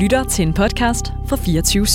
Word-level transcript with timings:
lytter 0.00 0.24
til 0.24 0.42
en 0.42 0.54
podcast 0.54 1.06
fra 1.28 1.36
24 1.36 1.84
/7. 1.84 1.88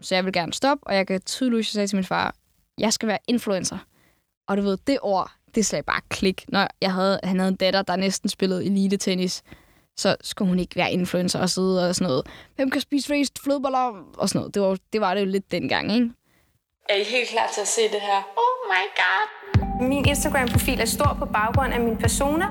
Så 0.00 0.14
jeg 0.14 0.24
vil 0.24 0.32
gerne 0.32 0.52
stoppe, 0.52 0.86
og 0.86 0.94
jeg 0.94 1.06
kan 1.06 1.20
tydeligt 1.20 1.66
sige 1.66 1.86
til 1.86 1.96
min 1.96 2.04
far, 2.04 2.34
jeg 2.78 2.92
skal 2.92 3.08
være 3.08 3.18
influencer. 3.28 3.78
Og 4.48 4.56
du 4.56 4.62
ved, 4.62 4.78
det 4.86 4.98
ord, 5.02 5.30
det 5.54 5.66
slag 5.66 5.84
bare 5.84 6.00
klik. 6.08 6.44
Når 6.48 6.68
jeg 6.82 6.92
havde, 6.92 7.20
han 7.24 7.38
havde 7.38 7.48
en 7.48 7.56
datter, 7.56 7.82
der 7.82 7.96
næsten 7.96 8.28
spillede 8.28 8.64
elite-tennis, 8.64 9.42
så 9.96 10.16
skulle 10.20 10.48
hun 10.48 10.58
ikke 10.58 10.76
være 10.76 10.92
influencer 10.92 11.40
og 11.40 11.50
sidde 11.50 11.88
og 11.88 11.94
sådan 11.94 12.08
noget. 12.08 12.26
Hvem 12.56 12.70
kan 12.70 12.80
spise 12.80 13.06
flest 13.06 13.38
flødeboller? 13.42 14.04
Og 14.18 14.28
sådan 14.28 14.38
noget. 14.38 14.54
Det 14.54 14.62
var, 14.62 14.76
det 14.92 15.00
var 15.00 15.14
det 15.14 15.20
jo 15.20 15.26
lidt 15.26 15.50
dengang, 15.50 15.92
ikke? 15.92 16.10
Er 16.88 16.94
I 16.94 17.04
helt 17.04 17.28
klar 17.28 17.50
til 17.54 17.60
at 17.60 17.68
se 17.68 17.82
det 17.82 18.00
her? 18.00 18.18
Oh 18.36 18.72
my 18.72 18.84
god! 19.02 19.88
Min 19.88 20.08
Instagram-profil 20.08 20.80
er 20.80 20.84
stor 20.84 21.16
på 21.18 21.24
baggrund 21.24 21.72
af 21.72 21.80
min 21.80 21.96
persona. 21.96 22.46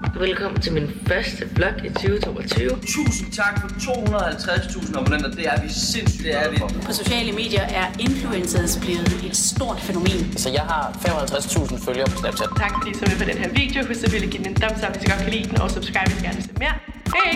Velkommen 0.00 0.60
til 0.60 0.72
min 0.72 0.88
første 1.06 1.44
vlog 1.56 1.84
i 1.84 1.88
2022. 1.88 2.70
Tusind 2.96 3.32
tak 3.32 3.60
for 3.60 3.68
250.000 3.68 4.98
abonnenter. 4.98 5.30
Det 5.30 5.46
er 5.46 5.62
vi 5.62 5.68
sindssygt, 5.68 6.24
det 6.24 6.34
er 6.42 6.50
vi. 6.50 6.56
På 6.86 6.92
sociale 6.92 7.32
medier 7.32 7.62
er 7.80 7.86
influencers 8.06 8.78
blevet 8.84 9.12
et 9.28 9.36
stort 9.36 9.80
fænomen. 9.80 10.20
Så 10.36 10.48
jeg 10.50 10.62
har 10.62 10.84
55.000 10.92 11.84
følgere 11.86 12.06
på 12.06 12.16
Snapchat. 12.16 12.48
Tak 12.56 12.72
fordi 12.76 12.90
I 12.90 12.94
så 12.94 13.04
med 13.10 13.18
på 13.22 13.26
den 13.30 13.38
her 13.42 13.50
video. 13.60 13.78
Husk 13.88 14.04
at 14.04 14.12
ville 14.12 14.28
give 14.32 14.42
den 14.44 14.50
en 14.52 14.56
thumbs 14.62 14.82
up, 14.86 14.92
hvis 14.92 15.02
I 15.04 15.08
godt 15.12 15.20
kan 15.24 15.32
lide 15.36 15.46
den, 15.50 15.60
og 15.60 15.70
subscribe, 15.70 16.08
hvis 16.10 16.20
I 16.20 16.24
gerne 16.26 16.36
vil 16.40 16.44
se 16.44 16.52
mere. 16.64 16.76
Hej! 17.16 17.30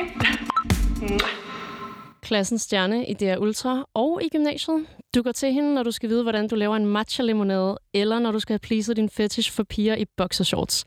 Klassens 2.29 2.63
stjerne 2.63 3.07
i 3.07 3.15
DR 3.15 3.37
Ultra 3.37 3.85
og 3.95 4.21
i 4.25 4.29
gymnasiet. 4.29 4.87
Du 5.15 5.23
går 5.23 5.33
til 5.33 5.53
hende, 5.53 5.75
når 5.75 5.83
du 5.83 5.91
skal 5.91 6.09
vide, 6.09 6.23
hvordan 6.23 6.49
du 6.49 6.55
laver 6.55 6.77
en 6.77 6.87
matcha-limonade, 6.87 7.77
eller 7.95 8.19
når 8.19 8.33
du 8.33 8.39
skal 8.39 8.53
have 8.53 8.59
pleaset 8.69 8.97
din 8.97 9.11
fetish 9.11 9.53
for 9.53 9.63
piger 9.63 9.97
i 9.97 10.05
boxershorts. 10.17 10.85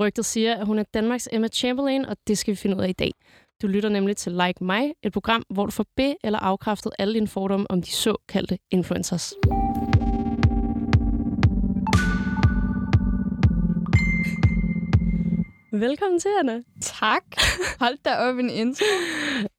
Rygtet 0.00 0.24
siger, 0.24 0.54
at 0.54 0.66
hun 0.66 0.78
er 0.78 0.82
Danmarks 0.94 1.28
Emma 1.32 1.48
Chamberlain, 1.48 2.04
og 2.06 2.16
det 2.26 2.38
skal 2.38 2.52
vi 2.52 2.56
finde 2.56 2.76
ud 2.76 2.82
af 2.82 2.88
i 2.88 2.92
dag. 2.92 3.10
Du 3.62 3.66
lytter 3.66 3.88
nemlig 3.88 4.16
til 4.16 4.32
Like 4.32 4.64
Mig, 4.64 4.92
et 5.02 5.12
program, 5.12 5.42
hvor 5.50 5.64
du 5.64 5.70
får 5.70 5.86
be- 5.96 6.16
eller 6.24 6.38
afkræftet 6.38 6.92
alle 6.98 7.14
dine 7.14 7.28
fordomme 7.28 7.70
om 7.70 7.82
de 7.82 7.90
såkaldte 7.90 8.58
influencers. 8.70 9.34
Velkommen 15.72 16.20
til, 16.20 16.28
Anna. 16.40 16.60
Tak. 16.80 17.22
Hold 17.80 17.98
da 18.04 18.16
op 18.16 18.38
en 18.38 18.50
intro. 18.50 18.84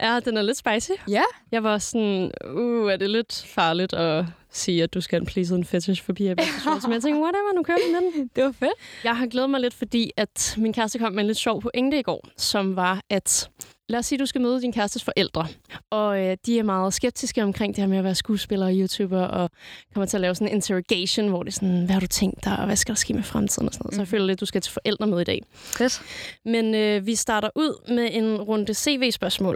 Ja, 0.02 0.20
den 0.26 0.38
er 0.38 0.42
lidt 0.42 0.58
spicy. 0.58 0.92
Ja. 1.10 1.24
Jeg 1.52 1.64
var 1.64 1.78
sådan, 1.78 2.32
uh, 2.56 2.92
er 2.92 2.98
det 2.98 3.10
lidt 3.10 3.46
farligt 3.48 3.94
at 3.94 4.26
sige, 4.56 4.84
at 4.84 4.94
du 4.94 5.02
skal 5.02 5.26
please 5.26 5.56
en 5.56 5.66
fetish 5.66 6.04
for 6.04 6.14
piger 6.14 6.32
i 6.32 6.36
boxershorts? 6.36 6.84
Men 6.88 6.94
jeg 6.98 7.02
tænkte, 7.02 7.22
whatever, 7.22 7.54
nu 7.56 7.64
kører 7.64 7.78
vi 7.88 7.92
med 7.94 8.12
den. 8.22 8.30
Det 8.36 8.44
var 8.44 8.52
fedt. 8.52 8.74
Jeg 9.04 9.18
har 9.18 9.28
glædet 9.28 9.50
mig 9.50 9.62
lidt, 9.62 9.74
fordi 9.74 10.12
at 10.18 10.56
min 10.58 10.74
kæreste 10.74 11.00
kom 11.00 11.12
med 11.14 11.20
en 11.20 11.28
lidt 11.28 11.38
sjov 11.38 11.62
pointe 11.62 12.00
i 12.00 12.02
går, 12.02 12.28
som 12.38 12.76
var, 12.76 13.02
at 13.10 13.50
lad 13.90 14.00
os 14.00 14.06
sige, 14.06 14.18
at 14.18 14.20
du 14.20 14.26
skal 14.26 14.42
møde 14.42 14.62
din 14.62 14.74
kærestes 14.74 15.04
forældre. 15.04 15.48
Og 15.92 16.20
øh, 16.20 16.38
de 16.46 16.60
er 16.60 16.64
meget 16.64 16.94
skeptiske 16.94 17.44
omkring 17.44 17.76
det 17.76 17.82
her 17.82 17.88
med 17.90 17.98
at 17.98 18.04
være 18.04 18.16
skuespiller 18.16 18.66
og 18.66 18.72
YouTuber, 18.74 19.22
og 19.22 19.50
kommer 19.94 20.06
til 20.06 20.18
at 20.18 20.22
lave 20.22 20.36
sådan 20.36 20.48
en 20.48 20.56
interrogation, 20.56 21.28
hvor 21.30 21.44
det 21.44 21.52
er 21.52 21.54
sådan, 21.54 21.86
hvad 21.86 21.94
har 21.94 22.00
du 22.00 22.08
tænkt 22.08 22.46
dig, 22.46 22.60
og 22.60 22.66
hvad 22.66 22.76
skal 22.76 22.94
der 22.96 23.00
ske 23.00 23.14
med 23.14 23.24
fremtiden 23.24 23.68
og 23.68 23.74
sådan 23.74 23.84
noget. 23.84 23.94
Mm. 23.94 23.96
Så 23.96 24.02
jeg 24.02 24.08
føler 24.08 24.26
lidt, 24.26 24.36
at 24.36 24.40
du 24.42 24.46
skal 24.46 24.62
til 24.62 24.74
forældre 24.74 25.08
med 25.08 25.22
i 25.22 25.24
dag. 25.24 25.42
Fedt. 25.54 26.02
Men 26.46 26.76
øh, 26.76 27.06
vi 27.06 27.16
starter 27.16 27.50
ud 27.56 27.94
med 27.94 28.10
en 28.12 28.42
runde 28.42 28.74
CV-spørgsmål, 28.74 29.56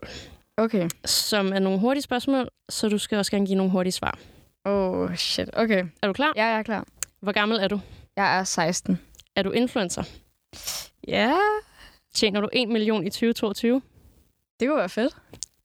Okay. 0.57 0.89
som 1.05 1.53
er 1.53 1.59
nogle 1.59 1.79
hurtige 1.79 2.03
spørgsmål, 2.03 2.49
så 2.69 2.89
du 2.89 2.97
skal 2.97 3.17
også 3.17 3.31
gerne 3.31 3.45
give 3.45 3.55
nogle 3.57 3.71
hurtige 3.71 3.91
svar. 3.93 4.19
Oh, 4.65 5.15
shit. 5.15 5.49
Okay. 5.53 5.85
Er 6.01 6.07
du 6.07 6.13
klar? 6.13 6.33
Ja, 6.35 6.45
jeg 6.45 6.59
er 6.59 6.63
klar. 6.63 6.85
Hvor 7.19 7.31
gammel 7.31 7.57
er 7.59 7.67
du? 7.67 7.79
Jeg 8.15 8.39
er 8.39 8.43
16. 8.43 8.99
Er 9.35 9.43
du 9.43 9.51
influencer? 9.51 10.03
Ja, 11.07 11.37
Tjener 12.13 12.41
du 12.41 12.49
1 12.53 12.69
million 12.69 13.03
i 13.07 13.09
2022? 13.09 13.81
det 14.59 14.67
kunne 14.67 14.77
være 14.77 14.89
fedt. 14.89 15.17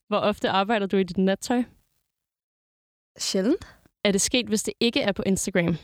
Hvor 0.09 0.19
ofte 0.19 0.51
arbejder 0.51 0.87
du 0.87 0.97
i 0.97 1.03
dit 1.03 1.19
nattøj? 1.19 1.63
Sjældent. 3.19 3.67
Er 4.05 4.13
det 4.13 4.21
sket, 4.21 4.47
hvis 4.47 4.63
det 4.63 4.75
ikke 4.81 5.01
er 5.01 5.13
på 5.13 5.23
Instagram? 5.27 5.77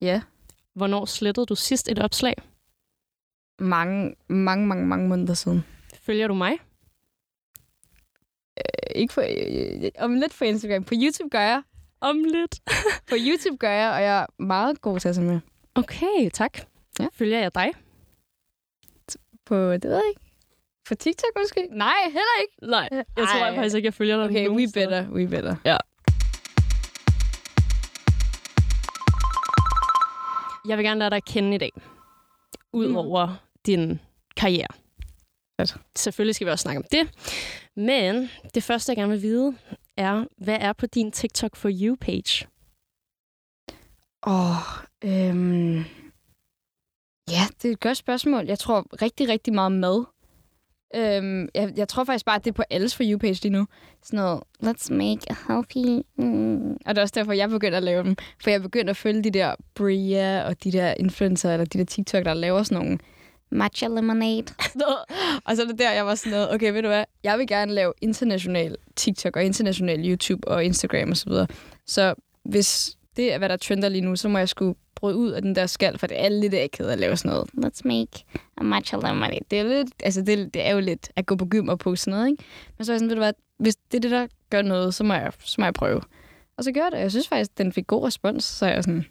Ja. 0.00 0.22
Hvornår 0.74 1.04
slettede 1.04 1.46
du 1.46 1.54
sidst 1.54 1.88
et 1.88 1.98
opslag? 1.98 2.34
Mange, 3.58 4.14
mange, 4.28 4.66
mange, 4.66 4.86
mange 4.86 5.08
måneder 5.08 5.34
siden. 5.34 5.64
Følger 5.94 6.28
du 6.28 6.34
mig? 6.34 6.52
Øh, 8.58 9.00
Ikke 9.00 9.14
på, 9.14 9.20
øh, 9.20 9.90
om 9.98 10.14
lidt 10.14 10.34
på 10.38 10.44
Instagram. 10.44 10.84
På 10.84 10.94
YouTube 10.94 11.30
gør 11.30 11.40
jeg. 11.40 11.62
Om 12.00 12.24
lidt. 12.24 12.60
På 13.08 13.14
YouTube 13.18 13.56
gør 13.56 13.70
jeg, 13.70 13.90
og 13.90 14.02
jeg 14.02 14.22
er 14.22 14.42
meget 14.42 14.80
god 14.80 15.00
til 15.00 15.08
at 15.08 15.16
med. 15.16 15.40
Okay, 15.74 16.30
tak. 16.32 16.58
Ja. 16.98 17.06
Følger 17.12 17.38
jeg 17.38 17.54
dig? 17.54 17.72
På, 19.46 19.72
det 19.72 19.84
ved 19.84 19.94
jeg 19.94 20.02
ikke. 20.08 20.20
På 20.88 20.94
TikTok 20.94 21.30
måske? 21.36 21.68
Nej, 21.70 21.94
heller 22.04 22.40
ikke. 22.42 22.70
Nej, 22.70 22.88
jeg 22.92 23.04
tror 23.16 23.40
Ej. 23.40 23.46
jeg 23.46 23.54
faktisk 23.54 23.76
ikke, 23.76 23.86
jeg 23.86 23.94
følger 23.94 24.16
dig 24.16 24.24
Okay, 24.24 24.48
we 24.48 24.68
steder. 24.68 24.86
better, 24.86 25.12
we 25.12 25.28
better. 25.28 25.56
Jeg 30.68 30.76
vil 30.78 30.84
gerne 30.84 30.98
lade 30.98 31.10
dig 31.10 31.24
kende 31.24 31.54
i 31.54 31.58
dag. 31.58 31.72
Udover 32.72 33.26
mm. 33.26 33.34
din 33.66 34.00
karriere. 34.36 34.68
Fedt. 35.60 35.76
Selvfølgelig 35.96 36.34
skal 36.34 36.46
vi 36.46 36.50
også 36.50 36.62
snakke 36.62 36.78
om 36.78 36.84
det. 36.92 37.08
Men 37.76 38.30
det 38.54 38.62
første, 38.62 38.90
jeg 38.90 38.96
gerne 38.96 39.12
vil 39.12 39.22
vide, 39.22 39.56
er, 39.96 40.24
hvad 40.38 40.58
er 40.60 40.72
på 40.72 40.86
din 40.86 41.12
TikTok 41.12 41.56
for 41.56 41.70
you-page? 41.72 42.46
Åh, 44.26 44.50
oh, 44.50 44.56
øhm... 45.04 45.84
Ja, 47.30 47.42
det 47.62 47.68
er 47.68 47.72
et 47.72 47.80
godt 47.80 47.96
spørgsmål. 47.96 48.46
Jeg 48.46 48.58
tror 48.58 49.02
rigtig, 49.02 49.28
rigtig 49.28 49.54
meget 49.54 49.72
mad. 49.72 50.04
Øhm, 50.94 51.48
jeg, 51.54 51.72
jeg 51.76 51.88
tror 51.88 52.04
faktisk 52.04 52.24
bare, 52.26 52.36
at 52.36 52.44
det 52.44 52.50
er 52.50 52.54
på 52.54 52.62
alles 52.70 52.96
for 52.96 53.02
you-page 53.02 53.42
lige 53.42 53.50
nu. 53.52 53.66
Sådan 54.02 54.16
noget, 54.16 54.42
let's 54.62 54.92
make 54.94 55.20
a 55.30 55.34
healthy... 55.48 56.02
Mm. 56.18 56.70
Og 56.72 56.86
det 56.86 56.98
er 56.98 57.02
også 57.02 57.12
derfor, 57.14 57.32
jeg 57.32 57.48
begynder 57.48 57.76
at 57.76 57.82
lave 57.82 58.02
dem. 58.02 58.16
For 58.42 58.50
jeg 58.50 58.62
begynder 58.62 58.90
at 58.90 58.96
følge 58.96 59.24
de 59.24 59.30
der 59.30 59.54
Bria 59.74 60.42
og 60.46 60.64
de 60.64 60.72
der 60.72 60.94
influencer, 60.94 61.52
eller 61.52 61.64
de 61.64 61.78
der 61.78 61.84
TikTok, 61.84 62.24
der 62.24 62.34
laver 62.34 62.62
sådan 62.62 62.84
nogle 62.84 62.98
matcha 63.50 63.88
lemonade. 63.88 64.46
Og 65.46 65.56
så 65.56 65.62
er 65.62 65.66
det 65.66 65.78
der, 65.78 65.92
jeg 65.92 66.06
var 66.06 66.14
sådan 66.14 66.32
noget, 66.32 66.54
okay, 66.54 66.72
ved 66.72 66.82
du 66.82 66.88
hvad? 66.88 67.04
Jeg 67.22 67.38
vil 67.38 67.46
gerne 67.46 67.72
lave 67.72 67.92
international 68.00 68.76
TikTok 68.96 69.36
og 69.36 69.44
international 69.44 70.08
YouTube 70.10 70.48
og 70.48 70.64
Instagram 70.64 71.10
osv. 71.10 71.14
Så, 71.14 71.28
videre. 71.28 71.46
så 71.86 72.14
hvis 72.44 72.96
det 73.16 73.32
er, 73.32 73.38
hvad 73.38 73.48
der 73.48 73.56
trender 73.56 73.88
lige 73.88 74.02
nu, 74.02 74.16
så 74.16 74.28
må 74.28 74.38
jeg 74.38 74.48
skulle 74.48 74.74
bryde 74.94 75.16
ud 75.16 75.30
af 75.30 75.42
den 75.42 75.54
der 75.54 75.66
skal, 75.66 75.98
for 75.98 76.06
det 76.06 76.24
er 76.24 76.28
lidt 76.28 76.54
akavet 76.54 76.90
at 76.90 76.98
lave 76.98 77.16
sådan 77.16 77.30
noget. 77.30 77.50
Let's 77.64 77.80
make 77.84 78.24
a 78.58 78.62
matcha 78.62 78.96
lemonade. 78.96 79.40
Det 79.50 79.58
er, 79.58 79.62
lidt, 79.62 79.88
altså 80.02 80.22
det, 80.22 80.54
det 80.54 80.66
er 80.66 80.72
jo 80.72 80.80
lidt 80.80 81.10
at 81.16 81.26
gå 81.26 81.36
på 81.36 81.46
gym 81.46 81.68
og 81.68 81.78
på 81.78 81.96
sådan 81.96 82.18
noget, 82.18 82.30
ikke? 82.30 82.44
Men 82.78 82.84
så 82.84 82.92
er 82.92 82.94
jeg 82.94 82.98
sådan, 82.98 83.08
ved 83.08 83.16
du 83.16 83.20
hvad, 83.20 83.32
hvis 83.58 83.76
det 83.76 83.96
er 83.96 84.00
det, 84.00 84.10
der 84.10 84.26
gør 84.50 84.62
noget, 84.62 84.94
så 84.94 85.04
må 85.04 85.14
jeg, 85.14 85.32
så 85.38 85.54
må 85.58 85.64
jeg 85.64 85.74
prøve. 85.74 86.00
Og 86.56 86.64
så 86.64 86.72
gør 86.72 86.82
jeg 86.82 86.92
det. 86.92 86.98
Jeg 86.98 87.10
synes 87.10 87.28
faktisk, 87.28 87.58
den 87.58 87.72
fik 87.72 87.86
god 87.86 88.06
respons, 88.06 88.44
så 88.44 88.66
jeg 88.66 88.84
sådan, 88.84 89.04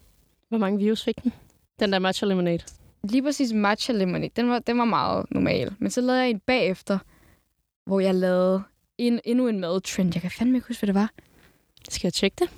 Hvor 0.49 0.57
mange 0.57 0.79
views 0.79 1.03
fik 1.03 1.23
den? 1.23 1.33
Den 1.79 1.93
der 1.93 1.99
matcha 1.99 2.25
lemonade. 2.25 2.63
Lige 3.09 3.23
præcis 3.23 3.53
matcha 3.53 3.93
lemonade, 3.93 4.29
den 4.35 4.49
var, 4.49 4.59
den 4.59 4.77
var 4.77 4.85
meget 4.85 5.25
normal. 5.31 5.73
Men 5.79 5.91
så 5.91 6.01
lavede 6.01 6.21
jeg 6.21 6.29
en 6.29 6.39
bagefter, 6.39 6.97
hvor 7.85 7.99
jeg 7.99 8.15
lavede 8.15 8.63
en, 8.97 9.19
endnu 9.25 9.47
en 9.47 9.59
madtrend. 9.59 10.11
Jeg 10.13 10.21
kan 10.21 10.31
fandme 10.31 10.57
ikke 10.57 10.67
huske, 10.67 10.79
hvad 10.81 10.87
det 10.87 10.95
var. 10.95 11.09
Skal 11.89 12.07
jeg 12.07 12.13
tjekke 12.13 12.35
det? 12.39 12.49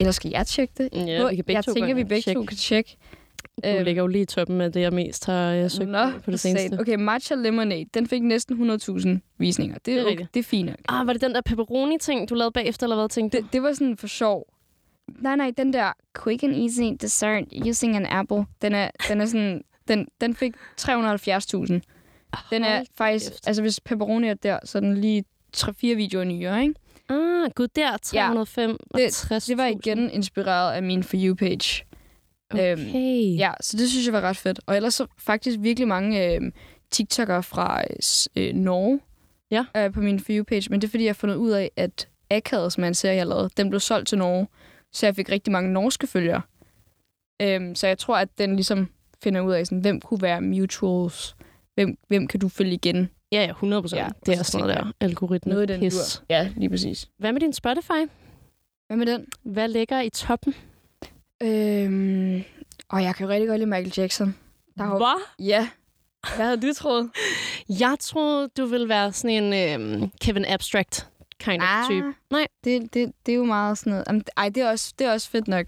Eller 0.00 0.12
skal 0.12 0.30
jeg 0.30 0.46
tjekke 0.46 0.74
det? 0.78 0.88
Ja, 1.08 1.20
Hvor- 1.20 1.30
vi 1.30 1.36
kan 1.36 1.44
begge 1.44 1.56
jeg 1.56 1.64
to 1.64 1.74
tænker, 1.74 1.94
vi 1.94 2.04
begge 2.04 2.22
Tjek. 2.22 2.36
to 2.36 2.42
kan 2.44 2.56
tjekke. 2.56 2.96
Du 3.64 3.68
Øhm, 3.68 3.84
ligger 3.84 4.02
jo 4.02 4.06
lige 4.06 4.22
i 4.22 4.26
toppen 4.26 4.60
af 4.60 4.72
det, 4.72 4.80
jeg 4.80 4.92
mest 4.92 5.26
har 5.26 5.34
jeg 5.34 5.70
søgt 5.70 5.90
Nå, 5.90 6.10
på 6.24 6.30
det 6.30 6.40
seneste. 6.40 6.80
Okay, 6.80 6.94
Matcha 6.94 7.34
Lemonade, 7.34 7.84
den 7.94 8.06
fik 8.06 8.22
næsten 8.22 8.56
100.000 8.56 9.08
visninger. 9.38 9.74
Det 9.74 9.86
Det 9.86 9.98
er, 9.98 10.04
okay, 10.12 10.26
det 10.34 10.40
er 10.40 10.44
fint 10.44 10.66
nok. 10.66 10.76
Ah, 10.88 11.06
var 11.06 11.12
det 11.12 11.22
den 11.22 11.34
der 11.34 11.40
pepperoni-ting, 11.40 12.30
du 12.30 12.34
lavede 12.34 12.52
bagefter, 12.52 12.86
eller 12.86 12.96
hvad 12.96 13.08
tænkte 13.08 13.38
Det, 13.38 13.46
det 13.52 13.62
var 13.62 13.72
sådan 13.72 13.96
for 13.96 14.06
sjov. 14.06 14.46
Nej, 15.20 15.36
nej, 15.36 15.52
den 15.56 15.72
der 15.72 15.92
quick 16.24 16.42
and 16.42 16.52
easy 16.54 16.96
dessert 17.00 17.44
using 17.68 17.96
an 17.96 18.06
apple, 18.06 18.44
den 18.62 18.72
er, 18.74 18.90
den 19.08 19.20
er 19.20 19.24
sådan, 19.26 19.62
den, 19.88 20.08
den 20.20 20.34
fik 20.34 20.54
370.000. 20.80 21.80
Den 22.50 22.64
er 22.64 22.84
faktisk, 22.98 23.30
kæft. 23.32 23.46
altså 23.46 23.62
hvis 23.62 23.80
pepperoni 23.80 24.28
er 24.28 24.34
der, 24.34 24.58
så 24.64 24.78
er 24.78 24.80
den 24.80 24.96
lige 24.96 25.24
3-4 25.56 25.72
videoer 25.80 26.24
nyere, 26.24 26.62
ikke? 26.62 26.74
Ah, 27.08 27.50
gud, 27.54 27.68
der 27.76 27.96
305 27.96 28.76
Det, 28.96 29.26
det 29.48 29.56
var 29.58 29.66
igen 29.66 30.10
inspireret 30.10 30.72
af 30.74 30.82
min 30.82 31.02
For 31.02 31.16
You-page. 31.16 31.84
Øhm, 32.54 32.60
Okay. 32.88 33.36
Ja, 33.38 33.52
så 33.60 33.76
det 33.76 33.90
synes 33.90 34.06
jeg 34.06 34.12
var 34.12 34.20
ret 34.20 34.36
fedt. 34.36 34.60
Og 34.66 34.76
ellers 34.76 34.94
så 34.94 35.06
faktisk 35.18 35.56
virkelig 35.60 35.88
mange 35.88 36.34
øh, 36.34 36.40
TikTokere 36.90 37.42
fra 37.42 37.82
øh, 38.36 38.46
øh, 38.48 38.54
Norge 38.54 39.00
Ja. 39.50 39.64
øh, 39.76 39.92
på 39.92 40.00
min 40.00 40.20
For 40.20 40.32
You-page. 40.32 40.66
Men 40.70 40.80
det 40.80 40.86
er 40.86 40.90
fordi, 40.90 41.04
jeg 41.04 41.08
har 41.08 41.14
fundet 41.14 41.36
ud 41.36 41.50
af, 41.50 41.70
at 41.76 42.08
Akavet, 42.30 42.72
som 42.72 42.84
er 42.84 42.88
en 42.88 42.94
serie, 42.94 43.16
jeg 43.16 43.26
lavede, 43.26 43.50
den 43.56 43.68
blev 43.70 43.80
solgt 43.80 44.08
til 44.08 44.18
Norge. 44.18 44.48
Så 44.92 45.06
jeg 45.06 45.16
fik 45.16 45.30
rigtig 45.30 45.52
mange 45.52 45.72
norske 45.72 46.06
følgere. 46.06 46.42
Øhm, 47.42 47.74
så 47.74 47.86
jeg 47.86 47.98
tror, 47.98 48.16
at 48.16 48.28
den 48.38 48.56
ligesom 48.56 48.88
finder 49.24 49.40
ud 49.40 49.52
af, 49.52 49.66
sådan, 49.66 49.80
hvem 49.80 50.00
kunne 50.00 50.22
være 50.22 50.40
mutuals. 50.40 51.36
Hvem, 51.74 51.96
hvem 52.08 52.26
kan 52.26 52.40
du 52.40 52.48
følge 52.48 52.72
igen? 52.74 53.10
Ja, 53.32 53.42
ja, 53.44 53.50
100 53.50 53.82
procent. 53.82 53.98
Ja, 54.00 54.08
det 54.26 54.34
er 54.34 54.38
og 54.38 54.46
så 54.46 54.52
sådan 54.52 54.66
noget 54.66 54.76
der 54.84 54.92
algoritme. 55.06 55.52
Noget 55.52 55.68
den 55.68 55.80
pis. 55.80 55.94
dur. 55.94 56.24
Ja, 56.30 56.50
lige 56.56 56.70
præcis. 56.70 57.08
Hvad 57.18 57.32
med 57.32 57.40
din 57.40 57.52
Spotify? 57.52 58.08
Hvad 58.86 58.96
med 58.96 59.06
den? 59.06 59.26
Hvad 59.42 59.68
ligger 59.68 60.00
i 60.00 60.10
toppen? 60.10 60.54
Øhm, 61.42 62.42
og 62.88 63.02
jeg 63.02 63.14
kan 63.14 63.28
rigtig 63.28 63.48
godt 63.48 63.58
lide 63.58 63.70
Michael 63.70 63.92
Jackson. 63.96 64.36
Der 64.78 64.84
har, 64.84 64.96
Hvad? 64.96 65.22
Ja, 65.46 65.68
Hvad 66.36 66.46
havde 66.46 66.60
du 66.60 66.72
troet? 66.76 67.10
Jeg 67.68 67.96
troede, 68.00 68.48
du 68.56 68.66
ville 68.66 68.88
være 68.88 69.12
sådan 69.12 69.44
en 69.54 69.82
øh, 70.02 70.08
Kevin 70.20 70.44
Abstract 70.44 71.08
kind 71.40 71.62
of 71.62 71.68
Ah. 71.68 71.84
type. 71.90 72.14
Nej. 72.30 72.46
Det, 72.64 72.94
det, 72.94 73.12
det 73.26 73.32
er 73.32 73.36
jo 73.36 73.44
meget 73.44 73.78
sådan 73.78 73.90
noget. 73.90 74.04
Jamen, 74.08 74.22
ej, 74.36 74.48
det 74.48 74.62
er 74.62 74.70
også, 74.70 74.94
det 74.98 75.06
er 75.06 75.12
også 75.12 75.30
fedt 75.30 75.48
nok. 75.48 75.66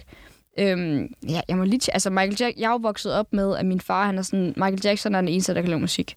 Øhm, 0.59 1.15
ja, 1.29 1.41
jeg 1.49 1.57
må 1.57 1.65
lige... 1.65 1.93
Altså, 1.93 2.11
Michael 2.11 2.37
Jack, 2.41 2.59
jeg 2.59 2.67
er 2.67 2.71
jo 2.71 2.77
vokset 2.77 3.13
op 3.13 3.33
med, 3.33 3.57
at 3.57 3.67
min 3.67 3.81
far, 3.81 4.07
han 4.07 4.19
er 4.19 4.23
sådan... 4.23 4.47
Michael 4.57 4.81
Jackson 4.85 5.15
er 5.15 5.21
den 5.21 5.29
eneste, 5.29 5.55
der 5.55 5.61
kan 5.61 5.69
lave 5.71 5.81
musik. 5.81 6.17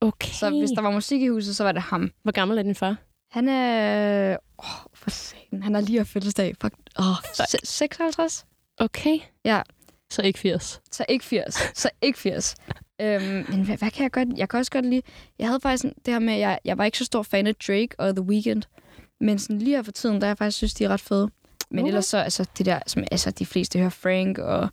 Okay. 0.00 0.28
Så 0.32 0.50
hvis 0.50 0.70
der 0.70 0.82
var 0.82 0.90
musik 0.90 1.22
i 1.22 1.28
huset, 1.28 1.56
så 1.56 1.64
var 1.64 1.72
det 1.72 1.82
ham. 1.82 2.10
Hvor 2.22 2.32
gammel 2.32 2.58
er 2.58 2.62
din 2.62 2.74
far? 2.74 2.96
Han 3.30 3.48
er... 3.48 4.36
Åh, 4.58 4.64
for 4.94 5.10
satan. 5.10 5.62
Han 5.62 5.74
har 5.74 5.80
lige 5.80 5.98
haft 5.98 6.08
fødselsdag. 6.08 6.54
Fuck. 6.60 6.74
Åh, 6.98 7.04
se- 7.48 7.58
56? 7.66 8.46
Okay. 8.78 9.18
Ja. 9.44 9.62
Så 10.10 10.22
ikke 10.22 10.38
80. 10.38 10.80
Så 10.92 11.04
ikke 11.08 11.24
80. 11.24 11.54
Så 11.74 11.90
ikke 12.02 12.18
80. 12.18 12.54
øhm, 13.00 13.22
men 13.48 13.64
hvad, 13.64 13.76
hvad, 13.76 13.90
kan 13.90 14.02
jeg 14.02 14.12
godt... 14.12 14.28
Jeg 14.36 14.48
kan 14.48 14.58
også 14.58 14.70
godt 14.70 14.86
lide... 14.86 15.02
Jeg 15.38 15.46
havde 15.48 15.60
faktisk 15.60 15.84
det 16.06 16.14
her 16.14 16.18
med, 16.18 16.34
at 16.34 16.40
jeg, 16.40 16.58
jeg 16.64 16.78
var 16.78 16.84
ikke 16.84 16.98
så 16.98 17.04
stor 17.04 17.22
fan 17.22 17.46
af 17.46 17.54
Drake 17.54 17.88
og 17.98 18.16
The 18.16 18.22
Weeknd. 18.24 18.62
Men 19.20 19.38
sådan 19.38 19.58
lige 19.58 19.76
her 19.76 19.82
for 19.82 19.92
tiden, 19.92 20.20
der 20.20 20.26
jeg 20.26 20.38
faktisk 20.38 20.56
synes, 20.56 20.74
de 20.74 20.84
er 20.84 20.88
ret 20.88 21.00
fede. 21.00 21.28
Men 21.72 21.78
Okay. 21.80 21.88
ellers 21.88 22.04
så, 22.04 22.18
altså 22.18 22.46
det 22.58 22.66
der, 22.66 22.78
som 22.86 23.04
altså, 23.10 23.30
de 23.30 23.46
fleste 23.46 23.78
hører 23.78 23.90
Frank, 23.90 24.38
og 24.38 24.60
jeg 24.62 24.70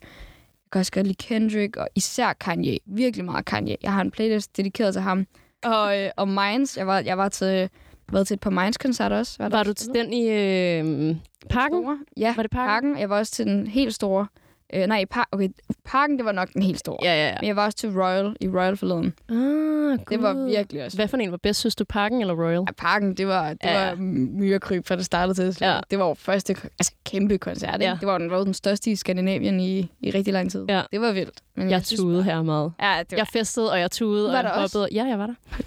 kan 0.72 0.78
også 0.78 0.92
godt 0.92 1.06
lide 1.06 1.24
Kendrick, 1.26 1.76
og 1.76 1.88
især 1.94 2.32
Kanye. 2.32 2.78
Virkelig 2.86 3.24
meget 3.24 3.44
Kanye. 3.44 3.76
Jeg 3.82 3.92
har 3.92 4.00
en 4.00 4.10
playlist 4.10 4.56
dedikeret 4.56 4.94
til 4.94 5.02
ham. 5.02 5.26
Og, 5.64 5.98
øh, 6.00 6.10
og 6.16 6.28
Minds, 6.28 6.76
jeg 6.76 6.86
var, 6.86 6.98
jeg 7.00 7.18
var 7.18 7.28
til, 7.28 7.70
været 8.12 8.26
til 8.26 8.34
et 8.34 8.40
par 8.40 8.50
Minds-koncerter 8.50 9.18
også. 9.18 9.36
der 9.42 9.48
Var 9.48 9.62
du 9.62 9.72
til 9.72 9.88
den 9.94 10.12
i 10.12 10.28
øh, 10.28 11.16
parken? 11.50 11.82
Store. 11.82 11.98
Ja, 12.16 12.34
Var 12.36 12.42
det 12.42 12.50
parken? 12.50 12.68
parken. 12.90 12.98
Jeg 13.00 13.10
var 13.10 13.18
også 13.18 13.32
til 13.32 13.46
den 13.46 13.66
helt 13.66 13.94
store. 13.94 14.26
Øh, 14.74 14.86
nej, 14.86 15.04
par- 15.10 15.28
okay, 15.32 15.48
parken, 15.84 16.16
det 16.16 16.24
var 16.24 16.32
nok 16.32 16.52
den 16.52 16.62
helt 16.62 16.78
store. 16.78 16.98
Ja, 17.02 17.14
ja, 17.14 17.28
ja. 17.28 17.34
Men 17.40 17.46
jeg 17.48 17.56
var 17.56 17.64
også 17.64 17.78
til 17.78 17.90
Royal 17.90 18.36
i 18.40 18.48
Royal 18.48 18.76
forleden. 18.76 19.14
Ah, 19.28 19.98
Det 20.10 20.22
var 20.22 20.46
virkelig 20.46 20.84
også. 20.84 20.96
Hvad 20.98 21.08
for 21.08 21.16
en 21.16 21.30
var 21.30 21.36
bedst, 21.42 21.60
synes 21.60 21.74
du? 21.74 21.84
Parken 21.84 22.20
eller 22.20 22.34
Royal? 22.34 22.58
Ja, 22.68 22.72
parken, 22.76 23.14
det 23.14 23.26
var, 23.26 23.48
det 23.48 23.58
Ja, 23.64 23.88
var 23.88 23.94
myrekryb 23.96 24.86
fra 24.86 24.96
det 24.96 25.04
startede 25.06 25.34
til. 25.52 25.56
Ja. 25.66 25.80
Det 25.90 25.98
var 25.98 26.14
første 26.14 26.56
altså, 26.78 26.92
kæmpe 27.04 27.38
koncert. 27.38 27.74
Ikke? 27.74 27.84
Ja. 27.84 27.96
Det 28.00 28.06
var 28.08 28.18
den, 28.18 28.30
var 28.30 28.44
den 28.44 28.54
største 28.54 28.90
i 28.90 28.96
Skandinavien 28.96 29.60
i, 29.60 29.78
i 30.00 30.10
rigtig 30.10 30.32
lang 30.32 30.50
tid. 30.50 30.64
Ja. 30.68 30.82
Det 30.92 31.00
var 31.00 31.12
vildt. 31.12 31.40
Men 31.56 31.70
Jeg 31.70 31.86
synes 31.86 32.00
tudede 32.00 32.22
her 32.22 32.42
meget. 32.42 32.72
Ja, 32.82 32.96
det 33.00 33.12
var, 33.12 33.16
Jeg 33.16 33.26
festede, 33.26 33.70
og 33.72 33.80
jeg 33.80 33.90
tudede, 33.90 34.26
og 34.26 34.32
Var 34.32 34.36
jeg 34.38 34.44
der 34.44 34.50
også? 34.50 34.78
hoppede. 34.78 34.94
Ja, 34.98 35.04
jeg 35.04 35.18
var 35.18 35.26
der. 35.26 35.34
Okay. 35.52 35.62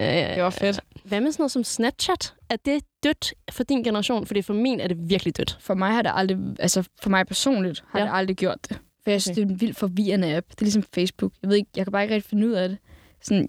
Ja, 0.00 0.34
det 0.34 0.42
var 0.42 0.50
fedt. 0.50 0.80
Hvad 1.04 1.20
med 1.20 1.32
sådan 1.32 1.42
noget 1.42 1.52
som 1.52 1.64
Snapchat? 1.64 2.34
Er 2.50 2.56
det 2.64 2.82
dødt 3.02 3.34
for 3.52 3.64
din 3.64 3.82
generation? 3.82 4.26
Fordi 4.26 4.42
for 4.42 4.54
min 4.54 4.80
er 4.80 4.88
det 4.88 4.96
virkelig 5.10 5.36
dødt. 5.36 5.56
For 5.60 5.74
mig 5.74 5.92
har 5.92 6.02
det 6.02 6.12
aldrig, 6.14 6.38
altså 6.60 6.88
for 7.02 7.10
mig 7.10 7.26
personligt, 7.26 7.84
har 7.88 7.98
Ja. 7.98 8.04
det 8.04 8.10
aldrig 8.14 8.36
gjort 8.36 8.58
det. 8.68 8.78
For 9.04 9.10
jeg 9.10 9.22
synes, 9.22 9.38
Okay. 9.38 9.42
det 9.44 9.50
er 9.50 9.54
en 9.54 9.60
vildt 9.60 9.76
forvirrende 9.76 10.36
app. 10.36 10.46
Det 10.50 10.60
er 10.60 10.64
ligesom 10.64 10.82
Facebook. 10.94 11.32
Jeg 11.42 11.50
ved 11.50 11.56
ikke, 11.56 11.70
jeg 11.76 11.84
kan 11.84 11.92
bare 11.92 12.02
ikke 12.02 12.14
rigtig 12.14 12.30
finde 12.30 12.46
ud 12.46 12.52
af 12.52 12.68
det. 12.68 12.78
Sådan, 13.22 13.48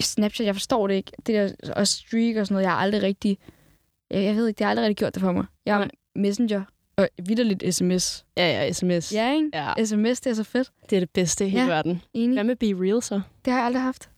Snapchat, 0.00 0.46
jeg 0.46 0.54
forstår 0.54 0.86
det 0.86 0.94
ikke. 0.94 1.12
Det 1.26 1.34
der 1.62 1.72
og 1.72 1.88
streak 1.88 2.36
og 2.36 2.46
sådan 2.46 2.54
noget, 2.54 2.62
jeg 2.64 2.70
har 2.72 2.78
aldrig 2.78 3.02
rigtig... 3.02 3.38
Jeg, 4.10 4.24
jeg 4.24 4.36
ved 4.36 4.48
ikke, 4.48 4.58
det 4.58 4.64
har 4.64 4.70
aldrig 4.70 4.82
rigtig 4.86 4.96
gjort 4.96 5.14
det 5.14 5.20
for 5.20 5.32
mig. 5.32 5.44
Jeg 5.66 5.78
Nej. 5.78 5.88
Messenger 6.16 6.62
og 6.96 7.08
vidderligt 7.26 7.74
sms. 7.74 8.24
Ja, 8.36 8.46
ja, 8.64 8.72
sms. 8.72 9.12
Ja, 9.14 9.34
ikke? 9.34 9.50
ja. 9.54 9.84
SMS, 9.84 10.20
det 10.20 10.30
er 10.30 10.34
så 10.34 10.44
fedt. 10.44 10.70
Det 10.90 10.96
er 10.96 11.00
det 11.00 11.10
bedste 11.10 11.46
i 11.46 11.48
hele 11.48 11.62
Ja. 11.62 11.68
verden. 11.68 12.02
Enig. 12.14 12.36
Hvad 12.36 12.44
med 12.44 12.56
Be 12.56 12.66
Real 12.66 13.02
så? 13.02 13.20
Det 13.44 13.52
har 13.52 13.60
jeg 13.60 13.66
aldrig 13.66 13.82
haft. 13.82 14.10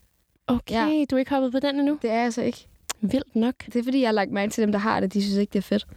Okay, 0.49 0.73
Ja. 0.99 1.05
du 1.11 1.15
er 1.15 1.19
ikke 1.19 1.31
hoppet 1.31 1.51
på 1.51 1.59
den 1.59 1.79
endnu? 1.79 1.99
Det 2.01 2.09
er 2.09 2.15
jeg 2.15 2.25
altså 2.25 2.41
ikke. 2.41 2.67
Vildt 3.01 3.35
nok. 3.35 3.55
Det 3.65 3.75
er 3.75 3.83
fordi, 3.83 3.99
jeg 4.01 4.07
har 4.07 4.13
lagt 4.13 4.31
mærke 4.31 4.51
til 4.51 4.61
dem, 4.61 4.71
der 4.71 4.79
har 4.79 4.99
det. 4.99 5.13
De 5.13 5.21
synes 5.21 5.37
ikke, 5.37 5.51
det 5.53 5.59
er 5.59 5.63
fedt. 5.63 5.87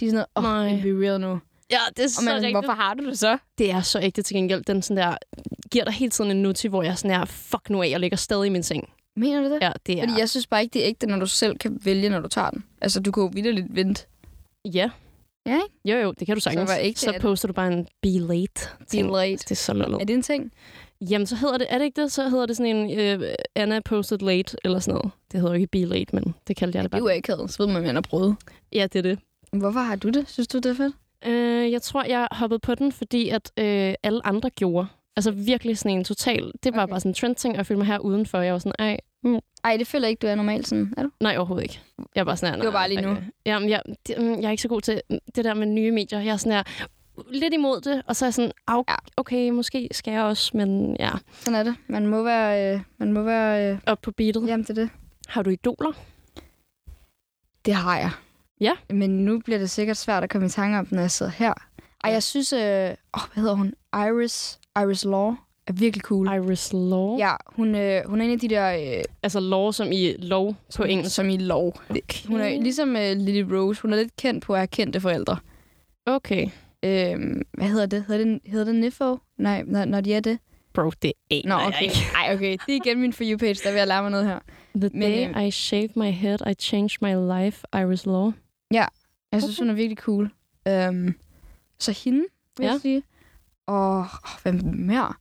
De 0.00 0.06
er 0.06 0.10
sådan 0.10 0.24
noget, 0.36 0.70
åh, 0.70 0.74
oh, 0.76 0.82
be 0.82 1.06
real 1.06 1.20
nu. 1.20 1.38
Ja, 1.70 1.78
det 1.96 1.98
er 1.98 2.04
Og 2.04 2.10
så 2.10 2.22
man, 2.24 2.34
rigtigt. 2.34 2.54
hvorfor 2.54 2.72
har 2.72 2.94
du 2.94 3.06
det 3.06 3.18
så? 3.18 3.38
Det 3.58 3.70
er 3.70 3.80
så 3.80 4.00
ægte 4.00 4.22
til 4.22 4.36
gengæld. 4.36 4.62
Den 4.64 4.82
sådan 4.82 4.96
der, 4.96 5.16
giver 5.70 5.84
dig 5.84 5.94
hele 5.94 6.10
tiden 6.10 6.30
en 6.30 6.42
noti, 6.42 6.68
hvor 6.68 6.82
jeg 6.82 6.98
sådan 6.98 7.20
er, 7.20 7.24
fuck 7.24 7.70
nu 7.70 7.82
af, 7.82 7.88
jeg 7.90 8.00
ligger 8.00 8.16
stadig 8.16 8.46
i 8.46 8.48
min 8.48 8.62
seng. 8.62 8.88
Mener 9.16 9.40
du 9.42 9.54
det? 9.54 9.58
Ja, 9.62 9.72
det 9.86 9.98
er... 9.98 10.02
Fordi 10.02 10.20
jeg 10.20 10.28
synes 10.30 10.46
bare 10.46 10.62
ikke, 10.62 10.72
det 10.74 10.82
er 10.84 10.88
ægte, 10.88 11.06
når 11.06 11.18
du 11.18 11.26
selv 11.26 11.58
kan 11.58 11.78
vælge, 11.84 12.08
når 12.08 12.20
du 12.20 12.28
tager 12.28 12.50
den. 12.50 12.64
Altså, 12.80 13.00
du 13.00 13.12
kan 13.12 13.22
jo 13.22 13.30
vidderligt 13.32 13.66
vente. 13.70 14.06
Ja. 14.64 14.90
Ja, 15.46 15.54
ikke? 15.54 15.68
Jo, 15.84 16.02
jo, 16.02 16.12
det 16.18 16.26
kan 16.26 16.36
du 16.36 16.40
sagtens. 16.40 16.70
Så, 17.00 17.08
er 17.08 17.12
det? 17.12 17.20
poster 17.22 17.48
du 17.48 17.52
bare 17.54 17.72
en 17.72 17.86
be 18.02 18.08
late. 18.08 18.68
ting. 18.88 19.12
late. 19.16 19.36
Det 19.36 19.50
er 19.50 19.54
så 19.54 19.72
lullet. 19.72 20.00
Er 20.00 20.04
det 20.04 20.14
en 20.14 20.22
ting? 20.22 20.52
Jamen, 21.10 21.26
så 21.26 21.36
hedder 21.36 21.58
det, 21.58 21.66
er 21.70 21.78
det 21.78 21.84
ikke 21.84 22.02
det? 22.02 22.12
Så 22.12 22.28
hedder 22.28 22.46
det 22.46 22.56
sådan 22.56 22.76
en 22.76 22.98
øh, 22.98 23.34
Anna 23.54 23.80
posted 23.80 24.18
late, 24.18 24.56
eller 24.64 24.78
sådan 24.78 24.94
noget. 24.94 25.10
Det 25.32 25.40
hedder 25.40 25.54
jo 25.54 25.60
ikke 25.60 25.66
be 25.66 25.84
late, 25.84 26.14
men 26.16 26.34
det 26.48 26.56
kaldte 26.56 26.76
jeg 26.76 26.84
det 26.84 26.92
Det 26.92 26.98
er 26.98 27.00
bare. 27.02 27.10
jo 27.12 27.16
ikke 27.16 27.32
havde. 27.32 27.48
Så 27.48 27.62
ved 27.62 27.66
man, 27.72 27.76
at 27.76 27.82
man 27.86 27.94
har 27.94 28.02
prøvet. 28.02 28.36
Ja, 28.72 28.86
det 28.92 28.98
er 28.98 29.02
det. 29.02 29.18
Hvorfor 29.52 29.80
har 29.80 29.96
du 29.96 30.08
det? 30.08 30.28
Synes 30.30 30.48
du, 30.48 30.58
det 30.58 30.66
er 30.66 30.74
fedt? 30.74 30.94
Øh, 31.26 31.72
jeg 31.72 31.82
tror, 31.82 32.04
jeg 32.04 32.28
hoppede 32.30 32.58
på 32.58 32.74
den, 32.74 32.92
fordi 32.92 33.28
at 33.28 33.52
øh, 33.58 33.94
alle 34.02 34.26
andre 34.26 34.50
gjorde. 34.50 34.86
Altså 35.16 35.30
virkelig 35.30 35.78
sådan 35.78 35.98
en 35.98 36.04
total... 36.04 36.52
Det 36.62 36.74
var 36.74 36.82
Okay. 36.82 36.90
bare 36.90 37.00
sådan 37.00 37.10
en 37.10 37.14
trendting, 37.14 37.52
og 37.54 37.58
jeg 37.58 37.66
følte 37.66 37.78
mig 37.78 37.86
her 37.86 37.98
udenfor. 37.98 38.38
Jeg 38.40 38.52
var 38.52 38.58
sådan, 38.58 38.72
ej, 38.78 38.96
mm, 39.24 39.38
Ej, 39.64 39.76
det 39.76 39.86
føler 39.86 40.06
jeg 40.06 40.10
ikke, 40.10 40.20
du 40.20 40.26
er 40.26 40.34
normalt 40.34 40.68
sådan. 40.68 40.94
Er 40.96 41.02
du? 41.02 41.10
nej, 41.20 41.36
overhovedet 41.36 41.62
ikke. 41.64 41.80
Jeg 42.14 42.20
er 42.20 42.24
bare 42.24 42.36
sådan 42.36 42.54
her, 42.54 42.56
Det 42.62 42.66
var 42.66 42.72
bare 42.72 42.88
lige 42.88 43.00
nu. 43.00 43.10
okay. 43.10 43.22
Jamen, 43.46 43.68
jeg, 43.68 43.82
det, 44.06 44.14
mm, 44.18 44.34
jeg 44.40 44.44
er 44.44 44.50
ikke 44.50 44.62
så 44.62 44.68
god 44.68 44.80
til 44.80 45.00
det 45.36 45.44
der 45.44 45.54
med 45.54 45.66
nye 45.66 45.90
medier. 45.90 46.20
Jeg 46.20 46.32
er 46.32 46.36
sådan 46.36 46.52
her, 46.52 46.62
lidt 47.30 47.54
imod 47.54 47.80
det, 47.80 48.02
og 48.06 48.16
så 48.16 48.24
er 48.24 48.26
jeg 48.26 48.34
sådan, 48.34 48.52
"Au, 48.66 48.84
Ja. 48.88 48.94
okay, 49.16 49.50
måske 49.50 49.88
skal 49.92 50.12
jeg 50.12 50.22
også, 50.22 50.56
men 50.56 50.96
ja, 51.00 51.10
Sådan 51.32 51.54
er 51.60 51.62
det. 51.62 51.74
Man 51.86 52.06
må 52.06 52.22
være... 52.22 52.74
Øh, 52.74 52.80
man 52.98 53.12
må 53.12 53.22
være 53.22 53.72
øh, 53.72 53.78
op 53.86 53.98
på 54.02 54.10
beatet. 54.10 54.46
jamen, 54.48 54.62
det 54.64 54.70
er 54.70 54.74
det. 54.74 54.90
Har 55.28 55.42
du 55.42 55.50
idoler? 55.50 55.92
Det 57.64 57.74
har 57.74 57.98
jeg. 57.98 58.10
Ja. 58.60 58.72
Men 58.90 59.10
nu 59.24 59.38
bliver 59.38 59.58
det 59.58 59.70
sikkert 59.70 59.96
svært 59.96 60.22
at 60.22 60.30
komme 60.30 60.46
i 60.46 60.50
tanke 60.50 60.78
om, 60.78 60.88
når 60.90 61.00
jeg 61.00 61.10
sidder 61.10 61.32
her. 61.32 61.54
Ej, 62.04 62.10
jeg 62.12 62.22
synes... 62.22 62.52
Øh, 62.52 62.60
åh, 63.14 63.22
hvad 63.34 63.42
hedder 63.42 63.54
hun? 63.54 63.74
Iris. 63.94 64.60
Iris 64.76 65.04
Law 65.04 65.34
er 65.66 65.72
virkelig 65.72 66.02
cool. 66.02 66.26
Iris 66.26 66.72
Law? 66.72 67.18
Ja, 67.18 67.34
hun, 67.46 67.74
øh, 67.74 68.02
hun 68.06 68.20
er 68.20 68.24
en 68.24 68.30
af 68.32 68.38
de 68.38 68.48
der... 68.48 68.96
Øh, 68.98 69.04
Altså 69.22 69.40
law 69.40 69.70
som 69.70 69.92
i 69.92 70.12
lov 70.18 70.56
på 70.76 70.82
engelsk. 70.84 71.14
Som 71.14 71.28
i 71.30 71.36
lov. 71.36 71.80
Okay. 71.90 72.26
Hun 72.28 72.40
er 72.40 72.48
ligesom 72.48 72.96
øh, 72.96 73.16
Lily 73.16 73.52
Rose. 73.54 73.82
Hun 73.82 73.92
er 73.92 73.96
lidt 73.96 74.16
kendt 74.16 74.44
på 74.44 74.52
at 74.52 74.58
have 74.58 74.66
kendte 74.66 75.00
forældre. 75.00 75.36
Okay. 76.06 76.48
Øhm, 76.84 77.42
hvad 77.52 77.68
hedder 77.68 77.86
det? 77.86 78.04
Hedder 78.08 78.24
det, 78.24 78.40
hedder 78.46 78.64
det 78.64 78.74
Nifo? 78.74 79.18
Nej, 79.38 79.62
når, 79.66 79.84
når 79.84 80.00
de 80.00 80.14
er 80.14 80.20
det. 80.20 80.38
Bro, 80.72 80.90
det 81.02 81.12
aner 81.30 81.48
Nå, 81.48 81.58
jeg 81.58 81.66
okay. 81.68 81.82
ikke. 81.82 81.96
Ej, 82.16 82.34
okay. 82.34 82.52
Det 82.66 82.72
er 82.72 82.80
igen 82.84 83.00
min 83.00 83.12
For 83.12 83.24
You-page, 83.24 83.54
der 83.64 83.70
vil 83.70 83.78
jeg 83.78 83.86
lære 83.86 84.02
mig 84.02 84.10
noget 84.10 84.26
her. 84.26 84.38
The 84.74 84.90
Men, 84.94 85.02
day 85.02 85.36
øh, 85.40 85.46
I 85.46 85.50
shaved 85.50 85.90
my 85.96 86.10
head, 86.10 86.38
I 86.50 86.54
changed 86.54 86.96
my 87.02 87.44
life. 87.44 87.66
Iris 87.74 88.06
Law. 88.06 88.32
Jeg 89.32 89.42
synes, 89.42 89.58
hun 89.58 89.70
er 89.70 89.74
virkelig 89.74 89.98
cool. 89.98 90.30
Øhm, 90.68 91.14
så 91.78 91.92
hende, 92.04 92.24
vil 92.58 92.64
Ja. 92.64 92.70
jeg 92.72 92.80
sige. 92.80 93.02
Og 93.66 93.98
åh, 93.98 94.04
hvem 94.42 94.60
mere? 94.74 95.12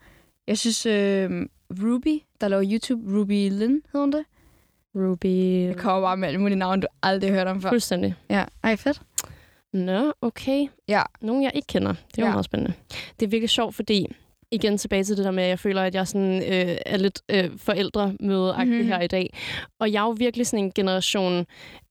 Jeg 0.48 0.58
synes, 0.58 0.86
øh, 0.86 1.46
Ruby, 1.84 2.20
der 2.42 2.48
laver 2.48 2.64
YouTube, 2.72 3.20
Ruby 3.20 3.50
Lynn, 3.50 3.82
hedder 3.92 4.00
hun 4.00 4.12
det? 4.12 4.26
Ruby. 4.96 5.66
Jeg 5.68 5.76
kommer 5.78 6.02
bare 6.02 6.18
med 6.18 6.28
alle 6.28 6.40
mulige 6.42 6.58
navne, 6.58 6.82
du 6.82 6.88
aldrig 7.04 7.30
har 7.32 7.38
hørt 7.38 7.48
om 7.48 7.62
før. 7.62 7.70
Fuldstændig. 7.70 8.16
Ja, 8.30 8.46
ej, 8.64 8.76
fedt. 8.76 9.02
Nå, 9.74 10.14
okay. 10.22 10.68
Ja. 10.88 11.02
Nogen, 11.22 11.44
jeg 11.44 11.52
ikke 11.56 11.68
kender. 11.68 11.94
Det 11.94 12.18
er 12.18 12.22
jo 12.22 12.26
Ja. 12.26 12.32
meget 12.32 12.46
spændende. 12.46 12.74
Det 13.20 13.26
er 13.26 13.30
virkelig 13.30 13.50
sjovt, 13.50 13.76
fordi 13.76 14.08
igen 14.52 14.78
tilbage 14.78 15.04
til 15.04 15.18
det 15.18 15.26
der 15.26 15.32
med, 15.32 15.44
at 15.44 15.50
jeg 15.50 15.60
føler, 15.60 15.82
at 15.84 15.96
jeg 15.96 16.08
sådan, 16.08 16.36
øh, 16.44 16.78
er 16.86 16.98
lidt 16.98 17.22
øh, 17.30 17.58
forældremødeagtig 17.58 18.76
Mhm. 18.78 18.88
her 18.88 19.02
i 19.02 19.08
dag. 19.08 19.34
Og 19.80 19.92
jeg 19.92 20.00
er 20.02 20.06
jo 20.06 20.10
virkelig 20.18 20.48
sådan 20.48 20.66
en 20.66 20.72
generation, 20.72 21.46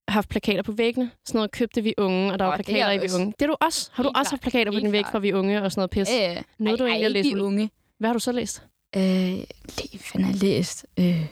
haft 0.09 0.29
plakater 0.29 0.63
på 0.63 0.73
væggene. 0.73 1.11
Sådan 1.27 1.39
noget 1.39 1.51
købte 1.51 1.83
vi 1.83 1.95
unge, 1.99 2.33
og 2.33 2.39
der 2.39 2.45
var 2.45 2.57
det 2.57 2.61
er 2.61 2.65
plakater 2.65 2.91
i 2.91 2.99
vi 3.07 3.15
unge. 3.15 3.27
Det 3.39 3.43
er 3.43 3.47
du 3.47 3.57
også. 3.61 3.91
Har 3.93 4.03
du 4.03 4.09
Helt 4.09 4.17
også 4.17 4.31
klart. 4.31 4.31
haft 4.31 4.43
plakater 4.43 4.71
på 4.71 4.75
Helt 4.75 4.85
din 4.85 4.93
væg 4.93 5.05
fra 5.13 5.19
vi 5.19 5.33
unge 5.33 5.63
og 5.63 5.73
sådan 5.73 5.81
noget 5.81 5.91
pis? 5.91 6.09
Øh, 6.37 6.43
Noget, 6.59 6.79
du 6.79 6.85
ej, 6.85 6.91
egentlig 6.91 7.07
ej, 7.07 7.23
læst 7.23 7.35
unge. 7.37 7.71
Hvad 7.99 8.09
har 8.09 8.13
du 8.15 8.19
så 8.19 8.33
læst? 8.33 8.63
Øh, 8.97 9.03
hvad 9.03 10.23
har 10.25 10.31
jeg 10.31 10.37
læst? 10.43 10.87
Øh, 10.99 11.27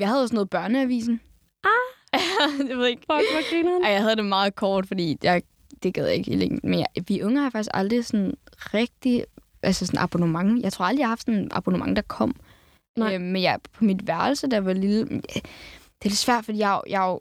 jeg 0.00 0.08
havde 0.08 0.22
også 0.22 0.34
noget 0.34 0.50
børneavisen. 0.50 1.20
Ah! 1.64 1.70
jeg 2.68 2.78
ved 2.78 2.86
ikke. 2.86 3.00
Fuck, 3.00 3.08
hvor 3.32 3.50
grineren. 3.50 3.84
Ej, 3.84 3.90
jeg 3.90 4.02
havde 4.02 4.16
det 4.16 4.24
meget 4.24 4.54
kort, 4.54 4.86
fordi 4.86 5.18
jeg, 5.22 5.42
det 5.82 5.94
gad 5.94 6.06
jeg 6.06 6.14
ikke 6.14 6.30
i 6.30 6.36
længden. 6.36 6.70
Men 6.70 6.78
jeg, 6.78 6.86
vi 7.08 7.22
unge 7.22 7.40
har 7.40 7.50
faktisk 7.50 7.70
aldrig 7.74 8.04
sådan 8.04 8.34
rigtig 8.54 9.24
altså 9.62 9.86
sådan 9.86 10.00
abonnement. 10.00 10.62
Jeg 10.62 10.72
tror 10.72 10.84
aldrig, 10.84 10.98
jeg 11.00 11.06
har 11.06 11.10
haft 11.10 11.20
sådan 11.20 11.34
en 11.40 11.48
abonnement, 11.52 11.96
der 11.96 12.02
kom. 12.02 12.36
Nej. 12.98 13.14
Øh, 13.14 13.20
men 13.20 13.42
jeg, 13.42 13.58
på 13.72 13.84
mit 13.84 14.06
værelse, 14.06 14.46
der 14.50 14.60
var 14.60 14.72
lille... 14.72 15.04
Det 15.04 16.04
er 16.04 16.08
lidt 16.08 16.16
svært, 16.18 16.44
fordi 16.44 16.58
jeg, 16.58 16.80
jeg 16.88 17.00
jo- 17.00 17.20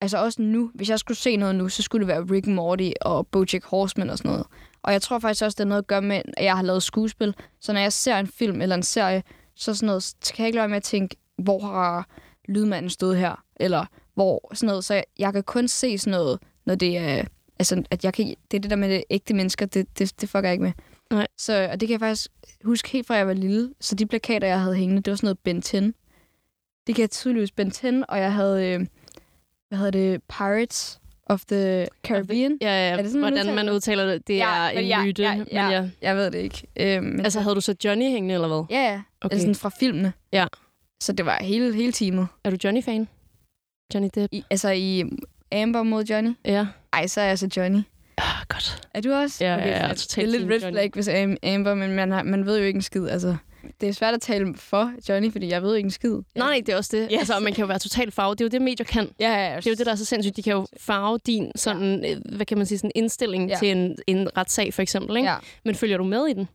Altså 0.00 0.18
også 0.18 0.42
nu, 0.42 0.70
hvis 0.74 0.90
jeg 0.90 0.98
skulle 0.98 1.16
se 1.18 1.36
noget 1.36 1.54
nu, 1.54 1.68
så 1.68 1.82
skulle 1.82 2.00
det 2.06 2.08
være 2.08 2.22
Rick 2.36 2.46
Morty 2.46 2.90
og 3.00 3.26
Bojack 3.26 3.64
Horseman 3.64 4.10
og 4.10 4.18
sådan 4.18 4.30
noget. 4.30 4.46
Og 4.82 4.92
jeg 4.92 5.02
tror 5.02 5.18
faktisk 5.18 5.44
også, 5.44 5.56
det 5.56 5.64
er 5.64 5.68
noget 5.68 5.82
at 5.82 5.86
gøre 5.86 6.02
med, 6.02 6.22
at 6.36 6.44
jeg 6.44 6.56
har 6.56 6.62
lavet 6.62 6.82
skuespil. 6.82 7.34
Så 7.60 7.72
når 7.72 7.80
jeg 7.80 7.92
ser 7.92 8.16
en 8.18 8.26
film 8.26 8.60
eller 8.60 8.76
en 8.76 8.82
serie, 8.82 9.22
så, 9.54 9.74
sådan 9.74 9.86
noget, 9.86 10.02
så 10.02 10.32
kan 10.34 10.42
jeg 10.42 10.46
ikke 10.46 10.56
lade 10.56 10.62
være 10.62 10.68
med 10.68 10.76
at 10.76 10.82
tænke, 10.82 11.16
hvor 11.38 11.58
har 11.60 12.08
lydmanden 12.48 12.90
stået 12.90 13.18
her? 13.18 13.42
Eller 13.56 13.86
hvor 14.14 14.50
sådan 14.54 14.66
noget. 14.66 14.84
Så 14.84 14.94
jeg, 14.94 15.04
jeg 15.18 15.32
kan 15.32 15.42
kun 15.42 15.68
se 15.68 15.98
sådan 15.98 16.10
noget, 16.18 16.38
når 16.66 16.74
det 16.74 16.98
er... 16.98 17.24
Altså, 17.58 17.82
at 17.90 18.04
jeg 18.04 18.14
kan, 18.14 18.26
det 18.26 18.56
er 18.56 18.60
det 18.60 18.70
der 18.70 18.76
med 18.76 18.88
det 18.88 19.04
ægte 19.10 19.34
mennesker, 19.34 19.66
det, 19.66 19.98
det, 19.98 20.20
det 20.20 20.28
fucker 20.28 20.48
jeg 20.48 20.52
ikke 20.52 20.64
med. 20.64 20.72
Nej. 21.10 21.26
Så, 21.38 21.68
og 21.72 21.80
det 21.80 21.88
kan 21.88 21.92
jeg 21.92 22.00
faktisk 22.00 22.30
huske 22.64 22.88
helt 22.88 23.06
fra 23.06 23.14
jeg 23.14 23.26
var 23.26 23.32
lille. 23.32 23.70
Så 23.80 23.94
de 23.94 24.06
plakater, 24.06 24.46
jeg 24.46 24.60
havde 24.60 24.74
hængende, 24.74 25.02
det 25.02 25.10
var 25.10 25.16
sådan 25.16 25.26
noget 25.26 25.38
Ben 25.38 25.62
10. 25.62 25.76
Det 26.86 26.94
kan 26.94 26.98
jeg 26.98 27.10
tydeligvis 27.10 27.50
Ben 27.50 27.70
10, 27.70 27.86
og 28.08 28.18
jeg 28.18 28.32
havde, 28.32 28.68
øh, 28.68 28.86
hvad 29.68 29.78
hedder 29.78 29.90
det, 29.90 30.22
Pirates 30.22 31.00
of 31.26 31.44
the 31.44 31.86
Caribbean. 32.04 32.58
Ja, 32.60 32.66
ja. 32.66 32.92
Er 32.92 32.96
det 32.96 33.06
sådan, 33.06 33.20
man 33.20 33.32
Hvordan 33.32 33.54
man 33.54 33.70
udtaler 33.70 34.06
det, 34.06 34.26
det 34.28 34.42
er 34.42 34.68
men 34.74 34.78
en 34.78 34.88
ja, 34.88 35.04
myte. 35.04 35.22
Ja, 35.22 35.36
men 35.36 35.46
ja, 35.52 35.68
ja. 35.68 35.90
Jeg 36.02 36.16
ved 36.16 36.30
det 36.30 36.38
ikke. 36.38 36.66
Øh, 36.76 37.02
men 37.02 37.20
Altså, 37.20 37.40
havde 37.40 37.54
du 37.54 37.60
så 37.60 37.74
Johnny 37.84 38.04
hængende, 38.04 38.34
eller 38.34 38.48
hvad? 38.48 38.64
Ja, 38.70 38.82
ja. 38.82 39.02
Okay. 39.20 39.34
Altså 39.34 39.42
sådan 39.42 39.54
fra 39.54 39.70
filmene. 39.80 40.12
Ja. 40.32 40.46
Så 41.00 41.12
det 41.12 41.26
var 41.26 41.38
hele, 41.42 41.74
hele 41.74 41.92
teamet. 41.92 42.26
Er 42.44 42.50
du 42.50 42.56
Johnny-fan? 42.64 43.08
Johnny 43.94 44.08
Depp? 44.14 44.32
I, 44.34 44.44
altså 44.50 44.70
i 44.70 45.04
Amber 45.52 45.82
mod 45.82 46.04
Johnny. 46.04 46.30
Ja. 46.44 46.66
Ej, 46.92 47.06
så 47.06 47.20
er 47.20 47.24
jeg 47.24 47.38
så 47.38 47.48
Johnny. 47.56 47.80
Ah, 48.18 48.24
godt. 48.48 48.88
Er 48.94 49.00
du 49.00 49.12
også? 49.12 49.44
Ja, 49.44 49.54
ja, 49.56 49.86
ja, 49.86 49.94
totalt 49.94 50.32
Det 50.32 50.34
er 50.42 50.46
lidt 50.48 50.64
red 50.64 50.70
flag, 50.72 50.90
hvis 50.94 51.08
Am- 51.08 51.36
Amber, 51.48 51.74
men 51.74 51.92
man, 51.92 52.10
har, 52.12 52.22
man 52.22 52.46
ved 52.46 52.58
jo 52.58 52.64
ikke 52.64 52.76
en 52.76 52.82
skid. 52.82 53.08
Altså, 53.08 53.36
det 53.80 53.88
er 53.88 53.92
svært 53.92 54.14
at 54.14 54.20
tale 54.20 54.54
for 54.56 54.92
Johnny, 55.08 55.32
fordi 55.32 55.48
jeg 55.48 55.62
ved 55.62 55.68
jo 55.70 55.74
ikke 55.74 55.86
en 55.86 55.90
skid. 55.90 56.16
Nej, 56.34 56.62
det 56.66 56.72
er 56.72 56.76
også 56.76 56.96
det. 56.96 57.08
Yes. 57.12 57.18
Altså, 57.18 57.38
man 57.40 57.52
kan 57.52 57.62
jo 57.62 57.66
være 57.66 57.78
totalt 57.78 58.14
farvet. 58.14 58.38
Det 58.38 58.44
er 58.44 58.46
jo 58.46 58.50
det, 58.50 58.62
medier 58.62 58.84
kan. 58.86 59.08
Ja, 59.20 59.28
ja, 59.32 59.50
ja. 59.52 59.56
Det 59.56 59.66
er 59.66 59.70
jo 59.70 59.74
det, 59.74 59.86
der 59.86 59.92
er 59.92 59.96
så 59.96 60.04
sindssygt. 60.04 60.36
De 60.36 60.42
kan 60.42 60.52
jo 60.52 60.66
farve 60.80 61.18
din 61.26 61.52
sådan, 61.56 62.04
ja. 62.04 62.16
hvad 62.36 62.46
kan 62.46 62.58
man 62.58 62.66
sige, 62.66 62.78
sådan 62.78 62.90
indstilling 62.94 63.48
Ja. 63.48 63.54
ja. 63.54 63.58
til 63.58 63.70
en, 63.70 63.96
en 64.06 64.36
retssag, 64.36 64.74
for 64.74 64.82
eksempel. 64.82 65.16
Ikke? 65.16 65.28
Ja. 65.30 65.36
Men 65.64 65.74
følger 65.74 65.96
du 65.96 66.04
med 66.04 66.26
i 66.26 66.32
den? 66.32 66.48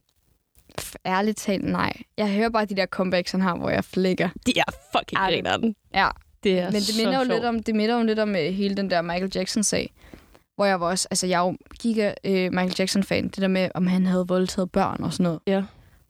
F- 0.81 0.93
Ærligt 1.05 1.38
talt, 1.38 1.63
nej. 1.65 1.93
Jeg 2.17 2.33
hører 2.33 2.50
bare 2.50 2.65
de 2.65 2.75
der 2.75 2.86
comebacks, 2.86 3.31
han 3.31 3.41
har, 3.41 3.57
hvor 3.57 3.69
jeg 3.69 3.83
flækker. 3.86 4.29
De 4.45 4.53
er 4.59 4.63
fucking 4.98 5.19
Ej, 5.19 5.29
det- 5.29 5.36
griner 5.43 5.57
den. 5.57 5.75
Ja, 5.93 6.07
Det 6.43 6.60
er 6.60 6.72
men 6.72 6.81
det 6.81 6.98
minder 6.98 7.19
jo 7.19 7.25
sjovt. 7.25 7.34
lidt 7.34 7.46
om, 7.46 7.63
det 7.63 7.75
minder 7.75 7.98
jo 7.98 8.03
lidt 8.03 8.19
om 8.19 8.29
uh, 8.29 8.36
hele 8.36 8.75
den 8.75 8.89
der 8.89 9.01
Michael 9.01 9.31
Jackson-sag. 9.36 9.93
Hvor 10.55 10.65
jeg 10.65 10.79
var 10.79 10.88
også, 10.88 11.08
altså 11.12 11.27
jeg 11.27 11.41
er 11.41 11.46
jo 11.46 11.58
giga 11.79 12.13
uh, 12.27 12.31
Michael 12.31 12.75
Jackson-fan. 12.79 13.24
Det 13.24 13.38
der 13.38 13.48
med, 13.48 13.69
om 13.75 13.88
han 13.88 14.05
havde 14.05 14.27
voldtaget 14.27 14.72
børn 14.72 15.03
og 15.03 15.13
sådan 15.13 15.24
noget. 15.24 15.39
Ja. 15.48 15.63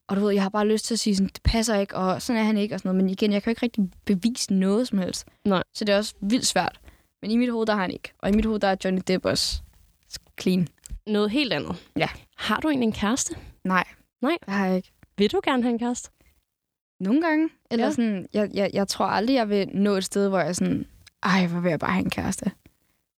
Og 0.07 0.15
du 0.15 0.21
ved, 0.21 0.33
jeg 0.33 0.41
har 0.43 0.49
bare 0.49 0.67
lyst 0.67 0.85
til 0.85 0.95
at 0.95 0.99
sige 0.99 1.15
sådan, 1.15 1.29
det 1.33 1.43
passer 1.43 1.75
ikke, 1.79 1.95
og 1.95 2.21
sådan 2.21 2.41
er 2.41 2.45
han 2.45 2.57
ikke, 2.57 2.75
og 2.75 2.79
sådan 2.79 2.89
noget. 2.89 3.03
Men 3.03 3.09
igen, 3.09 3.33
jeg 3.33 3.43
kan 3.43 3.49
jo 3.49 3.51
ikke 3.51 3.63
rigtig 3.63 3.89
bevise 4.05 4.53
noget 4.53 4.87
som 4.87 4.97
helst. 4.97 5.27
Nej. 5.45 5.63
Så 5.73 5.85
det 5.85 5.93
er 5.93 5.97
også 5.97 6.13
vildt 6.21 6.45
svært. 6.45 6.79
Men 7.21 7.31
i 7.31 7.37
mit 7.37 7.51
hoved, 7.51 7.65
der 7.67 7.73
har 7.73 7.81
han 7.81 7.91
ikke. 7.91 8.13
Og 8.19 8.29
i 8.29 8.31
mit 8.31 8.45
hoved, 8.45 8.59
der 8.59 8.67
er 8.67 8.75
Johnny 8.83 9.01
Depp 9.07 9.25
også 9.25 9.61
clean. 10.41 10.67
Noget 11.07 11.31
helt 11.31 11.53
andet. 11.53 11.75
Ja. 11.97 12.09
Har 12.37 12.59
du 12.59 12.69
egentlig 12.69 12.87
en 12.87 12.93
kæreste? 12.93 13.35
Nej. 13.63 13.83
Nej. 14.21 14.37
Det 14.45 14.53
har 14.53 14.65
jeg 14.65 14.75
ikke. 14.75 14.91
Vil 15.17 15.31
du 15.31 15.41
gerne 15.43 15.63
have 15.63 15.73
en 15.73 15.79
kæreste? 15.79 16.09
Nogle 16.99 17.21
gange. 17.21 17.49
Eller 17.71 17.85
Ja. 17.85 17.91
sådan, 17.91 18.27
jeg, 18.33 18.49
jeg, 18.53 18.69
jeg 18.73 18.87
tror 18.87 19.05
aldrig, 19.05 19.33
jeg 19.35 19.49
vil 19.49 19.67
nå 19.73 19.93
et 19.95 20.03
sted, 20.03 20.29
hvor 20.29 20.39
jeg 20.39 20.55
sådan, 20.55 20.85
ej, 21.23 21.47
hvor 21.47 21.59
vil 21.59 21.69
jeg 21.69 21.79
bare 21.79 21.91
have 21.93 22.03
en 22.03 22.09
kæreste. 22.09 22.51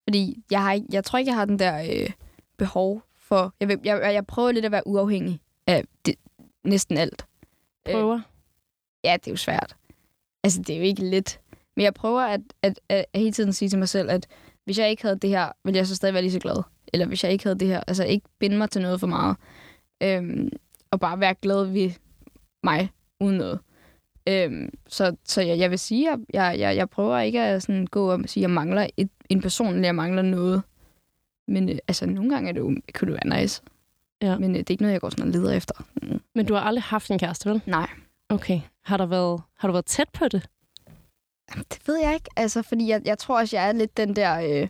Fordi 0.08 0.42
jeg, 0.50 0.62
har 0.62 0.72
ikke, 0.72 0.86
jeg 0.92 1.04
tror 1.04 1.18
ikke, 1.18 1.28
jeg 1.28 1.36
har 1.38 1.44
den 1.44 1.58
der 1.58 1.82
øh, 1.82 2.10
behov 2.58 3.02
for... 3.18 3.54
Jeg, 3.60 3.68
vil, 3.68 3.78
jeg, 3.84 4.00
jeg 4.14 4.26
prøver 4.26 4.52
lidt 4.52 4.64
at 4.64 4.72
være 4.72 4.86
uafhængig 4.86 5.40
af 5.66 5.84
det, 6.06 6.14
næsten 6.64 6.96
alt. 6.96 7.26
Prøver? 7.90 8.14
Øh, 8.14 8.22
ja, 9.04 9.12
det 9.16 9.26
er 9.26 9.32
jo 9.32 9.36
svært. 9.36 9.76
Altså, 10.44 10.62
det 10.62 10.74
er 10.74 10.78
jo 10.78 10.84
ikke 10.84 11.04
let. 11.04 11.40
Men 11.76 11.84
jeg 11.84 11.94
prøver 11.94 12.20
at, 12.20 12.40
at, 12.62 12.80
at, 12.88 13.04
at 13.12 13.20
hele 13.20 13.32
tiden 13.32 13.52
sige 13.52 13.68
til 13.68 13.78
mig 13.78 13.88
selv, 13.88 14.10
at 14.10 14.26
hvis 14.64 14.78
jeg 14.78 14.90
ikke 14.90 15.02
havde 15.02 15.18
det 15.18 15.30
her, 15.30 15.52
ville 15.64 15.78
jeg 15.78 15.86
så 15.86 15.96
stadig 15.96 16.12
være 16.14 16.22
lige 16.22 16.32
så 16.32 16.38
glad. 16.38 16.62
Eller 16.92 17.06
hvis 17.06 17.24
jeg 17.24 17.32
ikke 17.32 17.44
havde 17.44 17.58
det 17.58 17.68
her, 17.68 17.80
altså 17.86 18.04
ikke 18.04 18.26
binde 18.38 18.58
mig 18.58 18.70
til 18.70 18.82
noget 18.82 19.00
for 19.00 19.06
meget. 19.06 19.36
Øhm, 20.02 20.48
og 20.90 21.00
bare 21.00 21.20
være 21.20 21.34
glad 21.34 21.64
ved 21.64 21.90
mig, 22.64 22.90
uden 23.20 23.36
noget. 23.36 23.60
Øhm, 24.28 24.70
så 24.88 25.16
så 25.24 25.42
jeg, 25.42 25.58
jeg 25.58 25.70
vil 25.70 25.78
sige, 25.78 26.12
at 26.12 26.18
jeg, 26.34 26.58
jeg, 26.58 26.76
jeg 26.76 26.90
prøver 26.90 27.18
ikke 27.18 27.40
at 27.40 27.62
sådan 27.62 27.86
gå 27.86 28.12
og 28.12 28.20
sige, 28.26 28.40
at 28.40 28.42
jeg 28.42 28.50
mangler 28.50 28.86
et, 28.96 29.10
en 29.28 29.40
person, 29.40 29.74
eller 29.74 29.88
jeg 29.88 29.94
mangler 29.94 30.22
noget. 30.22 30.62
Men 31.48 31.68
øh, 31.68 31.78
altså, 31.88 32.06
nogle 32.06 32.30
gange 32.30 32.48
er 32.48 32.52
det 32.52 32.60
jo, 32.60 32.76
kunne 32.94 33.12
det 33.12 33.20
være 33.24 33.40
nice. 33.40 33.62
Ja. 34.22 34.38
Men 34.38 34.50
øh, 34.50 34.58
det 34.58 34.70
er 34.70 34.70
ikke 34.70 34.82
noget, 34.82 34.92
jeg 34.92 35.00
går 35.00 35.10
sådan 35.10 35.24
og 35.26 35.32
leder 35.32 35.52
efter. 35.52 35.74
Mm. 36.02 36.20
Men 36.34 36.46
du 36.46 36.54
har 36.54 36.60
aldrig 36.60 36.82
haft 36.82 37.10
en 37.10 37.18
kæreste, 37.18 37.50
vel? 37.50 37.62
Nej. 37.66 37.88
Okay. 38.28 38.60
Har, 38.84 38.96
der 38.96 39.06
været, 39.06 39.42
har 39.58 39.68
du 39.68 39.72
været 39.72 39.86
tæt 39.86 40.08
på 40.08 40.28
det? 40.28 40.48
Jamen, 41.50 41.64
Det 41.70 41.78
ved 41.86 41.98
jeg 41.98 42.14
ikke, 42.14 42.30
altså, 42.36 42.62
fordi 42.62 42.88
jeg, 42.88 43.02
jeg 43.04 43.18
tror 43.18 43.38
også, 43.40 43.56
jeg 43.56 43.68
er 43.68 43.72
lidt 43.72 43.96
den 43.96 44.16
der 44.16 44.40
øh, 44.40 44.68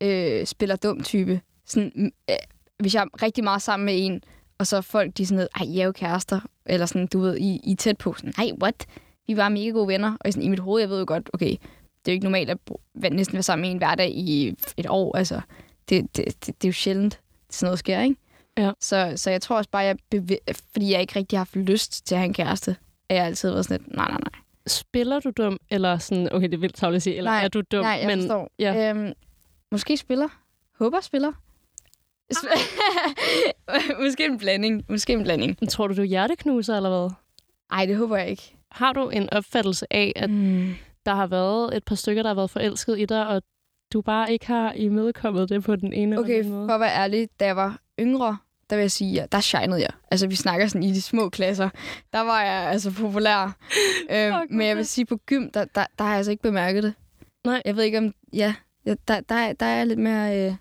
øh, 0.00 0.46
spiller 0.46 0.76
dum 0.76 1.02
type. 1.02 1.40
Sådan, 1.66 2.12
øh, 2.30 2.36
hvis 2.78 2.94
jeg 2.94 3.02
er 3.02 3.22
rigtig 3.22 3.44
meget 3.44 3.62
sammen 3.62 3.86
med 3.86 3.94
en, 3.96 4.22
og 4.58 4.66
så 4.66 4.80
folk, 4.80 5.16
de 5.16 5.26
sådan 5.26 5.36
noget, 5.36 5.48
ej, 5.56 5.62
I 5.66 5.78
er 5.80 5.84
jo 5.86 5.92
kærester, 5.92 6.40
eller 6.66 6.86
sådan, 6.86 7.06
du 7.06 7.20
ved, 7.20 7.36
I, 7.36 7.60
I 7.64 7.72
er 7.72 7.76
tæt 7.76 7.98
på, 7.98 8.14
sådan, 8.14 8.32
nej, 8.38 8.50
what? 8.62 8.86
Vi 9.26 9.36
var 9.36 9.48
mega 9.48 9.68
gode 9.70 9.88
venner, 9.88 10.16
og 10.20 10.32
sådan, 10.32 10.42
i 10.42 10.48
mit 10.48 10.58
hoved, 10.58 10.80
jeg 10.82 10.90
ved 10.90 10.98
jo 10.98 11.04
godt, 11.08 11.30
okay, 11.32 11.50
det 11.50 11.58
er 12.06 12.12
jo 12.12 12.12
ikke 12.12 12.24
normalt 12.24 12.50
at 12.50 12.58
næsten 13.12 13.32
være 13.34 13.42
sammen 13.42 13.62
med 13.62 13.70
en 13.70 13.78
hver 13.78 13.94
dag 13.94 14.10
i 14.10 14.54
et 14.76 14.86
år, 14.88 15.16
altså, 15.16 15.40
det, 15.88 16.16
det, 16.16 16.24
det, 16.26 16.46
det 16.46 16.64
er 16.64 16.68
jo 16.68 16.72
sjældent, 16.72 17.20
sådan 17.50 17.66
noget 17.66 17.78
sker, 17.78 18.00
ikke? 18.00 18.16
Ja. 18.58 18.70
Så, 18.80 19.12
så 19.16 19.30
jeg 19.30 19.42
tror 19.42 19.56
også 19.56 19.70
bare, 19.70 19.82
jeg 19.82 19.96
bevæ- 20.14 20.52
fordi 20.72 20.92
jeg 20.92 21.00
ikke 21.00 21.16
rigtig 21.16 21.38
har 21.38 21.40
haft 21.40 21.56
lyst 21.56 22.06
til 22.06 22.14
at 22.14 22.18
have 22.18 22.26
en 22.26 22.34
kæreste, 22.34 22.76
at 23.08 23.16
jeg 23.16 23.24
altid 23.26 23.48
har 23.48 23.54
været 23.54 23.64
sådan 23.66 23.80
lidt, 23.84 23.96
nej, 23.96 24.08
nej, 24.08 24.20
nej. 24.20 24.40
Spiller 24.66 25.20
du 25.20 25.30
dum, 25.36 25.58
eller 25.70 25.98
sådan, 25.98 26.32
okay, 26.32 26.46
det 26.46 26.54
er 26.54 26.58
vildt 26.58 26.74
tavligt 26.74 26.96
at 26.96 27.02
sige, 27.02 27.16
eller 27.16 27.30
Nej, 27.30 27.44
er 27.44 27.48
du 27.48 27.60
dum? 27.72 27.80
Nej, 27.84 27.90
jeg 28.00 28.06
men, 28.06 28.20
forstår. 28.20 28.50
ja. 28.58 28.90
Øhm, 28.90 29.12
måske 29.72 29.96
spiller. 29.96 30.28
Håber 30.78 31.00
spiller. 31.00 31.32
måske 34.02 34.24
en 34.24 34.38
blanding. 34.38 34.84
Måske 34.88 35.12
en 35.12 35.22
blanding. 35.22 35.68
Tror 35.70 35.86
du, 35.86 35.94
du 35.96 36.00
er 36.00 36.06
hjerteknuser, 36.06 36.76
eller 36.76 36.90
hvad? 37.00 37.10
Nej, 37.70 37.86
det 37.86 37.96
håber 37.96 38.16
jeg 38.16 38.28
ikke. 38.28 38.56
Har 38.70 38.92
du 38.92 39.08
en 39.08 39.28
opfattelse 39.32 39.86
af, 39.90 40.12
at 40.16 40.30
Mm. 40.30 40.74
der 41.06 41.14
har 41.14 41.26
været 41.26 41.76
et 41.76 41.84
par 41.84 41.94
stykker, 41.94 42.22
der 42.22 42.30
har 42.30 42.34
været 42.34 42.50
forelsket 42.50 42.98
i 43.00 43.04
dig, 43.04 43.26
og 43.26 43.42
du 43.92 44.00
bare 44.02 44.32
ikke 44.32 44.46
har 44.46 44.72
imødekommet 44.72 45.48
det 45.48 45.64
på 45.64 45.76
den 45.76 45.92
ene 45.92 46.18
Okay, 46.18 46.28
eller 46.28 46.38
anden 46.44 46.52
måde? 46.54 46.68
for 46.68 46.74
at 46.74 46.80
være 46.80 46.94
ærlig, 46.96 47.28
da 47.40 47.44
jeg 47.46 47.56
var 47.56 47.78
yngre, 48.00 48.38
der 48.70 48.76
vil 48.76 48.82
jeg 48.82 48.90
sige, 48.90 49.12
ja, 49.12 49.26
der 49.32 49.40
shinede 49.40 49.80
jeg. 49.80 49.90
Altså, 50.10 50.26
vi 50.26 50.34
snakker 50.34 50.66
sådan 50.66 50.82
i 50.82 50.92
de 50.92 51.02
små 51.02 51.28
klasser. 51.28 51.68
Der 52.12 52.20
var 52.20 52.42
jeg 52.42 52.52
altså 52.70 52.90
populær. 52.92 53.44
øhm, 54.10 54.34
Fuck, 54.40 54.50
men 54.50 54.66
jeg 54.66 54.76
vil 54.76 54.86
sige, 54.86 55.06
på 55.06 55.16
gym, 55.26 55.48
der, 55.50 55.64
der, 55.64 55.86
der 55.98 56.04
har 56.04 56.10
jeg 56.10 56.16
altså 56.16 56.30
ikke 56.30 56.42
bemærket 56.42 56.82
det. 56.82 56.94
Nej. 57.44 57.62
Jeg 57.64 57.76
ved 57.76 57.82
ikke 57.84 57.98
om... 57.98 58.14
Ja, 58.32 58.54
der, 58.86 59.20
der, 59.20 59.34
er- 59.34 59.52
der 59.52 59.66
er 59.66 59.76
jeg 59.76 59.86
lidt 59.86 59.98
mere 59.98 60.46
øh, 60.50 60.54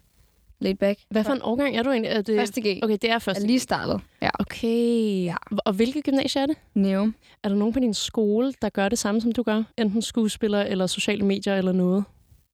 laid 0.63 0.75
back. 0.75 0.99
Hvad 1.09 1.23
for 1.23 1.33
en 1.33 1.41
årgang 1.41 1.77
er 1.77 1.83
du 1.83 1.89
egentlig? 1.89 2.11
Er 2.11 2.21
det... 2.21 2.39
Første 2.39 2.61
G. 2.61 2.79
Okay, 2.83 2.97
det 3.01 3.11
er 3.11 3.19
første 3.19 3.43
er 3.43 3.47
lige 3.47 3.59
startet. 3.59 4.01
Ja. 4.21 4.29
Okay. 4.39 5.23
Ja. 5.23 5.35
Og 5.65 5.73
hvilket 5.73 6.03
gymnasie 6.03 6.41
er 6.41 6.45
det? 6.45 6.57
Neum. 6.73 7.15
Er 7.43 7.49
der 7.49 7.55
nogen 7.55 7.73
på 7.73 7.79
din 7.79 7.93
skole, 7.93 8.53
der 8.61 8.69
gør 8.69 8.89
det 8.89 8.99
samme, 8.99 9.21
som 9.21 9.31
du 9.31 9.43
gør? 9.43 9.63
Enten 9.77 10.01
skuespiller, 10.01 10.61
eller 10.61 10.87
sociale 10.87 11.25
medier, 11.25 11.55
eller 11.55 11.71
noget? 11.71 12.03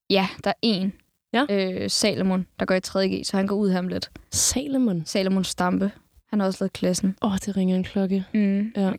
Ja, 0.10 0.28
der 0.44 0.50
er 0.50 0.60
en. 0.62 0.94
Ja. 1.34 1.46
Øh, 1.50 1.90
Salomon, 1.90 2.46
der 2.60 2.66
går 2.66 2.76
i 2.76 2.82
3G, 2.88 3.24
så 3.24 3.38
han 3.38 3.48
går 3.48 3.56
ud 3.56 3.74
om 3.74 3.88
lidt. 3.88 4.12
Salomon. 4.32 5.04
Salomon 5.06 5.44
Stampe. 5.44 5.92
Han 6.30 6.40
har 6.40 6.48
også 6.48 6.64
lavet 6.64 6.74
klassen. 6.74 7.16
Åh, 7.22 7.32
oh, 7.32 7.38
det 7.46 7.58
ringer 7.58 7.76
en 7.76 7.84
klokke. 7.84 8.26
Mm. 8.34 8.74
Ja. 8.76 8.92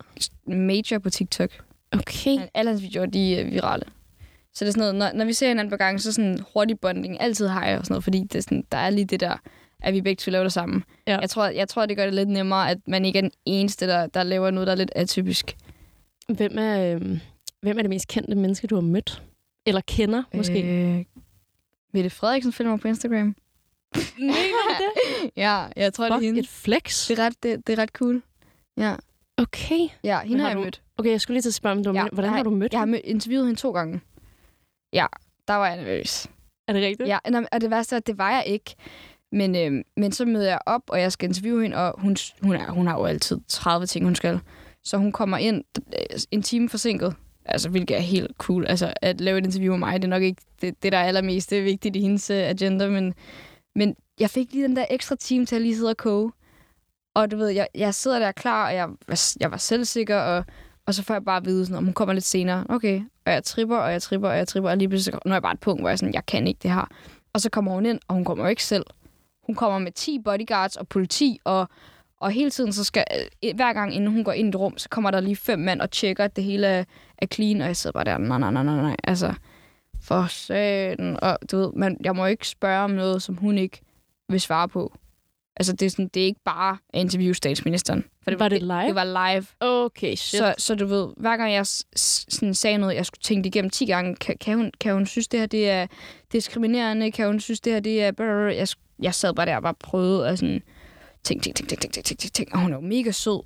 Major 0.46 0.98
på 0.98 1.10
TikTok. 1.10 1.50
Okay. 1.92 2.38
Alle 2.54 2.70
hans 2.70 2.82
videoer, 2.82 3.06
de 3.06 3.36
er 3.36 3.44
virale. 3.44 3.84
Så 4.54 4.64
det 4.64 4.68
er 4.68 4.72
sådan 4.72 4.80
noget, 4.80 4.94
når, 4.94 5.18
når 5.18 5.24
vi 5.24 5.32
ser 5.32 5.48
hinanden 5.48 5.70
på 5.70 5.76
gang, 5.76 6.00
så 6.00 6.12
sådan 6.12 6.38
hurtig 6.54 6.80
bonding, 6.80 7.20
altid 7.20 7.48
hej 7.48 7.76
og 7.78 7.84
sådan 7.84 7.92
noget, 7.94 8.04
fordi 8.04 8.18
det 8.22 8.34
er 8.34 8.40
sådan, 8.42 8.64
der 8.72 8.78
er 8.78 8.90
lige 8.90 9.04
det 9.04 9.20
der, 9.20 9.36
at 9.82 9.94
vi 9.94 10.00
begge 10.00 10.20
to 10.20 10.30
laver 10.30 10.42
det 10.44 10.52
samme. 10.52 10.82
Ja. 11.06 11.18
Jeg, 11.18 11.30
tror, 11.30 11.46
jeg 11.46 11.68
tror, 11.68 11.86
det 11.86 11.96
gør 11.96 12.04
det 12.04 12.14
lidt 12.14 12.28
nemmere, 12.28 12.70
at 12.70 12.78
man 12.88 13.04
ikke 13.04 13.18
er 13.18 13.22
den 13.22 13.30
eneste, 13.44 13.86
der, 13.86 14.06
der 14.06 14.22
laver 14.22 14.50
noget, 14.50 14.66
der 14.66 14.72
er 14.72 14.76
lidt 14.76 14.90
atypisk. 14.96 15.56
Hvem 16.28 16.58
er, 16.58 16.94
øhm, 16.94 17.20
hvem 17.62 17.78
er 17.78 17.82
det 17.82 17.88
mest 17.90 18.08
kendte 18.08 18.34
menneske, 18.34 18.66
du 18.66 18.74
har 18.74 18.82
mødt? 18.82 19.22
Eller 19.66 19.80
kender, 19.86 20.22
måske? 20.34 20.62
Øh, 20.62 21.04
Mette 21.94 22.10
Frederiksen 22.10 22.52
følger 22.52 22.70
mig 22.70 22.80
på 22.80 22.88
Instagram. 22.88 23.36
Mener 24.18 24.32
du 24.32 24.84
det? 24.84 25.30
Ja, 25.36 25.64
jeg 25.76 25.92
tror, 25.94 26.04
det 26.04 26.10
er 26.12 26.16
Fuck, 26.16 26.24
hende. 26.24 26.40
et 26.40 26.48
flex. 26.48 27.08
Det 27.08 27.18
er 27.18 27.24
ret, 27.24 27.42
det, 27.42 27.66
det 27.66 27.78
er 27.78 27.82
ret 27.82 27.88
cool. 27.88 28.22
Ja, 28.76 28.94
Okay. 29.36 29.88
ja 30.04 30.18
hende 30.20 30.30
Men 30.32 30.40
har 30.40 30.46
har 30.46 30.48
jeg 30.50 30.56
du- 30.56 30.62
mødt. 30.64 30.82
Okay, 30.98 31.10
jeg 31.10 31.20
skulle 31.20 31.34
lige 31.34 31.42
til 31.42 31.48
at 31.50 31.54
spørge, 31.54 31.76
om 31.76 31.84
du 31.84 31.90
ja, 31.92 32.02
Ja, 32.02 32.08
hvordan 32.12 32.30
jeg 32.30 32.36
har 32.38 32.42
du 32.42 32.50
mødt 32.50 32.72
Jeg 32.72 32.80
har 32.80 32.86
mødt, 32.86 33.00
interviewet 33.04 33.46
hende 33.46 33.60
to 33.60 33.70
gange. 33.72 34.00
Ja, 34.92 35.06
der 35.48 35.54
var 35.54 35.66
jeg 35.68 35.76
nervøs. 35.76 36.26
Er 36.68 36.72
det 36.72 36.82
rigtigt? 36.82 37.08
Ja, 37.08 37.18
og 37.52 37.60
det 37.60 37.70
værste 37.70 37.94
er, 37.96 37.98
at 37.98 38.06
det 38.06 38.18
var 38.18 38.30
jeg 38.30 38.44
ikke. 38.46 38.74
Men, 39.32 39.56
øh, 39.56 39.84
men 39.96 40.12
så 40.12 40.24
møder 40.24 40.48
jeg 40.48 40.58
op, 40.66 40.82
og 40.88 41.00
jeg 41.00 41.12
skal 41.12 41.28
interviewe 41.28 41.62
hende, 41.62 41.76
og 41.76 42.00
hun, 42.00 42.16
hun, 42.42 42.56
er, 42.56 42.70
hun 42.70 42.86
har 42.86 42.98
jo 42.98 43.04
altid 43.04 43.38
30 43.48 43.86
ting, 43.86 44.04
hun 44.04 44.14
skal. 44.14 44.40
Så 44.84 44.96
hun 44.96 45.12
kommer 45.12 45.36
ind 45.36 45.64
øh, 45.76 46.18
en 46.30 46.42
time 46.42 46.68
forsinket. 46.68 47.14
Altså, 47.44 47.68
hvilket 47.68 47.96
er 47.96 48.00
helt 48.00 48.30
cool. 48.38 48.66
Altså, 48.66 48.92
at 49.02 49.20
lave 49.20 49.38
et 49.38 49.44
interview 49.46 49.72
med 49.72 49.78
mig, 49.78 50.02
det 50.02 50.04
er 50.04 50.10
nok 50.10 50.22
ikke 50.22 50.42
det, 50.60 50.82
det 50.82 50.92
der 50.92 50.98
er 50.98 51.04
allermest 51.04 51.50
det 51.50 51.58
er 51.58 51.62
vigtigt 51.62 51.96
i 51.96 52.00
hendes 52.00 52.30
uh, 52.30 52.36
agenda, 52.36 52.88
men, 52.88 53.14
men 53.74 53.96
jeg 54.20 54.30
fik 54.30 54.52
lige 54.52 54.64
den 54.64 54.76
der 54.76 54.84
ekstra 54.90 55.16
time 55.16 55.46
til 55.46 55.56
at 55.56 55.62
lige 55.62 55.76
sidde 55.76 55.90
og 55.90 55.96
koge. 55.96 56.32
Og 57.14 57.30
du 57.30 57.36
ved, 57.36 57.48
jeg, 57.48 57.68
jeg 57.74 57.94
sidder 57.94 58.18
der 58.18 58.32
klar, 58.32 58.66
og 58.68 58.74
jeg, 58.74 58.88
var- 59.08 59.32
jeg 59.40 59.50
var 59.50 59.56
selvsikker, 59.56 60.16
og, 60.20 60.44
og 60.90 60.94
så 60.94 61.02
får 61.02 61.14
jeg 61.14 61.24
bare 61.24 61.36
at 61.36 61.44
vide, 61.44 61.66
sådan, 61.66 61.76
om 61.78 61.84
hun 61.84 61.94
kommer 61.94 62.12
lidt 62.12 62.24
senere. 62.24 62.64
Okay, 62.68 63.00
og 63.26 63.32
jeg 63.32 63.44
tripper, 63.44 63.76
og 63.76 63.92
jeg 63.92 64.02
tripper, 64.02 64.28
og 64.28 64.36
jeg 64.36 64.48
tripper, 64.48 64.70
og 64.70 64.76
lige 64.76 64.88
pludselig 64.88 65.14
så- 65.24 65.32
jeg 65.32 65.42
bare 65.42 65.52
et 65.52 65.60
punkt, 65.60 65.82
hvor 65.82 65.88
jeg 65.88 65.98
sådan, 65.98 66.14
jeg 66.14 66.26
kan 66.26 66.46
ikke 66.46 66.58
det 66.62 66.70
her. 66.70 66.88
Og 67.32 67.40
så 67.40 67.50
kommer 67.50 67.72
hun 67.72 67.86
ind, 67.86 67.98
og 68.08 68.14
hun 68.14 68.24
kommer 68.24 68.44
jo 68.44 68.50
ikke 68.50 68.64
selv. 68.64 68.84
Hun 69.46 69.54
kommer 69.54 69.78
med 69.78 69.92
10 69.92 70.18
bodyguards 70.24 70.76
og 70.76 70.88
politi, 70.88 71.38
og, 71.44 71.68
og 72.20 72.30
hele 72.30 72.50
tiden, 72.50 72.72
så 72.72 72.84
skal, 72.84 73.04
øh, 73.44 73.54
hver 73.54 73.72
gang 73.72 73.94
inden 73.94 74.10
hun 74.12 74.24
går 74.24 74.32
ind 74.32 74.46
i 74.46 74.48
et 74.48 74.56
rum, 74.56 74.78
så 74.78 74.88
kommer 74.88 75.10
der 75.10 75.20
lige 75.20 75.36
fem 75.36 75.58
mænd 75.58 75.80
og 75.80 75.90
tjekker, 75.90 76.24
at 76.24 76.36
det 76.36 76.44
hele 76.44 76.66
er, 76.66 76.84
er 77.18 77.26
clean, 77.26 77.60
og 77.60 77.66
jeg 77.66 77.76
sidder 77.76 77.92
bare 77.92 78.04
der, 78.04 78.18
nej, 78.18 78.38
nej, 78.38 78.50
nej, 78.50 78.62
nej, 78.62 78.76
nej, 78.82 78.96
altså, 79.04 79.34
for 80.02 80.26
satan. 80.26 81.18
Og 81.22 81.38
du 81.50 81.56
ved, 81.58 81.72
man, 81.76 81.96
jeg 82.04 82.16
må 82.16 82.26
ikke 82.26 82.48
spørge 82.48 82.84
om 82.84 82.90
noget, 82.90 83.22
som 83.22 83.34
hun 83.36 83.58
ikke 83.58 83.80
vil 84.28 84.40
svare 84.40 84.68
på. 84.68 84.92
Altså, 85.60 85.72
det 85.72 85.86
er, 85.86 85.90
sådan, 85.90 86.08
det 86.08 86.22
er 86.22 86.26
ikke 86.26 86.40
bare 86.44 86.78
at 86.92 87.00
interviewe 87.00 87.34
statsministeren. 87.34 88.04
For 88.22 88.30
det 88.30 88.38
var, 88.38 88.44
var 88.44 88.48
det 88.48 88.62
live? 88.62 88.86
Det, 88.86 88.94
var 88.94 89.32
live. 89.32 89.46
Okay, 89.60 90.14
shit. 90.14 90.38
Så, 90.38 90.54
så 90.58 90.74
du 90.74 90.86
ved, 90.86 91.08
hver 91.16 91.36
gang 91.36 91.52
jeg 91.52 91.66
sådan 91.66 92.54
sagde 92.54 92.78
noget, 92.78 92.94
jeg 92.94 93.06
skulle 93.06 93.22
tænke 93.22 93.44
det 93.44 93.54
igennem 93.54 93.70
10 93.70 93.86
gange, 93.86 94.16
kan, 94.16 94.36
kan, 94.40 94.56
hun, 94.56 94.72
kan 94.80 94.94
hun 94.94 95.06
synes, 95.06 95.28
det 95.28 95.40
her 95.40 95.46
det 95.46 95.70
er 95.70 95.86
diskriminerende? 96.32 97.12
Kan 97.12 97.26
hun 97.26 97.40
synes, 97.40 97.60
det 97.60 97.72
her 97.72 97.80
det 97.80 98.02
er... 98.02 98.12
Brrr? 98.12 98.50
Jeg, 98.52 98.68
jeg 99.02 99.14
sad 99.14 99.34
bare 99.34 99.46
der 99.46 99.56
og 99.56 99.62
bare 99.62 99.74
prøvede 99.74 100.28
og 100.28 100.38
sådan... 100.38 100.62
Tænk, 101.24 101.42
tænk, 101.42 101.56
tænk, 101.56 101.68
tænk, 101.68 101.80
tænk, 101.80 102.04
tænk, 102.04 102.32
tænk. 102.32 102.48
Og 102.52 102.60
hun 102.60 102.72
er 102.72 102.76
jo 102.76 102.80
mega 102.80 103.10
sød. 103.10 103.42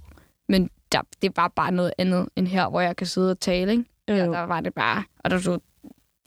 Men 0.49 0.71
der, 0.93 1.01
det 1.23 1.37
var 1.37 1.49
bare 1.49 1.73
noget 1.73 1.93
andet 1.99 2.29
end 2.37 2.49
her, 2.49 2.69
hvor 2.69 2.81
jeg 2.81 2.97
kan 2.97 3.07
sidde 3.07 3.31
og 3.31 3.41
tale, 3.41 3.73
ikke? 3.73 3.85
Ja, 4.09 4.17
der 4.17 4.47
var 4.47 4.61
det 4.61 4.75
bare... 4.75 5.05
Og 5.19 5.31
der 5.31 5.39
så... 5.39 5.59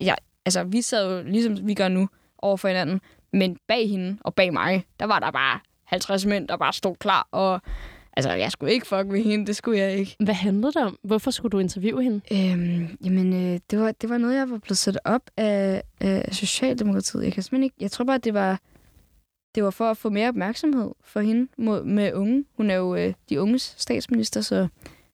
Ja, 0.01 0.15
altså, 0.46 0.63
vi 0.63 0.82
sad 0.82 1.17
jo, 1.17 1.32
ligesom 1.32 1.67
vi 1.67 1.74
gør 1.74 1.88
nu, 1.88 2.10
over 2.38 2.58
for 2.58 2.67
hinanden. 2.67 3.01
Men 3.34 3.58
bag 3.67 3.89
hende 3.89 4.17
og 4.22 4.36
bag 4.36 4.53
mig, 4.53 4.86
der 5.00 5.06
var 5.06 5.20
der 5.20 5.32
bare 5.32 5.60
50 5.88 6.25
mænd, 6.25 6.48
der 6.48 6.58
bare 6.58 6.74
stod 6.74 6.96
klar. 6.96 7.27
Og 7.32 7.62
altså, 8.17 8.32
jeg 8.32 8.51
skulle 8.51 8.74
ikke 8.74 8.88
fuck 8.88 9.08
med 9.08 9.24
hende. 9.24 9.46
Det 9.46 9.56
skulle 9.56 9.79
jeg 9.79 9.98
ikke. 9.98 10.15
Hvad 10.20 10.34
handlede 10.34 10.74
det 10.74 10.84
om? 10.84 10.98
Hvorfor 11.03 11.32
skulle 11.32 11.51
du 11.51 11.60
interviewe 11.60 12.03
hende? 12.03 12.22
Øhm, 12.32 12.98
jamen, 13.03 13.34
øh, 13.34 13.60
det, 13.72 13.79
var, 13.79 13.91
det 13.91 14.10
var 14.10 14.17
noget, 14.17 14.36
jeg 14.36 14.50
var 14.50 14.58
blevet 14.58 14.77
sat 14.77 15.00
op 15.06 15.22
af, 15.38 15.84
af 16.01 16.29
Socialdemokratiet. 16.36 17.24
Jeg 17.24 17.34
kan 17.34 17.44
simpelthen 17.44 17.63
ikke... 17.63 17.75
Jeg 17.79 17.91
tror 17.91 18.06
bare, 18.06 18.17
det 18.17 18.34
var, 18.34 18.60
det 19.56 19.63
var 19.63 19.70
for 19.70 19.91
at 19.91 19.98
få 19.98 20.10
mere 20.10 20.29
opmærksomhed 20.29 20.91
for 21.03 21.20
hende 21.20 21.48
mod, 21.58 21.84
med 21.84 22.13
unge. 22.13 22.46
Hun 22.58 22.70
er 22.70 22.75
jo 22.75 22.96
øh, 22.96 23.13
de 23.29 23.41
unges 23.41 23.75
statsminister, 23.77 24.41
så, 24.41 24.67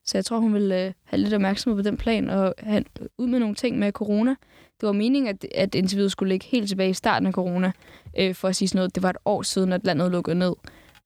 så 0.05 0.17
jeg 0.17 0.25
tror, 0.25 0.37
hun 0.37 0.53
vil 0.53 0.71
øh, 0.71 0.93
have 1.03 1.21
lidt 1.21 1.33
opmærksomhed 1.33 1.83
på 1.83 1.89
den 1.89 1.97
plan 1.97 2.29
og 2.29 2.53
have 2.57 2.83
ud 3.17 3.27
med 3.27 3.39
nogle 3.39 3.55
ting 3.55 3.79
med 3.79 3.91
corona. 3.91 4.35
Det 4.81 4.87
var 4.87 4.93
meningen, 4.93 5.27
at, 5.29 5.45
at 5.55 5.75
interviewet 5.75 6.11
skulle 6.11 6.29
ligge 6.33 6.45
helt 6.45 6.67
tilbage 6.69 6.89
i 6.89 6.93
starten 6.93 7.27
af 7.27 7.33
corona, 7.33 7.71
øh, 8.19 8.35
for 8.35 8.47
at 8.47 8.55
sige 8.55 8.67
sådan 8.67 8.77
noget. 8.77 8.95
Det 8.95 9.03
var 9.03 9.09
et 9.09 9.17
år 9.25 9.41
siden, 9.41 9.73
at 9.73 9.85
landet 9.85 10.11
lukkede 10.11 10.35
ned. 10.35 10.53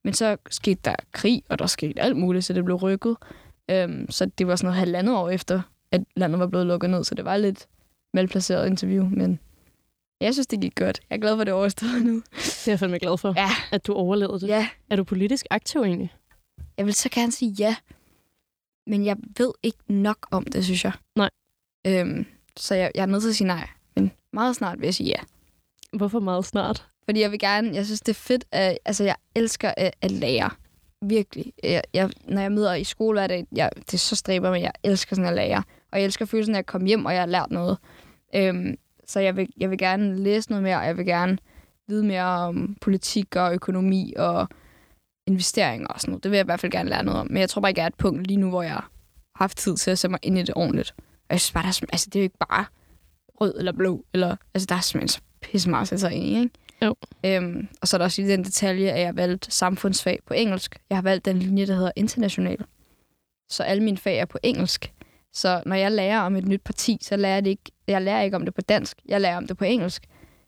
Men 0.03 0.13
så 0.13 0.38
skete 0.50 0.79
der 0.86 0.95
krig, 1.12 1.43
og 1.50 1.59
der 1.59 1.65
skete 1.67 2.01
alt 2.01 2.17
muligt, 2.17 2.45
så 2.45 2.53
det 2.53 2.65
blev 2.65 2.75
rykket. 2.77 3.17
Øhm, 3.71 4.12
så 4.12 4.25
det 4.25 4.47
var 4.47 4.55
sådan 4.55 4.65
noget 4.67 4.79
halvandet 4.79 5.15
år 5.15 5.29
efter, 5.29 5.62
at 5.91 6.01
landet 6.15 6.39
var 6.39 6.47
blevet 6.47 6.65
lukket 6.67 6.89
ned, 6.89 7.03
så 7.03 7.15
det 7.15 7.25
var 7.25 7.38
lidt 7.38 7.67
malplaceret 8.13 8.67
interview, 8.67 9.05
men 9.09 9.39
jeg 10.21 10.33
synes, 10.33 10.47
det 10.47 10.62
gik 10.62 10.75
godt. 10.75 11.00
Jeg 11.09 11.15
er 11.15 11.19
glad 11.19 11.36
for, 11.36 11.41
at 11.41 11.47
det 11.47 11.51
er 11.51 11.55
overstået 11.55 12.05
nu. 12.05 12.15
Det 12.36 12.67
er 12.67 12.71
jeg 12.71 12.79
fandme 12.79 13.00
glad 13.00 13.17
for, 13.17 13.33
Ja. 13.38 13.50
at 13.71 13.88
du 13.88 13.93
overlevede 13.93 14.39
det. 14.39 14.47
Ja, 14.47 14.67
Er 14.89 14.95
du 14.95 15.03
politisk 15.03 15.45
aktiv 15.50 15.81
egentlig? 15.81 16.13
jeg 16.77 16.86
vil 16.86 16.93
så 16.93 17.09
gerne 17.09 17.31
sige 17.31 17.51
ja, 17.59 17.75
men 18.88 19.05
jeg 19.05 19.17
ved 19.38 19.51
ikke 19.63 19.77
nok 19.88 20.27
om 20.31 20.43
det, 20.45 20.65
synes 20.65 20.83
jeg. 20.83 20.91
Nej. 21.15 21.29
Øhm, 21.88 22.25
så 22.59 22.75
jeg, 22.75 22.91
jeg 22.95 23.01
er 23.01 23.05
nødt 23.05 23.21
til 23.21 23.29
at 23.29 23.35
sige 23.35 23.47
nej, 23.47 23.67
men 23.95 24.11
meget 24.33 24.55
snart 24.55 24.79
vil 24.79 24.87
jeg 24.87 24.93
sige 24.93 25.09
ja. 25.09 25.19
Hvorfor 25.97 26.19
meget 26.19 26.45
snart? 26.45 26.87
Fordi 27.05 27.21
jeg 27.21 27.31
vil 27.31 27.39
gerne, 27.39 27.71
jeg 27.73 27.85
synes, 27.85 28.01
det 28.01 28.09
er 28.09 28.19
fedt, 28.19 28.45
at, 28.51 28.77
altså 28.85 29.03
jeg 29.03 29.15
elsker 29.35 29.73
at, 29.77 29.93
at 30.01 30.11
lære. 30.11 30.49
Virkelig. 31.01 31.53
Jeg, 31.63 31.81
jeg, 31.93 32.09
når 32.27 32.41
jeg 32.41 32.51
møder 32.51 32.73
i 32.73 32.83
skole 32.83 33.19
hver 33.19 33.27
dag, 33.27 33.45
jeg, 33.51 33.69
det 33.75 33.93
er 33.93 33.97
så 33.97 34.15
stræber, 34.15 34.51
men 34.51 34.61
jeg 34.61 34.71
elsker 34.83 35.15
sådan 35.15 35.29
at 35.29 35.35
lære. 35.35 35.63
Og 35.91 35.97
jeg 35.99 36.05
elsker 36.05 36.25
følelsen 36.25 36.55
af 36.55 36.59
at 36.59 36.65
komme 36.65 36.87
hjem, 36.87 37.05
og 37.05 37.13
jeg 37.13 37.21
har 37.21 37.27
lært 37.27 37.51
noget. 37.51 37.77
Øhm, 38.35 38.75
så 39.05 39.19
jeg 39.19 39.35
vil, 39.35 39.49
jeg 39.57 39.69
vil 39.69 39.77
gerne 39.77 40.15
læse 40.23 40.49
noget 40.49 40.63
mere, 40.63 40.77
og 40.77 40.85
jeg 40.85 40.97
vil 40.97 41.05
gerne 41.05 41.37
vide 41.87 42.05
mere 42.05 42.23
om 42.23 42.77
politik 42.81 43.35
og 43.35 43.53
økonomi 43.53 44.13
og 44.17 44.47
investeringer 45.27 45.87
og 45.87 46.01
sådan 46.01 46.11
noget. 46.11 46.23
Det 46.23 46.31
vil 46.31 46.37
jeg 46.37 46.43
i 46.43 46.45
hvert 46.45 46.59
fald 46.59 46.71
gerne 46.71 46.89
lære 46.89 47.03
noget 47.03 47.19
om. 47.19 47.27
Men 47.27 47.37
jeg 47.37 47.49
tror 47.49 47.61
bare 47.61 47.71
ikke, 47.71 47.79
jeg 47.79 47.85
er 47.85 47.89
et 47.89 47.95
punkt 47.95 48.27
lige 48.27 48.37
nu, 48.37 48.49
hvor 48.49 48.61
jeg 48.61 48.71
har 48.71 48.91
haft 49.35 49.57
tid 49.57 49.75
til 49.75 49.91
at 49.91 49.99
sætte 49.99 50.11
mig 50.11 50.19
ind 50.23 50.37
i 50.37 50.41
det 50.41 50.53
ordentligt. 50.55 50.93
Og 51.29 51.34
jeg 51.34 51.41
synes 51.41 51.51
bare, 51.51 51.63
der 51.63 51.69
er, 51.69 51.86
altså, 51.91 52.10
det 52.10 52.15
er 52.15 52.19
jo 52.19 52.24
ikke 52.24 52.38
bare 52.50 52.65
rød 53.41 53.55
eller 53.60 53.72
blå. 53.72 54.05
Eller, 54.13 54.36
altså, 54.53 54.65
der 54.65 54.75
er 54.75 54.79
simpelthen 54.79 55.07
så 55.07 55.19
pisse 55.41 55.69
meget 55.69 55.81
at 55.81 55.88
sætte 55.88 56.00
sig 56.00 56.12
ind 56.13 56.25
i, 56.25 56.39
ikke? 56.39 56.50
Jo. 56.81 56.96
Øhm, 57.25 57.67
og 57.81 57.88
så 57.88 57.96
er 57.96 57.98
der 57.98 58.05
også 58.05 58.22
lige 58.22 58.31
den 58.34 58.43
detalje, 58.43 58.89
at 58.89 59.00
jeg 59.00 59.07
har 59.07 59.13
valgt 59.13 59.53
samfundsfag 59.53 60.19
på 60.25 60.34
engelsk. 60.34 60.77
Jeg 60.89 60.98
har 60.98 61.01
valgt 61.01 61.25
den 61.25 61.39
linje, 61.39 61.67
der 61.67 61.75
hedder 61.75 61.91
international. 61.96 62.57
Så 63.50 63.63
alle 63.63 63.84
mine 63.84 63.98
fag 63.98 64.17
er 64.17 64.25
på 64.25 64.38
engelsk. 64.43 64.93
Så 65.34 65.63
når 65.65 65.75
jeg 65.75 65.91
lærer 65.91 66.19
om 66.19 66.36
et 66.36 66.46
nyt 66.46 66.62
parti, 66.62 66.98
så 67.01 67.17
lærer 67.17 67.34
jeg 67.34 67.46
det 67.46 67.50
ikke, 67.50 67.72
jeg 67.88 68.01
lærer 68.01 68.22
ikke 68.22 68.36
om 68.36 68.46
det 68.46 68.53
på 68.53 68.62
dansk. 68.62 68.98
Jeg 69.05 69.22
lærer 69.22 69.38
om 69.38 69.48
det 69.48 69.57
på 69.57 69.63
engelsk. 69.63 70.03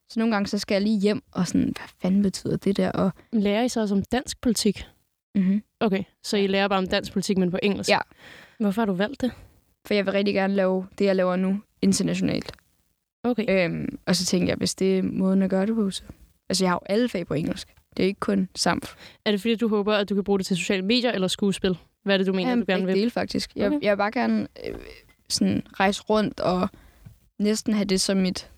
Så 0.10 0.20
nogle 0.20 0.34
gange 0.36 0.48
så 0.48 0.58
skal 0.58 0.76
jeg 0.76 0.82
lige 0.82 1.00
hjem 1.00 1.24
og 1.32 1.48
sådan, 1.48 1.62
hvad 1.64 1.88
fanden 2.02 2.22
betyder 2.22 2.58
det 2.58 2.78
der? 2.78 2.92
Og, 2.92 3.12
Lærer 3.32 3.64
I 3.64 3.70
så 3.70 3.82
også 3.82 3.96
om 3.96 4.04
dansk 4.12 4.42
politik? 4.42 4.86
mm-hmm. 5.36 5.64
Okay, 5.80 6.04
så 6.24 6.38
I 6.38 6.48
lærer 6.48 6.68
bare 6.68 6.80
om 6.80 6.88
dansk 6.88 7.14
politik, 7.14 7.38
men 7.38 7.52
på 7.52 7.60
engelsk? 7.64 7.90
Ja. 7.90 8.00
Hvorfor 8.60 8.82
har 8.82 8.86
du 8.86 8.94
valgt 8.94 9.22
det? 9.22 9.32
For 9.88 9.94
jeg 9.94 10.06
vil 10.06 10.12
rigtig 10.12 10.34
gerne 10.34 10.56
lave 10.56 10.88
det, 10.98 11.06
jeg 11.06 11.16
laver 11.16 11.36
nu, 11.36 11.62
internationalt. 11.82 12.52
Okay. 13.24 13.66
Øhm, 13.66 13.98
og 14.06 14.16
så 14.16 14.26
tænkte 14.26 14.50
jeg, 14.50 14.58
hvis 14.58 14.76
det 14.76 14.98
er 15.00 15.04
måden 15.04 15.42
at 15.42 15.50
gøre 15.50 15.66
det 15.66 15.76
på, 15.76 15.90
så... 15.92 16.04
Altså, 16.50 16.64
jeg 16.64 16.72
har 16.72 16.76
jo 16.76 16.94
alle 16.94 17.10
fag 17.10 17.28
på 17.28 17.34
engelsk. 17.34 17.74
Det 17.98 18.04
er 18.04 18.08
ikke 18.08 18.20
kun 18.20 18.50
samt. 18.56 18.96
Er 19.26 19.32
det 19.32 19.42
fordi, 19.42 19.56
du 19.56 19.68
håber, 19.68 19.94
at 19.96 20.10
du 20.10 20.16
kan 20.16 20.24
bruge 20.24 20.40
det 20.40 20.46
til 20.46 20.58
sociale 20.58 20.82
medier 20.86 21.12
eller 21.12 21.28
skuespil? 21.28 21.78
Hvad 22.04 22.14
er 22.16 22.18
det, 22.18 22.28
du 22.28 22.34
mener, 22.34 22.50
Jamen, 22.50 22.66
du 22.66 22.72
gerne 22.72 22.86
vil? 22.86 22.96
dele, 22.96 23.10
faktisk. 23.12 23.56
Jeg, 23.56 23.68
Okay. 23.68 23.80
jeg 23.82 23.92
vil 23.92 23.98
bare 23.98 24.12
gerne 24.12 24.48
øh, 24.68 24.76
sådan 25.30 25.64
rejse 25.74 26.02
rundt 26.02 26.40
og 26.40 26.70
næsten 27.40 27.74
have 27.74 27.86
det 27.86 28.02
som 28.02 28.18
mit 28.18 28.50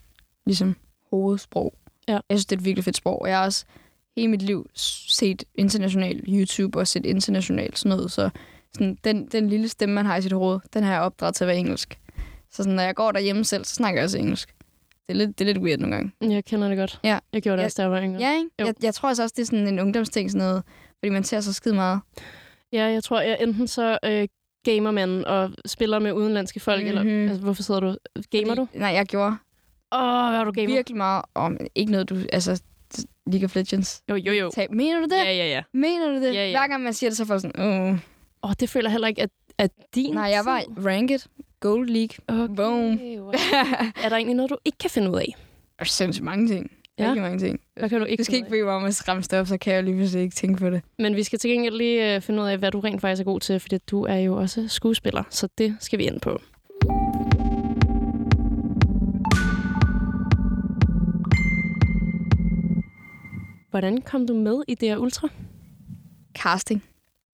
ligesom, 0.46 0.76
hovedsprog. 1.10 1.74
Ja. 2.08 2.14
Jeg 2.14 2.22
synes, 2.38 2.46
det 2.46 2.56
er 2.56 2.60
et 2.60 2.66
virkelig 2.66 2.84
fedt 2.84 2.98
sprog. 2.98 3.22
og 3.22 3.30
Jeg 3.30 3.38
har 3.38 3.46
også 3.46 3.66
hele 4.16 4.28
mit 4.28 4.42
liv 4.42 4.70
set 4.76 5.44
international 5.56 6.24
YouTube 6.28 6.80
og 6.80 6.88
set 6.88 7.06
internationalt 7.06 7.80
sådan 7.80 7.98
noget. 7.98 8.12
Så 8.12 8.30
sådan, 8.74 8.98
den, 9.04 9.26
den 9.28 9.50
lille 9.50 9.68
stemme, 9.70 9.96
man 9.96 10.06
har 10.06 10.18
i 10.18 10.22
sit 10.22 10.32
hoved, 10.32 10.60
den 10.74 10.84
har 10.84 10.94
jeg 10.94 11.02
opdraget 11.02 11.36
til 11.36 11.44
at 11.44 11.48
være 11.48 11.58
engelsk. 11.58 12.00
Så 12.52 12.58
sådan, 12.58 12.74
når 12.74 12.84
jeg 12.84 12.96
går 12.96 13.12
derhjemme 13.12 13.44
selv, 13.46 13.66
så 13.66 13.76
snakker 13.76 14.00
jeg 14.02 14.04
også 14.06 14.18
engelsk. 14.18 14.56
Det 15.08 15.10
er 15.10 15.14
lidt, 15.26 15.40
det 15.40 15.50
er 15.50 15.54
lidt 15.54 15.64
weird 15.64 15.80
nogle 15.80 15.96
gange. 15.96 16.12
Jeg 16.36 16.46
kender 16.46 16.68
det 16.70 16.78
godt. 16.78 17.00
Ja. 17.04 17.20
Jeg 17.34 17.42
gjorde 17.42 17.58
det 17.58 17.66
også, 17.66 17.76
da 17.78 17.82
jeg 17.82 17.92
var 17.92 18.02
yngre. 18.02 18.22
Ja, 18.22 18.38
ikke? 18.38 18.50
Jo. 18.62 18.66
Jeg, 18.66 18.74
jeg 18.84 18.94
tror 18.94 19.10
altså 19.10 19.24
også, 19.24 19.34
det 19.38 19.42
er 19.42 19.46
sådan 19.46 19.68
en 19.68 19.80
ungdomsting, 19.80 20.32
sådan 20.32 20.48
noget, 20.48 20.64
fordi 21.00 21.10
man 21.10 21.24
ser 21.24 21.40
så 21.42 21.54
skide 21.54 21.76
meget. 21.76 22.00
Ja, 22.74 22.84
jeg 22.86 23.04
tror, 23.04 23.22
jeg 23.22 23.38
enten 23.42 23.68
så 23.68 23.98
øh, 24.06 24.28
gamer 24.66 24.92
man 24.92 25.26
og 25.26 25.52
spiller 25.66 26.00
med 26.00 26.12
udenlandske 26.12 26.60
folk, 26.60 26.84
mm-hmm. 26.84 26.90
eller 27.00 27.04
Mhm. 27.04 27.30
altså, 27.30 27.42
hvorfor 27.42 27.64
sidder 27.64 27.80
du? 27.80 27.96
Gamer 28.32 28.56
du? 28.56 28.66
Fordi- 28.66 28.80
Nej, 28.80 28.90
jeg 28.90 29.06
gjorde 29.06 29.36
Åh, 29.96 30.00
oh, 30.02 30.30
hvad 30.30 30.40
er 30.40 30.44
du 30.44 30.52
gamer? 30.52 30.68
virkelig 30.68 30.98
meget 30.98 31.26
om 31.34 31.58
ikke 31.76 31.92
noget, 31.92 32.10
du... 32.10 32.18
Altså, 32.34 32.62
League 33.28 33.46
of 33.46 33.56
Legends. 33.56 34.02
Jo, 34.10 34.16
jo, 34.16 34.32
jo. 34.34 34.50
Tab. 34.56 34.72
Mener 34.72 34.98
du 35.00 35.04
det? 35.04 35.12
Ja, 35.18 35.32
ja, 35.34 35.48
ja. 35.48 35.62
Mener 35.74 36.08
du 36.08 36.16
det? 36.16 36.34
Ja, 36.36 36.46
ja. 36.46 36.52
Hver 36.52 36.68
gang 36.68 36.84
man 36.84 36.94
siger 36.94 37.10
det, 37.10 37.18
så 37.18 37.26
får 37.26 37.34
jeg 37.34 37.42
sådan... 37.42 37.62
Åh. 37.62 37.92
Åh, 37.94 37.98
oh, 38.44 38.52
det 38.60 38.70
føler 38.70 38.90
jeg 38.90 38.92
heller 38.92 39.08
ikke, 39.08 39.22
at, 39.22 39.30
at 39.58 39.72
din 39.96 40.14
Nej, 40.14 40.24
jeg 40.24 40.46
var 40.46 40.64
ranked. 40.86 41.20
Gold 41.60 41.90
League. 41.90 42.44
Okay, 42.44 42.56
Boom. 42.56 43.00
wow. 43.18 43.32
er 44.04 44.10
der 44.10 44.16
egentlig 44.16 44.36
noget, 44.36 44.52
du 44.52 44.58
ikke 44.66 44.78
kan 44.78 44.90
finde 44.90 45.12
ud 45.12 45.16
af? 45.16 45.36
Og 45.80 45.88
sindssygt 45.88 46.26
mange 46.26 46.48
ting. 46.48 46.72
Ja. 47.00 47.08
Rigtig 47.08 47.22
mange 47.22 47.40
ting. 47.40 47.60
Hvad 47.76 47.90
kan 47.90 48.00
du 48.00 48.06
ikke 48.06 48.22
Du 48.22 48.24
skal 48.24 48.36
ikke 48.36 48.50
bede 48.50 48.64
mig 48.64 48.74
om 48.74 48.86
at 48.86 48.96
skræmme 48.96 49.24
op, 49.34 49.48
så 49.48 49.58
kan 49.58 49.74
jeg 49.74 49.84
lige 49.84 49.96
pludselig 49.96 50.24
ikke 50.24 50.36
tænke 50.36 50.60
på 50.60 50.70
det. 50.70 50.82
Men 51.00 51.16
vi 51.16 51.24
skal 51.24 51.40
til 51.40 51.50
gengæld 51.50 51.76
lige 51.76 52.16
øh, 52.16 52.22
finde 52.22 52.42
ud 52.42 52.48
af, 52.48 52.58
hvad 52.58 52.72
du 52.72 52.80
rent 52.80 53.02
faktisk 53.02 53.22
er 53.22 53.26
god 53.26 53.40
til, 53.40 53.60
fordi 53.60 53.78
du 53.78 54.04
er 54.04 54.18
jo 54.18 54.38
også 54.38 54.68
skuespiller, 54.68 55.24
så 55.30 55.48
det 55.58 55.78
skal 55.80 56.00
vi 56.00 56.04
ind 56.04 56.20
på. 56.20 56.42
Hvordan 63.70 64.02
kom 64.02 64.28
du 64.28 64.34
med 64.34 64.62
i 64.68 64.76
DR 64.76 64.98
Ultra? 64.98 65.28
Casting. 66.38 66.84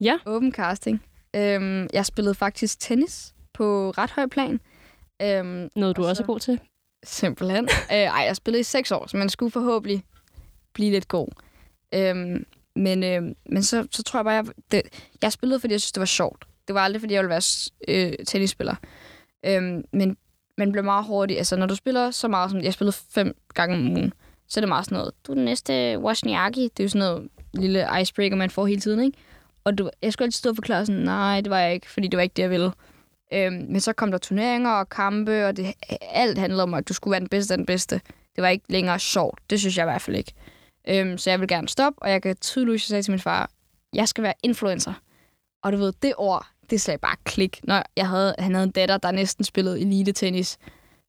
Ja. 0.02 0.18
Åben 0.26 0.52
casting. 0.52 1.04
Øhm, 1.36 1.88
jeg 1.94 2.06
spillede 2.06 2.36
faktisk 2.36 2.80
tennis 2.80 3.34
på 3.54 3.90
ret 3.98 4.12
høj 4.12 4.28
plan. 4.28 4.60
Øhm, 5.22 5.70
Noget, 5.76 5.98
du 5.98 6.02
Og 6.04 6.10
også 6.10 6.24
er 6.24 6.26
så- 6.26 6.28
god 6.34 6.40
til? 6.40 6.60
Simpelthen. 7.04 7.64
øh, 7.94 7.98
ej, 7.98 8.24
jeg 8.28 8.36
spillede 8.36 8.60
i 8.60 8.64
seks 8.64 8.92
år, 8.92 9.08
så 9.08 9.18
man 9.18 9.30
skulle 9.30 9.52
forhåbentlig 9.52 10.04
blive 10.74 10.92
lidt 10.92 11.08
god. 11.08 11.28
Øhm, 11.94 12.46
men 12.76 13.04
øh, 13.04 13.22
men 13.50 13.64
så, 13.64 13.88
så 13.92 14.04
tror 14.04 14.20
jeg 14.20 14.26
bare, 14.26 14.34
jeg, 14.34 14.46
det, 14.72 14.82
jeg 15.22 15.32
spillede, 15.32 15.60
fordi 15.60 15.72
jeg 15.74 15.82
synes, 15.82 15.92
det 15.92 16.00
var 16.00 16.06
sjovt. 16.06 16.46
Det 16.68 16.76
var 16.76 16.82
aldrig, 16.82 17.02
fordi 17.02 17.14
jeg 17.14 17.22
ville 17.24 17.30
være 17.30 17.42
øh, 17.88 18.14
tennisspiller. 18.28 18.76
Øhm, 19.46 19.84
men 19.94 20.18
man 20.58 20.72
bliver 20.72 20.84
meget 20.84 21.06
hurtig. 21.06 21.38
Altså, 21.38 21.56
når 21.56 21.66
du 21.66 21.76
spiller 21.76 22.12
så 22.12 22.28
meget, 22.28 22.52
som 22.52 22.62
jeg 22.62 22.74
spillede 22.74 22.98
fem 23.10 23.38
gange 23.54 23.76
om 23.76 23.88
ugen, 23.92 24.14
så 24.48 24.60
er 24.60 24.62
det 24.62 24.70
meget 24.70 24.86
sådan 24.86 24.98
noget, 24.98 25.14
du 25.28 25.32
er 25.32 25.36
den 25.36 25.46
næste 25.46 26.00
Wozniacki. 26.00 26.64
Det 26.64 26.80
er 26.80 26.84
jo 26.84 26.90
sådan 26.90 27.00
noget 27.08 27.30
lille 27.54 27.88
icebreaker, 28.02 28.36
man 28.36 28.50
får 28.50 28.66
hele 28.66 28.82
tiden, 28.82 29.00
ikke? 29.04 29.18
Og 29.68 29.78
du, 29.78 29.90
jeg 30.02 30.14
skulle 30.14 30.26
altid 30.26 30.38
stå 30.38 30.50
og 30.50 30.56
forklare 30.56 30.86
sådan, 30.86 31.02
nej, 31.02 31.42
det 31.42 31.50
var 31.50 31.60
jeg 31.60 31.74
ikke, 31.74 31.90
fordi 31.90 32.08
det 32.08 32.18
var 32.18 32.24
ikke 32.24 32.34
det, 32.34 32.42
jeg 32.42 32.50
ville. 32.50 32.72
Øhm, 33.34 33.66
men 33.70 33.80
så 33.80 33.94
kom 33.94 34.12
der 34.12 34.18
turneringer 34.18 34.72
og 34.72 34.90
kampe, 34.90 35.46
og 35.46 35.58
det, 35.58 35.74
alt 36.02 36.38
handlede 36.38 36.64
om, 36.64 36.74
at 36.74 36.90
du 36.90 36.94
skulle 36.94 37.12
være 37.12 37.20
den 37.20 37.30
bedste 37.30 37.54
af 37.54 37.58
den 37.58 37.66
bedste. 37.66 38.02
Det 38.36 38.42
var 38.42 38.48
ikke 38.48 38.66
længere 38.70 39.00
sjovt. 39.00 39.40
Det 39.50 39.60
synes 39.60 39.78
jeg 39.78 39.84
i 39.84 39.90
hvert 39.90 40.02
fald 40.02 40.16
ikke. 40.16 40.34
Øhm, 40.88 41.18
så 41.18 41.30
jeg 41.30 41.40
vil 41.40 41.48
gerne 41.48 41.70
stoppe, 41.70 42.02
og 42.02 42.10
jeg 42.12 42.22
kan 42.22 42.36
tydeligvis 42.36 42.82
sige 42.82 43.02
til 43.02 43.12
min 43.12 43.20
far, 43.20 43.50
jeg 43.94 44.08
skal 44.08 44.24
være 44.24 44.34
influencer. 44.44 44.94
Og 45.64 45.72
du 45.72 45.78
ved, 45.78 45.94
det 46.02 46.14
ord, 46.18 46.48
det 46.70 46.82
sagde 46.82 46.98
bare 46.98 47.16
klik. 47.24 47.60
Når 47.64 47.84
jeg 47.98 48.10
havde, 48.10 48.36
han 48.40 48.54
havde 48.54 48.66
en 48.66 48.72
datter, 48.72 48.98
der 48.98 49.12
næsten 49.12 49.46
spillede 49.46 49.82
elite 49.82 50.12
tennis, 50.12 50.58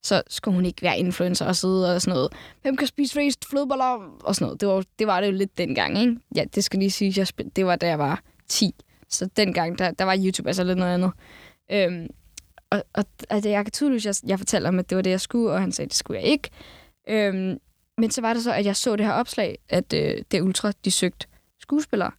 så 0.03 0.23
skulle 0.29 0.55
hun 0.55 0.67
ikke 0.67 0.83
være 0.83 0.99
influencer 0.99 1.47
og 1.47 1.57
sidde 1.57 1.95
og 1.95 2.03
sådan 2.03 2.15
noget. 2.15 2.33
Hvem 2.63 2.77
kan 2.77 2.87
spise 2.87 3.13
flest 3.13 3.45
flødeboller? 3.51 4.19
Og 4.25 4.35
sådan 4.35 4.47
noget. 4.47 4.61
Det 4.61 4.69
var, 4.69 4.85
det 4.99 5.07
var 5.07 5.21
det 5.21 5.27
jo 5.27 5.33
lidt 5.33 5.59
dengang, 5.59 5.99
ikke? 5.99 6.17
Ja, 6.37 6.45
det 6.55 6.65
skal 6.65 6.79
lige 6.79 6.91
sige, 6.91 7.15
jeg 7.17 7.27
spil, 7.27 7.51
det 7.57 7.67
var 7.67 7.77
da 7.77 7.87
jeg 7.87 7.99
var 7.99 8.23
10. 8.49 8.75
Så 9.09 9.29
dengang, 9.37 9.79
der, 9.79 9.91
der 9.91 10.05
var 10.05 10.19
YouTube 10.25 10.49
altså 10.49 10.65
lidt 10.65 10.79
noget 10.79 10.95
andet. 10.95 11.13
Øhm, 11.71 12.09
og, 12.71 12.85
og 12.95 13.05
altså, 13.31 13.51
jeg 13.51 13.65
kan 13.65 13.73
tydeligt, 13.73 14.07
jeg, 14.07 14.15
jeg 14.27 14.39
fortalte 14.39 14.67
ham, 14.67 14.79
at 14.79 14.91
det 14.91 14.97
var 14.97 15.03
det, 15.03 15.11
jeg 15.11 15.21
skulle, 15.21 15.53
og 15.53 15.61
han 15.61 15.73
sagde, 15.73 15.89
det 15.89 15.97
skulle 15.97 16.21
jeg 16.21 16.29
ikke. 16.29 16.51
Øhm, 17.09 17.59
men 17.99 18.11
så 18.11 18.21
var 18.21 18.33
det 18.33 18.43
så, 18.43 18.53
at 18.53 18.65
jeg 18.65 18.77
så 18.77 18.97
det 18.97 19.07
her 19.07 19.13
opslag, 19.13 19.59
at 19.69 19.93
øh, 19.93 20.23
det 20.31 20.41
Ultra, 20.41 20.73
de 20.85 20.91
søgte 20.91 21.27
skuespillere. 21.61 22.11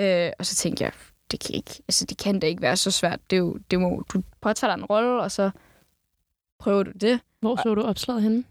Øh, 0.00 0.30
og 0.38 0.46
så 0.46 0.54
tænkte 0.54 0.84
jeg, 0.84 0.92
det 1.30 1.40
kan 1.40 1.54
ikke, 1.54 1.82
altså 1.88 2.04
det 2.04 2.18
kan 2.18 2.40
da 2.40 2.46
ikke 2.46 2.62
være 2.62 2.76
så 2.76 2.90
svært. 2.90 3.20
Det 3.30 3.36
er 3.36 3.40
jo, 3.40 3.58
det 3.70 3.80
må, 3.80 4.04
du 4.12 4.22
påtager 4.40 4.74
dig 4.74 4.82
en 4.82 4.84
rolle, 4.84 5.22
og 5.22 5.30
så 5.30 5.50
prøver 6.58 6.82
du 6.82 6.90
det. 6.90 7.20
Hvor 7.40 7.56
så 7.62 7.74
du 7.74 7.82
opslaget 7.82 8.22
henne? 8.22 8.44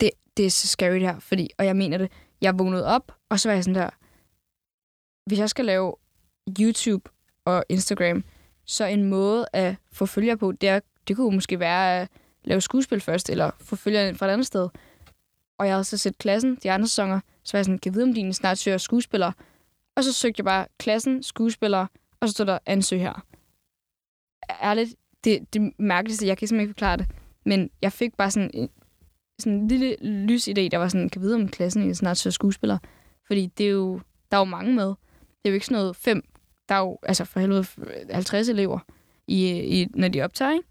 Det, 0.00 0.10
det 0.36 0.46
er 0.46 0.50
så 0.50 0.66
scary 0.66 0.94
det 0.94 1.00
her, 1.00 1.18
fordi, 1.18 1.50
og 1.58 1.64
jeg 1.64 1.76
mener 1.76 1.98
det, 1.98 2.12
jeg 2.40 2.58
vågnede 2.58 2.86
op, 2.86 3.12
og 3.28 3.40
så 3.40 3.48
var 3.48 3.54
jeg 3.54 3.64
sådan 3.64 3.74
der, 3.74 3.90
hvis 5.26 5.38
jeg 5.38 5.50
skal 5.50 5.64
lave 5.64 5.94
YouTube 6.60 7.10
og 7.44 7.64
Instagram, 7.68 8.24
så 8.64 8.84
en 8.84 9.04
måde 9.04 9.46
at 9.52 9.76
få 9.92 10.06
følgere 10.06 10.36
på, 10.36 10.52
det 10.52 10.68
er, 10.68 10.80
det 11.08 11.16
kunne 11.16 11.34
måske 11.34 11.60
være 11.60 12.00
at 12.00 12.08
lave 12.44 12.60
skuespil 12.60 13.00
først, 13.00 13.30
eller 13.30 13.50
få 13.60 13.76
følgere 13.76 14.14
fra 14.14 14.26
et 14.26 14.30
andet 14.30 14.46
sted. 14.46 14.68
Og 15.58 15.66
jeg 15.66 15.74
havde 15.74 15.84
så 15.84 15.96
set 15.96 16.18
klassen, 16.18 16.58
de 16.62 16.70
andre 16.70 16.86
sæsoner, 16.86 17.20
så 17.44 17.56
var 17.56 17.58
jeg 17.58 17.64
sådan, 17.64 17.78
kan 17.78 17.90
jeg 17.90 17.94
vide, 17.94 18.04
om 18.04 18.14
de 18.14 18.34
snart 18.34 18.58
søger 18.58 18.78
skuespiller? 18.78 19.32
Og 19.96 20.04
så 20.04 20.12
søgte 20.12 20.40
jeg 20.40 20.44
bare 20.44 20.66
klassen, 20.78 21.22
skuespiller, 21.22 21.86
og 22.20 22.28
så 22.28 22.32
stod 22.32 22.46
der 22.46 22.58
ansøg 22.66 23.00
her. 23.00 23.24
Ærligt, 24.62 24.94
det, 25.24 25.54
det 25.54 25.72
mærkeligste, 25.78 26.26
jeg 26.26 26.38
kan 26.38 26.48
simpelthen 26.48 26.68
ikke 26.68 26.74
forklare 26.74 26.96
det, 26.96 27.06
men 27.44 27.70
jeg 27.82 27.92
fik 27.92 28.16
bare 28.16 28.30
sådan 28.30 28.50
en, 28.54 28.70
sådan 29.38 29.58
en 29.58 29.68
lille 29.68 29.96
lys 30.02 30.48
idé, 30.48 30.68
der 30.68 30.76
var 30.76 30.88
sådan, 30.88 31.08
kan 31.08 31.22
jeg 31.22 31.26
vide, 31.26 31.34
om 31.34 31.48
klassen 31.48 31.94
snart 31.94 32.16
søger 32.16 32.32
skuespiller? 32.32 32.78
Fordi 33.26 33.46
det 33.46 33.66
er 33.66 33.70
jo, 33.70 34.00
der 34.30 34.36
er 34.36 34.40
jo 34.40 34.44
mange 34.44 34.74
med. 34.74 34.86
Det 34.86 35.44
er 35.44 35.50
jo 35.50 35.54
ikke 35.54 35.66
sådan 35.66 35.80
noget 35.80 35.96
fem, 35.96 36.22
der 36.68 36.74
er 36.74 36.78
jo 36.78 36.98
altså 37.02 37.24
for 37.24 37.40
helvede 37.40 37.66
50 38.10 38.48
elever, 38.48 38.78
i, 39.28 39.50
i, 39.80 39.86
når 39.94 40.08
de 40.08 40.22
optager, 40.22 40.52
ikke? 40.52 40.68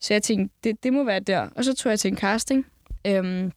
Så 0.00 0.14
jeg 0.14 0.22
tænkte, 0.22 0.54
det, 0.64 0.84
det 0.84 0.92
må 0.92 1.04
være 1.04 1.20
der. 1.20 1.48
Og 1.56 1.64
så 1.64 1.74
tog 1.74 1.90
jeg 1.90 2.00
til 2.00 2.08
en 2.10 2.16
casting. 2.16 2.66
Øhm, 3.06 3.52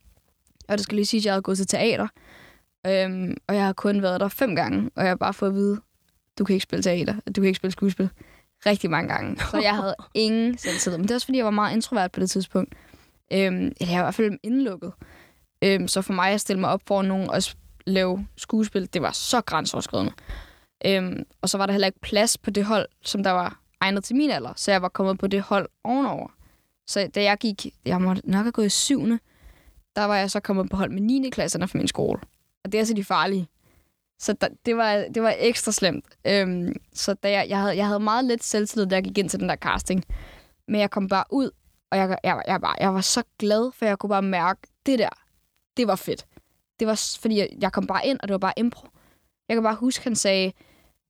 og 0.67 0.77
det 0.77 0.83
skal 0.83 0.95
lige 0.95 1.05
sige, 1.05 1.21
at 1.21 1.25
jeg 1.25 1.33
havde 1.33 1.41
gået 1.41 1.57
til 1.57 1.67
teater. 1.67 2.07
Øhm, 2.87 3.37
og 3.47 3.55
jeg 3.55 3.65
har 3.65 3.73
kun 3.73 4.01
været 4.01 4.19
der 4.19 4.27
fem 4.27 4.55
gange, 4.55 4.89
og 4.95 5.03
jeg 5.03 5.09
har 5.09 5.15
bare 5.15 5.33
fået 5.33 5.49
at 5.49 5.55
vide, 5.55 5.81
du 6.39 6.43
kan 6.43 6.53
ikke 6.53 6.63
spille 6.63 6.83
teater, 6.83 7.13
du 7.13 7.41
kan 7.41 7.43
ikke 7.43 7.57
spille 7.57 7.71
skuespil. 7.71 8.09
Rigtig 8.65 8.89
mange 8.89 9.13
gange. 9.13 9.41
Så 9.51 9.57
jeg 9.57 9.75
havde 9.75 9.95
ingen 10.13 10.57
selvtillid. 10.57 10.97
Men 10.97 11.03
det 11.03 11.11
er 11.11 11.15
også, 11.15 11.27
fordi 11.27 11.37
jeg 11.37 11.45
var 11.45 11.51
meget 11.51 11.75
introvert 11.75 12.11
på 12.11 12.19
det 12.19 12.29
tidspunkt. 12.29 12.75
Øhm, 13.33 13.71
eller 13.79 13.93
jeg 13.93 13.97
var 13.97 13.99
i 13.99 14.05
hvert 14.05 14.15
fald 14.15 14.39
indelukket. 14.43 14.93
Øhm, 15.61 15.87
så 15.87 16.01
for 16.01 16.13
mig 16.13 16.31
at 16.31 16.41
stille 16.41 16.59
mig 16.59 16.69
op 16.69 16.81
for 16.87 17.01
nogen 17.01 17.29
og 17.29 17.43
lave 17.85 18.27
skuespil, 18.37 18.93
det 18.93 19.01
var 19.01 19.11
så 19.11 19.41
grænseoverskridende. 19.41 20.11
Øhm, 20.85 21.23
og 21.41 21.49
så 21.49 21.57
var 21.57 21.65
der 21.65 21.73
heller 21.73 21.87
ikke 21.87 21.99
plads 21.99 22.37
på 22.37 22.51
det 22.51 22.65
hold, 22.65 22.87
som 23.01 23.23
der 23.23 23.31
var 23.31 23.59
egnet 23.81 24.03
til 24.03 24.15
min 24.15 24.29
alder, 24.31 24.53
så 24.55 24.71
jeg 24.71 24.81
var 24.81 24.89
kommet 24.89 25.19
på 25.19 25.27
det 25.27 25.41
hold 25.41 25.69
ovenover. 25.83 26.27
Så 26.87 27.09
da 27.15 27.23
jeg 27.23 27.37
gik, 27.37 27.67
jeg 27.85 28.01
må 28.01 28.15
nok 28.23 28.43
have 28.43 28.51
gået 28.51 28.65
i 28.65 28.69
syvende, 28.69 29.19
der 29.95 30.03
var 30.03 30.17
jeg 30.17 30.31
så 30.31 30.39
kommet 30.39 30.69
på 30.69 30.77
hold 30.77 30.91
med 30.91 31.01
9. 31.01 31.29
klasserne 31.29 31.67
fra 31.67 31.77
min 31.77 31.87
skole. 31.87 32.19
Og 32.63 32.71
det 32.71 32.75
er 32.75 32.79
altså 32.79 32.93
de 32.93 33.03
farlige. 33.03 33.47
Så 34.19 34.33
der, 34.33 34.47
det, 34.65 34.77
var, 34.77 35.05
det 35.13 35.23
var 35.23 35.35
ekstra 35.37 35.71
slemt. 35.71 36.05
Øhm, 36.27 36.75
så 36.93 37.13
da 37.13 37.31
jeg, 37.31 37.49
jeg, 37.49 37.59
havde, 37.59 37.77
jeg 37.77 37.87
havde 37.87 37.99
meget 37.99 38.25
lidt 38.25 38.43
selvtillid, 38.43 38.87
da 38.87 38.95
jeg 38.95 39.03
gik 39.03 39.17
ind 39.17 39.29
til 39.29 39.39
den 39.39 39.49
der 39.49 39.55
casting. 39.55 40.03
Men 40.67 40.81
jeg 40.81 40.91
kom 40.91 41.07
bare 41.07 41.23
ud, 41.29 41.51
og 41.91 41.97
jeg, 41.97 42.17
jeg, 42.23 42.41
jeg, 42.47 42.61
var, 42.61 42.77
jeg 42.79 42.93
var 42.93 43.01
så 43.01 43.23
glad, 43.39 43.71
for 43.71 43.85
jeg 43.85 43.99
kunne 43.99 44.09
bare 44.09 44.21
mærke, 44.21 44.61
det 44.85 44.99
der, 44.99 45.09
det 45.77 45.87
var 45.87 45.95
fedt. 45.95 46.25
Det 46.79 46.87
var, 46.87 47.17
fordi 47.21 47.39
jeg, 47.39 47.49
jeg 47.61 47.71
kom 47.71 47.87
bare 47.87 48.07
ind, 48.07 48.19
og 48.21 48.27
det 48.27 48.33
var 48.33 48.37
bare 48.37 48.53
impro. 48.57 48.87
Jeg 49.49 49.55
kan 49.55 49.63
bare 49.63 49.75
huske, 49.75 50.03
han 50.03 50.15
sagde, 50.15 50.51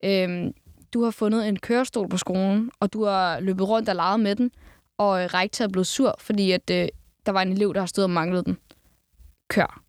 øhm, 0.04 0.54
du 0.94 1.04
har 1.04 1.12
fundet 1.12 1.48
en 1.48 1.60
kørestol 1.60 2.10
på 2.10 2.18
skolen, 2.18 2.72
og 2.80 2.94
du 2.94 3.04
har 3.04 3.40
løbet 3.40 3.68
rundt 3.68 3.90
og 3.90 3.96
leget 3.96 4.20
med 4.20 4.36
den, 4.36 4.52
og 4.98 5.24
øh, 5.24 5.30
rektor 5.34 5.66
er 5.66 5.70
blevet 5.70 5.88
sur, 5.88 6.16
fordi 6.20 6.52
at, 6.52 6.70
øh, 6.72 6.88
der 7.26 7.32
var 7.32 7.42
en 7.42 7.52
elev, 7.52 7.74
der 7.74 7.80
har 7.80 7.88
stået 7.88 8.04
og 8.04 8.10
manglet 8.10 8.46
den. 8.46 8.58
Kør. 9.50 9.84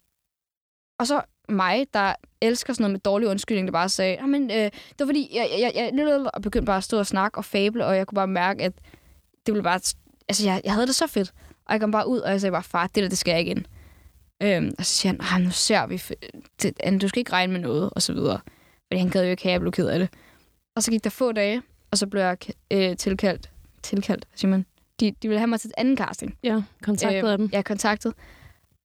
Og 0.99 1.07
så 1.07 1.23
mig, 1.49 1.87
der 1.95 2.15
elsker 2.41 2.73
sådan 2.73 2.83
noget 2.83 2.93
med 2.93 3.01
dårlig 3.01 3.29
undskyldning, 3.29 3.69
der 3.69 3.73
bare 3.73 3.89
sagde, 3.89 4.19
ah, 4.19 4.29
men 4.29 4.51
øh, 4.51 4.57
det 4.57 4.99
var 4.99 5.07
fordi, 5.07 5.31
jeg, 5.35 5.49
jeg, 5.51 5.73
jeg, 5.75 5.91
jeg 5.95 6.31
og 6.35 6.43
begyndte 6.43 6.67
bare 6.67 6.77
at 6.77 6.85
stå 6.85 6.99
og 6.99 7.07
snakke 7.07 7.39
og 7.39 7.45
fable, 7.45 7.87
og 7.87 7.97
jeg 7.97 8.07
kunne 8.07 8.17
bare 8.17 8.27
mærke, 8.27 8.65
at 8.65 8.73
det 9.47 9.55
ville 9.55 9.63
bare... 9.63 9.81
Altså, 10.29 10.45
jeg, 10.45 10.61
jeg 10.65 10.73
havde 10.73 10.87
det 10.87 10.95
så 10.95 11.07
fedt. 11.07 11.33
Og 11.67 11.73
jeg 11.73 11.81
kom 11.81 11.91
bare 11.91 12.09
ud, 12.09 12.19
og 12.19 12.31
jeg 12.31 12.41
sagde 12.41 12.53
bare, 12.53 12.63
far, 12.63 12.87
det 12.87 13.03
der, 13.03 13.09
det 13.09 13.19
skal 13.19 13.31
jeg 13.31 13.41
ikke 13.41 13.51
ind. 13.51 13.65
Øhm, 14.43 14.73
og 14.79 14.85
så 14.85 14.95
siger 14.95 15.13
han, 15.13 15.41
ah, 15.41 15.45
nu 15.45 15.51
ser 15.51 15.87
vi, 15.87 16.03
det, 16.63 17.03
du 17.03 17.09
skal 17.09 17.19
ikke 17.19 17.33
regne 17.33 17.53
med 17.53 17.61
noget, 17.61 17.91
og 17.93 18.03
så 18.03 18.13
videre. 18.13 18.41
Fordi 18.89 18.99
han 18.99 19.11
gad 19.11 19.25
jo 19.25 19.31
ikke 19.31 19.43
have, 19.43 19.51
at 19.51 19.53
jeg 19.53 19.61
blev 19.61 19.73
ked 19.73 19.89
af 19.89 19.99
det. 19.99 20.09
Og 20.77 20.83
så 20.83 20.91
gik 20.91 21.05
der 21.05 21.11
få 21.11 21.33
dage, 21.33 21.63
og 21.91 21.99
så 21.99 22.07
blev 22.07 22.23
jeg 22.23 22.37
øh, 22.71 22.97
tilkaldt. 22.97 23.51
Tilkaldt, 23.83 24.27
siger 24.35 24.51
man? 24.51 24.67
De, 25.01 25.15
de 25.23 25.29
ville 25.29 25.39
have 25.39 25.47
mig 25.47 25.61
til 25.61 25.69
et 25.69 25.75
andet 25.79 25.99
casting. 25.99 26.39
Ja, 26.43 26.63
kontaktet 26.83 27.25
øh, 27.25 27.33
af 27.33 27.39
dem. 27.39 27.49
Jeg 27.53 27.65
kontaktet. 27.65 28.15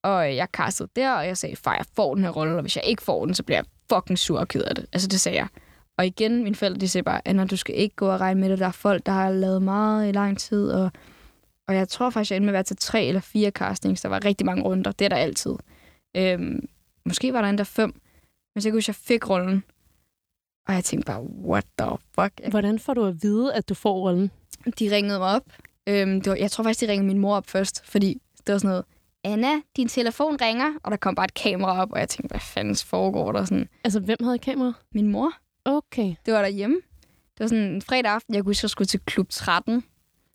Og 0.03 0.35
jeg 0.35 0.47
castede 0.53 0.89
der, 0.95 1.11
og 1.11 1.27
jeg 1.27 1.37
sagde, 1.37 1.55
far, 1.55 1.75
jeg 1.75 1.85
får 1.95 2.15
den 2.15 2.23
her 2.23 2.31
rolle, 2.31 2.55
og 2.55 2.61
hvis 2.61 2.75
jeg 2.75 2.85
ikke 2.85 3.01
får 3.01 3.25
den, 3.25 3.33
så 3.33 3.43
bliver 3.43 3.57
jeg 3.57 3.65
fucking 3.89 4.19
sur 4.19 4.39
og 4.39 4.47
ked 4.47 4.61
af 4.61 4.75
det. 4.75 4.85
Altså, 4.93 5.07
det 5.07 5.19
sagde 5.19 5.37
jeg. 5.37 5.47
Og 5.97 6.05
igen, 6.05 6.43
mine 6.43 6.55
forældre, 6.55 6.79
de 6.79 6.87
sagde 6.87 7.03
bare, 7.03 7.21
Anna, 7.25 7.45
du 7.45 7.55
skal 7.57 7.75
ikke 7.75 7.95
gå 7.95 8.07
og 8.07 8.19
regne 8.19 8.41
med 8.41 8.49
det. 8.49 8.59
Der 8.59 8.67
er 8.67 8.71
folk, 8.71 9.05
der 9.05 9.11
har 9.11 9.31
lavet 9.31 9.61
meget 9.61 10.09
i 10.09 10.11
lang 10.11 10.37
tid, 10.37 10.71
og, 10.71 10.91
og 11.67 11.75
jeg 11.75 11.89
tror 11.89 12.09
faktisk, 12.09 12.31
jeg 12.31 12.37
endte 12.37 12.45
med 12.45 12.53
at 12.53 12.53
være 12.53 12.63
til 12.63 12.77
tre 12.77 13.05
eller 13.05 13.21
fire 13.21 13.49
castings. 13.49 14.01
Der 14.01 14.09
var 14.09 14.25
rigtig 14.25 14.45
mange 14.45 14.63
runder. 14.63 14.91
Det 14.91 15.05
er 15.05 15.09
der 15.09 15.15
altid. 15.15 15.55
Øhm, 16.17 16.67
måske 17.05 17.33
var 17.33 17.41
der 17.41 17.49
endda 17.49 17.63
fem. 17.63 18.01
Men 18.55 18.61
så 18.61 18.69
kunne 18.71 18.83
jeg 18.87 18.95
fik 18.95 19.29
rollen. 19.29 19.63
Og 20.69 20.75
jeg 20.75 20.83
tænkte 20.83 21.05
bare, 21.05 21.21
what 21.23 21.65
the 21.79 21.97
fuck? 22.15 22.49
Hvordan 22.49 22.79
får 22.79 22.93
du 22.93 23.05
at 23.05 23.23
vide, 23.23 23.53
at 23.53 23.69
du 23.69 23.73
får 23.73 23.93
rollen? 23.93 24.31
De 24.79 24.95
ringede 24.95 25.19
mig 25.19 25.27
op. 25.27 25.43
Øhm, 25.87 26.21
det 26.21 26.29
var, 26.29 26.35
jeg 26.35 26.51
tror 26.51 26.63
faktisk, 26.63 26.81
de 26.81 26.91
ringede 26.91 27.07
min 27.07 27.17
mor 27.17 27.35
op 27.35 27.47
først, 27.47 27.85
fordi 27.85 28.21
det 28.47 28.53
var 28.53 28.57
sådan 28.59 28.69
noget, 28.69 28.85
Anna, 29.23 29.61
din 29.77 29.87
telefon 29.87 30.37
ringer, 30.41 30.73
og 30.83 30.91
der 30.91 30.97
kom 30.97 31.15
bare 31.15 31.25
et 31.25 31.33
kamera 31.33 31.81
op, 31.81 31.91
og 31.91 31.99
jeg 31.99 32.09
tænkte, 32.09 32.33
hvad 32.33 32.39
fanden 32.39 32.75
foregår 32.75 33.31
der? 33.31 33.45
Sådan. 33.45 33.69
Altså, 33.83 33.99
hvem 33.99 34.17
havde 34.23 34.37
kamera? 34.37 34.73
Min 34.91 35.07
mor. 35.07 35.31
Okay. 35.65 36.15
Det 36.25 36.33
var 36.33 36.41
derhjemme. 36.41 36.75
Det 37.33 37.39
var 37.39 37.47
sådan 37.47 37.63
en 37.63 37.81
fredag 37.81 38.11
aften, 38.11 38.35
jeg 38.35 38.43
kunne 38.43 38.49
huske, 38.49 38.65
jeg 38.65 38.69
skulle 38.69 38.87
til 38.87 38.99
klub 38.99 39.29
13. 39.29 39.83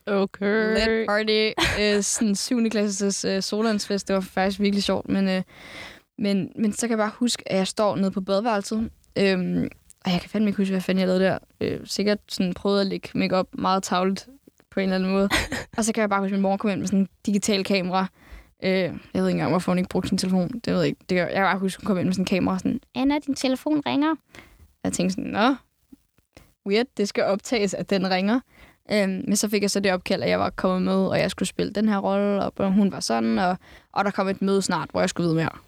Okay. 0.07 0.75
Let 0.75 1.07
party. 1.07 1.51
øh, 1.81 2.03
sådan 2.03 2.35
7. 2.35 2.71
klasses 2.71 3.25
øh, 3.25 3.43
solandsfest. 3.43 4.09
Det 4.09 4.15
var 4.15 4.21
faktisk 4.21 4.61
virkelig 4.61 4.85
sjovt, 4.85 5.09
men, 5.09 5.29
øh, 5.29 5.43
men, 6.19 6.53
men 6.57 6.73
så 6.73 6.81
kan 6.81 6.91
jeg 6.91 6.99
bare 6.99 7.13
huske, 7.15 7.53
at 7.53 7.59
jeg 7.59 7.67
står 7.67 7.97
nede 7.97 8.11
på 8.11 8.21
badeværelset, 8.21 8.91
øhm, 9.19 9.69
og 10.05 10.13
jeg 10.13 10.21
kan 10.21 10.31
fandme 10.31 10.49
ikke 10.49 10.57
huske, 10.57 10.73
hvad 10.73 10.81
fanden 10.81 11.01
jeg 11.01 11.09
lavede 11.09 11.25
der. 11.25 11.39
Øh, 11.61 11.81
sikkert 11.85 12.19
sådan 12.29 12.55
prøvede 12.55 12.81
at 12.81 12.87
lægge 12.87 13.09
makeup 13.15 13.47
meget 13.53 13.83
tavlet 13.83 14.27
på 14.71 14.81
en 14.81 14.85
eller 14.85 14.95
anden 14.95 15.11
måde. 15.11 15.29
og 15.77 15.85
så 15.85 15.93
kan 15.93 16.01
jeg 16.01 16.09
bare 16.09 16.21
huske, 16.21 16.35
at 16.35 16.39
min 16.39 16.43
mor 16.43 16.57
kom 16.57 16.71
ind 16.71 16.79
med 16.81 16.87
sådan 16.87 16.99
en 16.99 17.09
digital 17.27 17.65
kamera. 17.65 18.07
Øh, 18.63 18.71
jeg 18.71 18.93
ved 19.15 19.29
ikke 19.29 19.31
engang, 19.31 19.51
hvorfor 19.51 19.73
hun 19.73 19.79
ikke 19.79 19.89
brugte 19.89 20.09
sin 20.09 20.19
telefon. 20.19 20.49
Det 20.49 20.73
ved 20.73 20.81
jeg 20.81 20.89
ikke. 20.89 21.01
Det, 21.09 21.17
jeg 21.17 21.31
kan 21.33 21.43
bare 21.43 21.59
huske, 21.59 21.81
at 21.81 21.83
hun 21.83 21.87
kom 21.87 21.99
ind 21.99 22.07
med 22.07 22.15
sådan 22.15 22.23
en 22.23 22.27
kamera 22.27 22.59
sådan, 22.59 22.81
Anna, 22.95 23.19
din 23.27 23.35
telefon 23.35 23.83
ringer. 23.87 24.15
Jeg 24.85 24.93
tænkte 24.93 25.15
sådan, 25.15 25.31
nå, 25.31 25.55
weird, 26.67 26.87
det 26.97 27.09
skal 27.09 27.25
optages, 27.25 27.75
at 27.75 27.91
den 27.91 28.11
ringer. 28.11 28.41
Øhm, 28.93 29.25
men 29.27 29.37
så 29.37 29.49
fik 29.49 29.63
jeg 29.63 29.71
så 29.71 29.81
det 29.81 29.93
opkald, 29.93 30.23
at 30.23 30.29
jeg 30.29 30.41
var 30.41 30.51
kommet 30.51 30.83
med, 30.83 31.07
og 31.07 31.19
jeg 31.19 31.31
skulle 31.31 31.49
spille 31.49 31.73
den 31.73 31.89
her 31.89 31.99
rolle, 31.99 32.45
og 32.45 32.73
hun 32.73 32.93
var 32.93 33.01
sådan, 33.01 33.39
og, 33.39 33.57
og 33.93 34.05
der 34.05 34.11
kom 34.11 34.29
et 34.29 34.43
møde 34.43 34.63
snart, 34.63 34.91
hvor 34.91 35.01
jeg 35.01 35.09
skulle 35.09 35.25
vide 35.25 35.37
mere. 35.37 35.59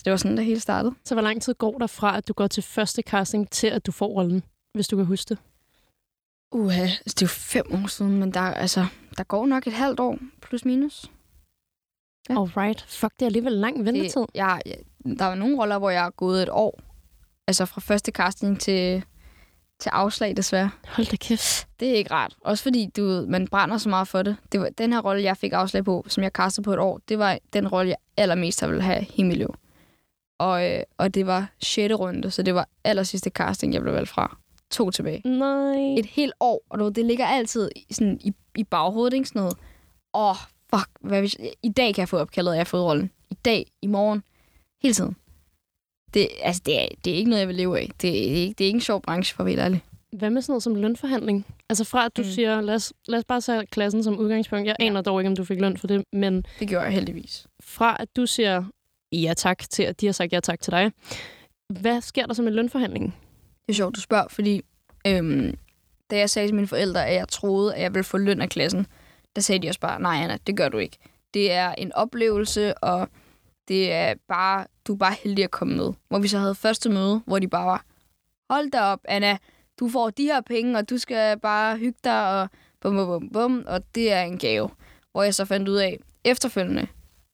Så 0.00 0.04
det 0.04 0.10
var 0.10 0.16
sådan, 0.16 0.36
det 0.36 0.44
hele 0.44 0.60
startede. 0.60 0.94
Så 1.04 1.14
hvor 1.14 1.22
lang 1.22 1.42
tid 1.42 1.54
går 1.54 1.78
der 1.78 1.86
fra, 1.86 2.16
at 2.16 2.28
du 2.28 2.32
går 2.32 2.46
til 2.46 2.62
første 2.62 3.02
casting, 3.02 3.50
til 3.50 3.66
at 3.66 3.86
du 3.86 3.92
får 3.92 4.06
rollen, 4.06 4.42
hvis 4.74 4.88
du 4.88 4.96
kan 4.96 5.04
huske 5.04 5.28
det? 5.28 5.38
Uha, 6.52 6.82
altså, 6.82 7.02
det 7.04 7.22
er 7.22 7.26
jo 7.26 7.28
fem 7.28 7.64
år 7.72 7.86
siden, 7.86 8.20
men 8.20 8.34
der, 8.34 8.40
altså, 8.40 8.86
der 9.16 9.24
går 9.24 9.46
nok 9.46 9.66
et 9.66 9.72
halvt 9.72 10.00
år, 10.00 10.18
plus 10.42 10.64
minus. 10.64 11.10
Ja. 12.28 12.40
Alright. 12.40 12.84
Fuck, 12.88 13.12
det 13.12 13.22
er 13.22 13.26
alligevel 13.26 13.52
lang 13.52 13.84
ventetid. 13.84 14.20
Det, 14.20 14.26
jeg, 14.34 14.60
jeg, 14.66 14.76
der 15.18 15.24
var 15.24 15.34
nogle 15.34 15.58
roller, 15.58 15.78
hvor 15.78 15.90
jeg 15.90 16.02
har 16.02 16.10
gået 16.10 16.42
et 16.42 16.48
år. 16.52 16.80
Altså 17.46 17.64
fra 17.64 17.80
første 17.80 18.12
casting 18.12 18.60
til, 18.60 19.02
til 19.80 19.90
afslag, 19.90 20.36
desværre. 20.36 20.70
Hold 20.88 21.06
da 21.06 21.16
kæft. 21.16 21.68
Det 21.80 21.88
er 21.88 21.94
ikke 21.94 22.10
rart. 22.10 22.36
Også 22.40 22.62
fordi, 22.62 22.86
du 22.96 23.24
man 23.28 23.48
brænder 23.48 23.78
så 23.78 23.88
meget 23.88 24.08
for 24.08 24.22
det. 24.22 24.36
det 24.52 24.60
var, 24.60 24.68
den 24.78 24.92
her 24.92 25.00
rolle, 25.00 25.22
jeg 25.22 25.36
fik 25.36 25.52
afslag 25.52 25.84
på, 25.84 26.04
som 26.08 26.22
jeg 26.22 26.32
kastede 26.32 26.64
på 26.64 26.72
et 26.72 26.78
år, 26.78 27.00
det 27.08 27.18
var 27.18 27.38
den 27.52 27.68
rolle, 27.68 27.88
jeg 27.88 27.98
allermest 28.16 28.60
har 28.60 28.68
ville 28.68 28.82
have 28.82 29.06
i 29.16 29.22
mit 29.22 29.36
liv. 29.36 29.54
Og, 30.40 30.70
øh, 30.70 30.82
og 30.98 31.14
det 31.14 31.26
var 31.26 31.52
6. 31.62 31.94
runde, 31.94 32.30
så 32.30 32.42
det 32.42 32.54
var 32.54 32.68
aller 32.84 33.02
sidste 33.02 33.30
casting, 33.30 33.74
jeg 33.74 33.82
blev 33.82 33.94
valgt 33.94 34.08
fra. 34.08 34.36
To 34.70 34.90
tilbage. 34.90 35.28
Nej. 35.28 35.98
Et 35.98 36.06
helt 36.06 36.32
år, 36.40 36.62
og 36.70 36.78
du, 36.78 36.88
det 36.88 37.04
ligger 37.04 37.26
altid 37.26 37.70
sådan 37.90 38.20
i, 38.24 38.32
i 38.56 38.64
baghovedet, 38.64 39.14
ikke 39.14 39.28
sådan 39.28 39.40
noget. 39.40 39.56
Åh, 40.14 40.36
fuck, 40.74 40.88
hvad 41.00 41.20
hvis, 41.20 41.36
i 41.62 41.68
dag 41.68 41.94
kan 41.94 42.00
jeg 42.02 42.08
få 42.08 42.18
opkaldet, 42.18 42.50
at 42.50 42.56
jeg 42.56 42.60
har 42.60 42.64
fået 42.64 42.84
rollen. 42.84 43.10
I 43.30 43.34
dag, 43.34 43.66
i 43.82 43.86
morgen, 43.86 44.22
hele 44.82 44.94
tiden. 44.94 45.16
Det, 46.14 46.28
altså, 46.42 46.62
det, 46.66 46.82
er, 46.82 46.88
det 47.04 47.12
er 47.12 47.16
ikke 47.16 47.30
noget, 47.30 47.40
jeg 47.40 47.48
vil 47.48 47.56
leve 47.56 47.78
af. 47.78 47.90
Det 48.02 48.10
er, 48.10 48.34
ikke, 48.34 48.54
det 48.58 48.64
er 48.64 48.66
ikke 48.66 48.76
en 48.76 48.80
sjov 48.80 49.02
branche, 49.02 49.36
for 49.36 49.42
at 49.42 49.46
være 49.46 49.64
ærlig. 49.64 49.84
Hvad 50.12 50.30
med 50.30 50.42
sådan 50.42 50.52
noget 50.52 50.62
som 50.62 50.74
lønforhandling? 50.74 51.46
Altså 51.68 51.84
fra 51.84 52.04
at 52.04 52.16
du 52.16 52.22
mm. 52.22 52.28
siger, 52.28 52.60
lad 52.60 52.74
os, 52.74 52.92
lad 53.08 53.18
os 53.18 53.24
bare 53.24 53.40
tage 53.40 53.66
klassen 53.66 54.02
som 54.02 54.18
udgangspunkt. 54.18 54.66
Jeg 54.66 54.76
ja. 54.80 54.86
aner 54.86 55.00
dog 55.00 55.20
ikke, 55.20 55.28
om 55.28 55.36
du 55.36 55.44
fik 55.44 55.60
løn 55.60 55.76
for 55.76 55.86
det, 55.86 56.04
men... 56.12 56.44
Det 56.58 56.68
gjorde 56.68 56.84
jeg 56.84 56.92
heldigvis. 56.92 57.46
Fra 57.60 57.96
at 58.00 58.16
du 58.16 58.26
siger 58.26 58.64
ja 59.12 59.34
tak 59.36 59.58
til, 59.70 59.82
at 59.82 60.00
de 60.00 60.06
har 60.06 60.12
sagt 60.12 60.32
ja 60.32 60.40
tak 60.40 60.60
til 60.60 60.70
dig. 60.70 60.92
Hvad 61.80 62.00
sker 62.00 62.26
der 62.26 62.34
så 62.34 62.42
med 62.42 62.52
lønforhandlingen? 62.52 63.14
Det 63.66 63.72
er 63.72 63.76
sjovt, 63.76 63.96
du 63.96 64.00
spørger, 64.00 64.28
fordi 64.28 64.62
øhm, 65.06 65.54
da 66.10 66.18
jeg 66.18 66.30
sagde 66.30 66.48
til 66.48 66.54
mine 66.54 66.66
forældre, 66.66 67.06
at 67.06 67.14
jeg 67.14 67.28
troede, 67.28 67.74
at 67.74 67.82
jeg 67.82 67.94
ville 67.94 68.04
få 68.04 68.18
løn 68.18 68.40
af 68.40 68.48
klassen, 68.48 68.86
der 69.36 69.42
sagde 69.42 69.62
de 69.62 69.68
også 69.68 69.80
bare, 69.80 70.00
nej 70.00 70.16
Anna, 70.22 70.38
det 70.46 70.56
gør 70.56 70.68
du 70.68 70.78
ikke. 70.78 70.98
Det 71.34 71.52
er 71.52 71.72
en 71.72 71.92
oplevelse, 71.92 72.78
og 72.78 73.08
det 73.68 73.92
er 73.92 74.14
bare, 74.28 74.66
du 74.86 74.92
er 74.92 74.96
bare 74.96 75.14
heldig 75.22 75.44
at 75.44 75.50
komme 75.50 75.76
med. 75.76 75.92
Hvor 76.08 76.18
vi 76.18 76.28
så 76.28 76.38
havde 76.38 76.54
første 76.54 76.90
møde, 76.90 77.22
hvor 77.26 77.38
de 77.38 77.48
bare 77.48 77.66
var, 77.66 77.84
hold 78.50 78.70
da 78.70 78.80
op, 78.80 79.00
Anna, 79.04 79.38
du 79.80 79.88
får 79.88 80.10
de 80.10 80.24
her 80.24 80.40
penge, 80.40 80.78
og 80.78 80.90
du 80.90 80.98
skal 80.98 81.40
bare 81.40 81.76
hygge 81.76 81.98
dig, 82.04 82.40
og 82.40 82.48
bum, 82.80 82.94
bum, 82.94 83.06
bum, 83.06 83.30
bum, 83.32 83.64
og 83.66 83.94
det 83.94 84.12
er 84.12 84.22
en 84.22 84.38
gave. 84.38 84.70
Hvor 85.12 85.22
jeg 85.22 85.34
så 85.34 85.44
fandt 85.44 85.68
ud 85.68 85.76
af 85.76 85.98
efterfølgende, 86.24 86.86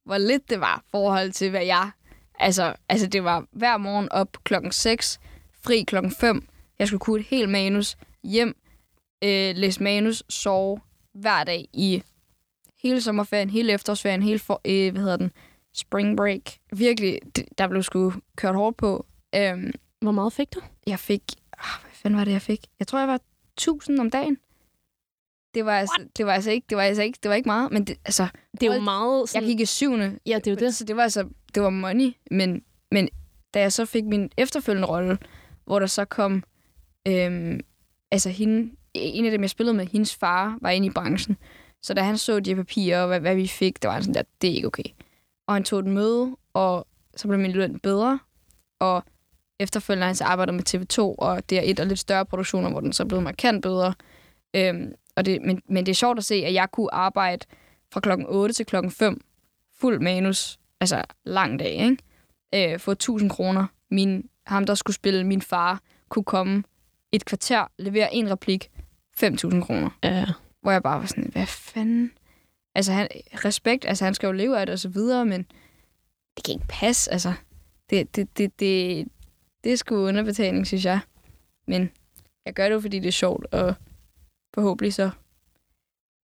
hvor 0.07 0.19
lidt 0.19 0.51
det 0.51 0.61
var 0.61 0.85
forhold 0.91 1.33
til, 1.33 1.51
hvad 1.51 1.65
jeg... 1.65 1.91
Altså, 2.39 2.75
altså 2.89 3.07
det 3.07 3.25
var 3.25 3.47
hver 3.53 3.77
morgen 3.77 4.09
op 4.13 4.29
klokken 4.45 4.73
6, 4.73 5.21
fri 5.65 5.83
klokken 5.83 6.13
5. 6.21 6.49
Jeg 6.79 6.87
skulle 6.87 7.01
kunne 7.01 7.21
et 7.21 7.27
helt 7.27 7.49
manus, 7.49 7.97
hjem, 8.23 8.57
øh, 9.25 9.57
læse 9.57 9.83
manus, 9.83 10.23
sove, 10.29 10.81
hver 11.15 11.45
dag 11.45 11.69
i 11.73 12.03
hele 12.83 13.01
sommerferien, 13.01 13.51
hele 13.51 13.73
efterårsferien, 13.73 14.23
hele 14.23 14.39
for, 14.39 14.61
øh, 14.65 14.93
hvad 14.93 15.03
hedder 15.03 15.17
den, 15.17 15.31
spring 15.75 16.17
break. 16.17 16.41
Virkelig, 16.73 17.21
der 17.59 17.69
blev 17.69 17.83
sgu 17.83 18.13
kørt 18.37 18.55
hårdt 18.55 18.77
på. 18.77 19.07
Øhm, 19.35 19.73
Hvor 20.01 20.13
meget 20.13 20.33
fik 20.33 20.55
du? 20.55 20.61
jeg 20.87 20.99
fik, 20.99 21.23
ah, 21.53 21.81
hvad 21.83 21.91
fanden 21.93 22.19
var 22.19 22.25
det, 22.25 22.33
jeg 22.33 22.43
fik? 22.43 22.67
Jeg 22.79 22.87
tror, 22.87 22.99
jeg 22.99 23.09
var 23.09 23.21
1000 23.57 24.01
om 24.01 24.11
dagen. 24.11 24.39
Det 25.57 25.65
var, 25.67 25.79
altså, 25.79 26.03
det 26.17 26.27
var 26.27 26.33
altså 26.33 26.51
ikke, 26.51 26.67
det 26.71 26.77
var 26.77 26.83
altså 26.83 27.03
ikke, 27.03 27.19
det 27.23 27.29
var 27.29 27.35
ikke 27.35 27.49
meget, 27.49 27.73
men 27.73 27.85
det, 27.85 27.97
altså, 28.05 28.27
Det 28.53 28.63
er 28.63 28.67
jo 28.67 28.73
Hold- 28.73 28.85
meget 28.85 29.21
jeg 29.21 29.29
sådan... 29.29 29.49
gik 29.49 29.61
i 29.61 29.65
syvende, 29.67 30.19
Ja, 30.27 30.35
det 30.35 30.47
er 30.47 30.51
jo 30.51 30.57
det. 30.57 30.75
så 30.75 30.85
det 30.85 30.97
var 30.97 31.03
altså, 31.03 31.29
det 31.55 31.63
var 31.63 31.71
money, 31.71 32.13
men, 32.31 32.63
men 32.93 33.09
da 33.55 33.61
jeg 33.61 33.73
så 33.73 33.85
fik 33.85 34.05
min 34.05 34.31
efterfølgende 34.37 34.89
rolle, 34.89 35.19
hvor 35.65 35.79
der 35.79 35.87
så 35.87 36.05
kom, 36.05 36.45
øhm, 37.09 37.61
altså 38.11 38.31
hende, 38.31 38.71
en 38.95 39.25
af 39.25 39.31
dem, 39.31 39.41
jeg 39.43 39.51
spillede 39.51 39.77
med, 39.77 39.87
hendes 39.87 40.15
far 40.15 40.59
var 40.61 40.71
inde 40.71 40.87
i 40.87 40.91
branchen. 40.91 41.37
Så 41.83 41.95
da 41.95 42.03
han 42.03 42.19
så 42.19 42.41
de 42.41 42.51
her 42.51 42.57
papirer, 42.57 43.01
og 43.01 43.07
hvad, 43.07 43.21
hvad 43.21 43.35
vi 43.35 43.47
fik, 43.47 43.83
der 43.83 43.89
var 43.89 43.93
han 43.95 44.03
sådan 44.03 44.15
der, 44.15 44.23
det 44.43 44.51
er 44.51 44.55
ikke 44.55 44.67
okay. 44.67 44.85
Og 45.49 45.55
han 45.55 45.65
tog 45.65 45.79
et 45.81 45.87
møde, 45.87 46.37
og 46.55 46.87
så 47.17 47.29
blev 47.29 47.41
min 47.41 47.53
løn 47.53 47.79
bedre, 47.79 48.19
og 48.81 49.05
efterfølgende 49.61 50.03
har 50.03 50.09
han 50.09 50.17
så 50.17 50.25
arbejdet 50.25 50.55
med 50.55 50.65
TV2, 50.69 50.99
og 50.99 51.51
det 51.51 51.59
er 51.59 51.63
et 51.65 51.81
af 51.81 51.89
lidt 51.89 51.99
større 51.99 52.27
produktioner, 52.27 52.71
hvor 52.71 52.81
den 52.81 52.93
så 52.93 53.05
blevet 53.05 53.25
markant 53.25 53.63
bedre. 53.63 53.95
Øhm, 54.57 54.93
og 55.17 55.27
det, 55.27 55.43
men, 55.43 55.63
men 55.69 55.87
det 55.87 55.93
er 55.93 55.97
sjovt 55.97 56.19
at 56.19 56.25
se, 56.25 56.35
at 56.35 56.55
jeg 56.55 56.71
kunne 56.71 56.95
arbejde 56.95 57.47
fra 57.93 58.01
klokken 58.01 58.27
8 58.29 58.55
til 58.55 58.67
klokken 58.67 58.91
5, 58.91 59.21
fuld 59.81 60.01
manus, 60.01 60.59
altså 60.81 61.03
lang 61.25 61.59
dag, 61.59 61.71
ikke? 61.71 62.73
Øh, 62.73 62.79
få 62.79 62.91
1000 62.91 63.31
kroner. 63.31 63.67
Min, 63.91 64.29
ham, 64.47 64.65
der 64.67 64.75
skulle 64.75 64.95
spille 64.95 65.25
min 65.25 65.43
far, 65.43 65.81
kunne 66.09 66.25
komme 66.25 66.63
et 67.13 67.25
kvarter, 67.25 67.67
levere 67.79 68.15
en 68.15 68.31
replik, 68.31 68.71
5.000 69.25 69.65
kroner. 69.65 69.91
Ja. 70.05 70.27
Hvor 70.61 70.71
jeg 70.71 70.83
bare 70.83 71.01
var 71.01 71.07
sådan, 71.07 71.31
hvad 71.33 71.47
fanden? 71.47 72.13
Altså, 72.75 72.93
han, 72.93 73.09
respekt, 73.45 73.85
altså 73.85 74.05
han 74.05 74.15
skal 74.15 74.27
jo 74.27 74.33
leve 74.33 74.61
af 74.61 74.67
det 74.67 74.73
og 74.73 74.79
så 74.79 74.89
videre, 74.89 75.27
men 75.27 75.47
det 76.37 76.45
kan 76.45 76.55
ikke 76.55 76.67
passe, 76.69 77.13
altså. 77.13 77.33
Det, 77.91 78.17
det, 78.17 78.39
det, 78.39 78.61
det, 78.61 79.07
det 79.65 79.73
er 79.73 79.77
sgu 79.77 79.97
underbetaling, 79.97 80.67
synes 80.67 80.85
jeg. 80.85 81.01
Men 81.67 81.91
jeg 82.47 82.55
gør 82.55 82.65
det 82.65 82.75
jo, 82.75 82.81
fordi 82.81 82.99
det 82.99 83.09
er 83.09 83.13
sjovt, 83.13 83.47
og 83.53 83.75
forhåbentlig 84.55 84.95
så 84.95 85.11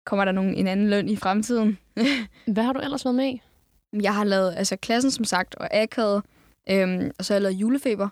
kommer 0.05 0.25
der 0.25 0.31
nogen, 0.31 0.55
en 0.55 0.67
anden 0.67 0.89
løn 0.89 1.09
i 1.09 1.15
fremtiden. 1.15 1.77
Hvad 2.53 2.63
har 2.63 2.73
du 2.73 2.79
ellers 2.79 3.05
været 3.05 3.15
med 3.15 3.25
i? 3.25 3.41
Jeg 4.01 4.15
har 4.15 4.23
lavet 4.23 4.53
altså 4.57 4.75
klassen, 4.75 5.11
som 5.11 5.25
sagt, 5.25 5.55
og 5.55 5.75
akavet, 5.75 6.23
øhm, 6.69 7.11
og 7.19 7.25
så 7.25 7.33
har 7.33 7.35
jeg 7.35 7.41
lavet 7.41 7.55
julefeber, 7.55 8.09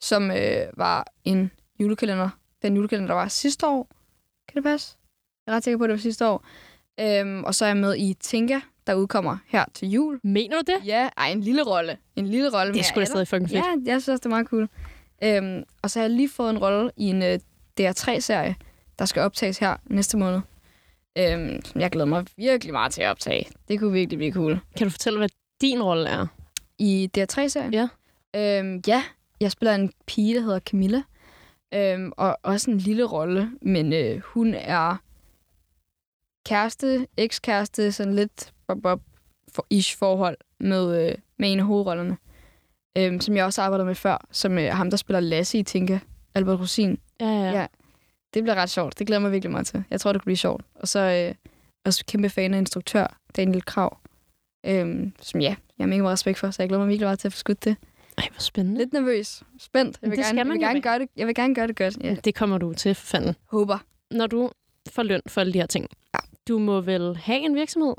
som 0.00 0.30
øh, 0.30 0.66
var 0.76 1.06
en 1.24 1.50
julekalender. 1.80 2.28
Den 2.62 2.76
julekalender, 2.76 3.08
der 3.08 3.14
var 3.14 3.28
sidste 3.28 3.66
år. 3.66 3.88
Kan 4.48 4.56
det 4.56 4.64
passe? 4.64 4.96
Jeg 5.46 5.52
er 5.52 5.56
ret 5.56 5.64
sikker 5.64 5.78
på, 5.78 5.84
at 5.84 5.88
det 5.88 5.94
var 5.94 6.00
sidste 6.00 6.26
år. 6.28 6.46
Øhm, 7.00 7.44
og 7.44 7.54
så 7.54 7.64
er 7.64 7.68
jeg 7.68 7.76
med 7.76 7.96
i 7.96 8.14
Tinka, 8.20 8.60
der 8.86 8.94
udkommer 8.94 9.36
her 9.46 9.64
til 9.74 9.90
jul. 9.90 10.20
Mener 10.22 10.56
du 10.56 10.72
det? 10.72 10.86
Ja, 10.86 11.08
ej, 11.16 11.28
en 11.28 11.40
lille 11.40 11.62
rolle. 11.62 11.96
En 12.16 12.26
lille 12.26 12.58
rolle. 12.58 12.74
Det 12.74 12.84
sgu 12.84 13.00
da 13.00 13.04
stadig 13.04 13.28
fucking 13.28 13.50
fedt. 13.50 13.64
Ja, 13.64 13.92
jeg 13.92 14.02
synes 14.02 14.08
også, 14.08 14.18
det 14.18 14.26
er 14.26 14.28
meget 14.28 14.46
cool. 14.46 14.68
Øhm, 15.22 15.64
og 15.82 15.90
så 15.90 15.98
har 15.98 16.04
jeg 16.04 16.10
lige 16.10 16.28
fået 16.28 16.50
en 16.50 16.58
rolle 16.58 16.90
i 16.96 17.04
en 17.04 17.22
øh, 17.22 17.38
DR3-serie, 17.80 18.56
der 18.98 19.04
skal 19.04 19.22
optages 19.22 19.58
her 19.58 19.76
næste 19.84 20.16
måned. 20.16 20.40
Øhm, 21.18 21.64
som 21.64 21.80
jeg 21.80 21.90
glæder 21.90 22.06
mig 22.06 22.26
virkelig 22.36 22.72
meget 22.72 22.92
til 22.92 23.02
at 23.02 23.10
optage. 23.10 23.46
Det 23.68 23.80
kunne 23.80 23.92
virkelig 23.92 24.18
blive 24.18 24.32
cool. 24.32 24.60
Kan 24.76 24.86
du 24.86 24.90
fortælle, 24.90 25.18
hvad 25.18 25.28
din 25.60 25.82
rolle 25.82 26.08
er? 26.08 26.26
I 26.78 27.10
DR3-serien? 27.18 27.74
Ja. 27.74 27.88
Øhm, 28.36 28.82
ja, 28.86 29.02
jeg 29.40 29.50
spiller 29.50 29.74
en 29.74 29.92
pige, 30.06 30.34
der 30.34 30.40
hedder 30.40 30.58
Camilla. 30.58 31.02
Øhm, 31.74 32.12
og 32.16 32.38
også 32.42 32.70
en 32.70 32.78
lille 32.78 33.04
rolle, 33.04 33.50
men 33.62 33.92
øh, 33.92 34.20
hun 34.20 34.54
er 34.54 34.96
kæreste, 36.46 37.06
ekskæreste, 37.16 37.92
sådan 37.92 38.14
lidt 38.14 38.52
bob 38.82 39.00
for 39.54 39.66
ish 39.70 39.98
forhold 39.98 40.36
med, 40.60 41.06
øh, 41.06 41.14
med 41.38 41.52
en 41.52 41.58
af 41.58 41.64
hovedrollerne. 41.64 42.16
Øhm, 42.98 43.20
som 43.20 43.36
jeg 43.36 43.44
også 43.44 43.60
har 43.60 43.66
arbejdet 43.66 43.86
med 43.86 43.94
før, 43.94 44.26
som 44.30 44.58
øh, 44.58 44.72
ham, 44.72 44.90
der 44.90 44.96
spiller 44.96 45.20
Lasse 45.20 45.58
i 45.58 45.62
Tinka, 45.62 45.98
Albert 46.34 46.60
Rosin. 46.60 46.98
Ja, 47.20 47.26
ja. 47.26 47.50
Ja. 47.50 47.66
Det 48.36 48.44
bliver 48.44 48.54
ret 48.54 48.70
sjovt. 48.70 48.98
Det 48.98 49.06
glæder 49.06 49.20
mig 49.20 49.32
virkelig 49.32 49.50
meget 49.52 49.66
til. 49.66 49.84
Jeg 49.90 50.00
tror, 50.00 50.12
det 50.12 50.20
kunne 50.22 50.26
blive 50.26 50.36
sjovt. 50.36 50.64
Og 50.74 50.88
så 50.88 51.00
øh, 51.28 51.34
også 51.84 52.04
kæmpe 52.06 52.30
fan 52.30 52.54
af 52.54 52.58
instruktør, 52.58 53.16
Daniel 53.36 53.64
Krav. 53.64 53.98
Øhm, 54.66 55.12
som 55.22 55.40
ja, 55.40 55.46
jeg 55.78 55.84
har 55.84 55.86
mega 55.86 56.02
meget 56.02 56.12
respekt 56.12 56.38
for, 56.38 56.50
så 56.50 56.62
jeg 56.62 56.68
glæder 56.68 56.80
mig 56.82 56.88
virkelig 56.88 57.06
meget 57.06 57.18
til 57.18 57.28
at 57.28 57.32
få 57.32 57.38
skudt 57.38 57.64
det. 57.64 57.76
Ej, 58.18 58.28
hvor 58.32 58.40
spændende. 58.40 58.78
Lidt 58.78 58.92
nervøs. 58.92 59.42
Spændt. 59.58 59.98
Jeg 60.02 60.10
vil, 60.10 60.18
Det 60.18 60.24
gerne, 60.26 60.38
jeg 60.38 60.46
vil, 60.48 60.60
gerne 60.60 60.80
gøre 60.82 60.98
det, 60.98 61.08
jeg 61.16 61.26
vil 61.26 61.34
gerne 61.34 61.54
gøre 61.54 61.66
det 61.66 61.76
godt. 61.76 61.96
Ja. 62.04 62.14
Det 62.14 62.34
kommer 62.34 62.58
du 62.58 62.72
til, 62.74 62.94
for 62.94 63.06
fanden. 63.06 63.34
Håber. 63.50 63.78
Når 64.10 64.26
du 64.26 64.50
får 64.90 65.02
løn 65.02 65.20
for 65.26 65.40
alle 65.40 65.52
de 65.52 65.58
her 65.58 65.66
ting, 65.66 65.86
Ja. 66.14 66.18
du 66.48 66.58
må 66.58 66.80
vel 66.80 67.16
have 67.16 67.38
en 67.40 67.54
virksomhed? 67.54 67.94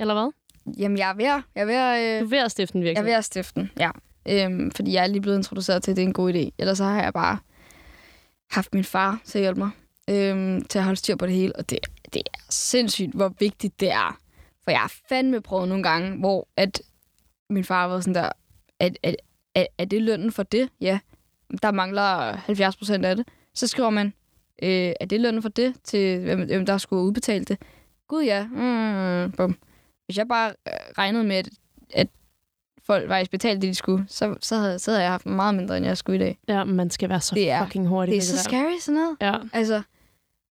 Eller 0.00 0.14
hvad? 0.14 0.30
Jamen, 0.78 0.98
jeg 0.98 1.10
er 1.10 1.14
ved, 1.14 1.24
at- 1.24 1.42
jeg 1.54 1.62
er 1.62 1.64
ved, 1.64 1.74
at, 1.74 2.20
Du 2.20 2.24
øh, 2.24 2.26
er 2.26 2.30
ved 2.30 2.38
at 2.44 2.50
stifte 2.50 2.76
en 2.76 2.82
jeg 2.82 2.88
er 2.88 2.90
virksomhed. 2.90 3.10
ved 3.10 3.18
at 3.18 3.24
stifte 3.24 3.60
den. 3.60 3.70
Ja. 3.78 3.90
Øhm, 4.28 4.70
fordi 4.70 4.92
jeg 4.92 5.02
er 5.02 5.06
lige 5.06 5.20
blevet 5.20 5.36
introduceret 5.36 5.82
til, 5.82 5.90
at 5.90 5.96
det 5.96 6.02
er 6.02 6.06
en 6.06 6.12
god 6.12 6.34
idé. 6.34 6.50
Ellers 6.58 6.78
så 6.78 6.84
har 6.84 7.02
jeg 7.02 7.12
bare 7.12 7.38
haft 8.54 8.74
min 8.74 8.84
far 8.84 9.20
til 9.24 9.38
at 9.38 9.42
hjælpe 9.42 9.60
mig. 9.60 9.70
Øhm, 10.10 10.64
til 10.64 10.78
at 10.78 10.84
holde 10.84 10.96
styr 10.96 11.16
på 11.16 11.26
det 11.26 11.34
hele. 11.34 11.56
Og 11.56 11.70
det, 11.70 11.78
det 12.14 12.22
er 12.34 12.38
sindssygt, 12.50 13.14
hvor 13.14 13.34
vigtigt 13.38 13.80
det 13.80 13.90
er. 13.90 14.18
For 14.64 14.70
jeg 14.70 14.80
har 14.80 14.92
fandme 15.08 15.40
prøvet 15.40 15.68
nogle 15.68 15.82
gange, 15.82 16.18
hvor 16.18 16.48
at 16.56 16.82
min 17.50 17.64
far 17.64 17.86
var 17.86 18.00
sådan 18.00 18.14
der, 18.14 18.28
at, 18.80 18.98
at, 19.02 19.16
at, 19.54 19.66
er 19.78 19.84
det 19.84 20.02
lønnen 20.02 20.32
for 20.32 20.42
det? 20.42 20.68
Ja. 20.80 20.98
Der 21.62 21.70
mangler 21.70 22.36
70 22.36 22.76
procent 22.76 23.04
af 23.04 23.16
det. 23.16 23.28
Så 23.54 23.66
skriver 23.66 23.90
man, 23.90 24.06
øh, 24.62 24.92
er 25.00 25.06
det 25.10 25.20
lønnen 25.20 25.42
for 25.42 25.48
det, 25.48 25.74
til 25.84 26.20
hvem, 26.20 26.46
hvem 26.46 26.66
der 26.66 26.78
skulle 26.78 27.02
udbetale 27.02 27.44
det? 27.44 27.58
Gud 28.08 28.22
ja. 28.22 28.46
Mm, 28.46 29.32
bum. 29.32 29.56
Hvis 30.06 30.18
jeg 30.18 30.28
bare 30.28 30.52
øh, 30.68 30.74
regnede 30.98 31.24
med, 31.24 31.36
at, 31.36 31.48
at 31.94 32.08
folk 32.86 33.08
faktisk 33.08 33.30
betalte 33.30 33.60
det, 33.60 33.68
de 33.68 33.74
skulle, 33.74 34.04
så, 34.08 34.34
så, 34.40 34.56
havde, 34.56 34.78
så 34.78 34.90
havde 34.90 35.02
jeg 35.02 35.10
haft 35.10 35.26
meget 35.26 35.54
mindre, 35.54 35.76
end 35.76 35.86
jeg 35.86 35.96
skulle 35.98 36.16
i 36.16 36.18
dag. 36.20 36.38
Ja, 36.48 36.64
man 36.64 36.90
skal 36.90 37.08
være 37.08 37.20
så 37.20 37.34
Det 37.34 37.50
er- 37.50 37.64
fucking 37.64 37.88
hurtig. 37.88 38.12
Det 38.12 38.18
er 38.18 38.22
så 38.22 38.32
der. 38.36 38.42
scary, 38.42 38.78
sådan 38.80 39.00
noget. 39.00 39.16
Ja. 39.20 39.34
Altså, 39.52 39.82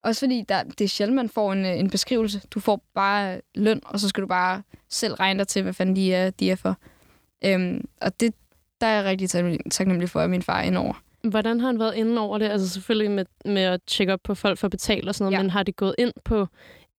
også 0.03 0.19
fordi 0.19 0.45
der, 0.49 0.63
det 0.63 0.81
er 0.81 0.87
sjældent, 0.87 1.15
man 1.15 1.29
får 1.29 1.53
en, 1.53 1.65
øh, 1.65 1.79
en 1.79 1.89
beskrivelse. 1.89 2.41
Du 2.51 2.59
får 2.59 2.81
bare 2.95 3.41
løn, 3.55 3.81
og 3.85 3.99
så 3.99 4.09
skal 4.09 4.21
du 4.21 4.27
bare 4.27 4.61
selv 4.89 5.13
regne 5.13 5.39
dig 5.39 5.47
til, 5.47 5.63
hvad 5.63 5.73
fanden 5.73 5.95
de 5.95 6.13
er, 6.13 6.29
de 6.29 6.51
er 6.51 6.55
for. 6.55 6.77
Øhm, 7.45 7.85
og 8.01 8.19
det, 8.19 8.33
der 8.81 8.87
er 8.87 8.95
jeg 8.95 9.05
rigtig 9.05 9.29
taknemmelig- 9.73 10.09
for, 10.09 10.19
at 10.19 10.29
min 10.29 10.41
far 10.41 10.59
er 10.59 10.63
indover. 10.63 10.93
Hvordan 11.29 11.59
har 11.59 11.67
han 11.67 11.79
været 11.79 11.95
inde 11.95 12.21
over 12.21 12.37
det? 12.37 12.49
Altså 12.49 12.69
selvfølgelig 12.69 13.11
med, 13.11 13.25
med 13.45 13.61
at 13.61 13.79
tjekke 13.87 14.13
op 14.13 14.19
på 14.23 14.35
folk 14.35 14.57
for 14.59 14.67
at 14.67 14.71
betale 14.71 15.09
og 15.09 15.15
sådan 15.15 15.23
noget, 15.25 15.37
Ja. 15.37 15.41
men 15.43 15.49
har 15.49 15.63
det 15.63 15.75
gået 15.75 15.95
ind 15.97 16.11
på 16.25 16.47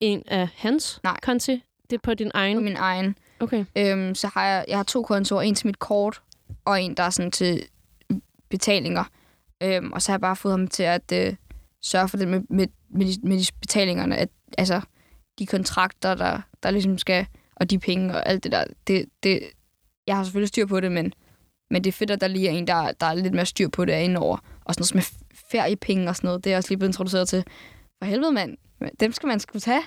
en 0.01 0.23
af 0.27 0.49
hans 0.57 1.01
Nej. 1.03 1.16
konti? 1.23 1.62
Det 1.90 1.97
er 1.97 2.01
på 2.03 2.14
din 2.14 2.31
egen? 2.35 2.57
På 2.57 2.61
min 2.62 2.77
egen. 2.77 3.16
Okay. 3.40 3.64
Øhm, 3.77 4.14
så 4.14 4.31
har 4.35 4.47
jeg, 4.47 4.64
jeg 4.68 4.79
har 4.79 4.83
to 4.83 5.03
kontorer. 5.03 5.42
En 5.42 5.55
til 5.55 5.66
mit 5.66 5.79
kort, 5.79 6.23
og 6.64 6.83
en, 6.83 6.94
der 6.94 7.03
er 7.03 7.11
sådan 7.11 7.31
til 7.31 7.62
betalinger. 8.51 9.05
Øhm, 9.62 9.92
og 9.92 10.03
så 10.03 10.12
har 10.12 10.14
jeg 10.14 10.20
bare 10.20 10.37
fået 10.37 10.53
ham 10.53 10.68
til 10.68 10.83
at 10.83 11.12
øh, 11.12 11.35
sørge 11.83 12.09
for 12.09 12.16
det 12.16 12.29
med, 12.29 12.40
med, 12.51 12.66
med, 12.90 13.07
de, 13.07 13.29
med 13.29 13.38
de 13.38 13.47
betalingerne. 13.61 14.16
At, 14.16 14.29
altså, 14.59 14.81
de 15.38 15.47
kontrakter, 15.47 16.14
der, 16.14 16.40
der 16.62 16.70
ligesom 16.70 16.99
skal, 16.99 17.27
og 17.57 17.70
de 17.70 17.79
penge 17.79 18.14
og 18.14 18.29
alt 18.29 18.44
det 18.44 18.53
der. 18.53 18.64
Det, 18.87 19.07
det, 19.23 19.40
jeg 20.07 20.16
har 20.16 20.25
selvfølgelig 20.25 20.49
styr 20.49 20.66
på 20.66 20.81
det, 20.81 20.92
men, 20.92 21.12
men 21.70 21.85
det 21.85 21.90
er 21.90 21.92
fedt, 21.92 22.11
at 22.11 22.20
der 22.20 22.29
lige 22.29 22.49
er 22.49 22.53
en, 22.53 22.66
der, 22.66 22.92
der 22.92 23.07
er 23.07 23.14
lidt 23.14 23.35
mere 23.35 23.47
styr 23.47 23.68
på 23.68 23.85
det 23.85 24.01
indover. 24.01 24.37
Og 24.64 24.75
sådan 24.75 24.81
noget 24.81 24.88
som 24.88 24.97
med 24.97 25.29
feriepenge 25.51 26.09
og 26.09 26.16
sådan 26.16 26.29
noget. 26.29 26.44
Det 26.44 26.51
er 26.51 26.55
jeg 26.55 26.59
også 26.59 26.70
lige 26.70 26.79
blevet 26.79 26.88
introduceret 26.88 27.29
til. 27.29 27.44
For 27.99 28.05
helvede, 28.05 28.33
mand. 28.33 28.57
Dem 29.01 29.12
skal 29.12 29.27
man 29.27 29.40
skulle 29.40 29.61
tage. 29.61 29.83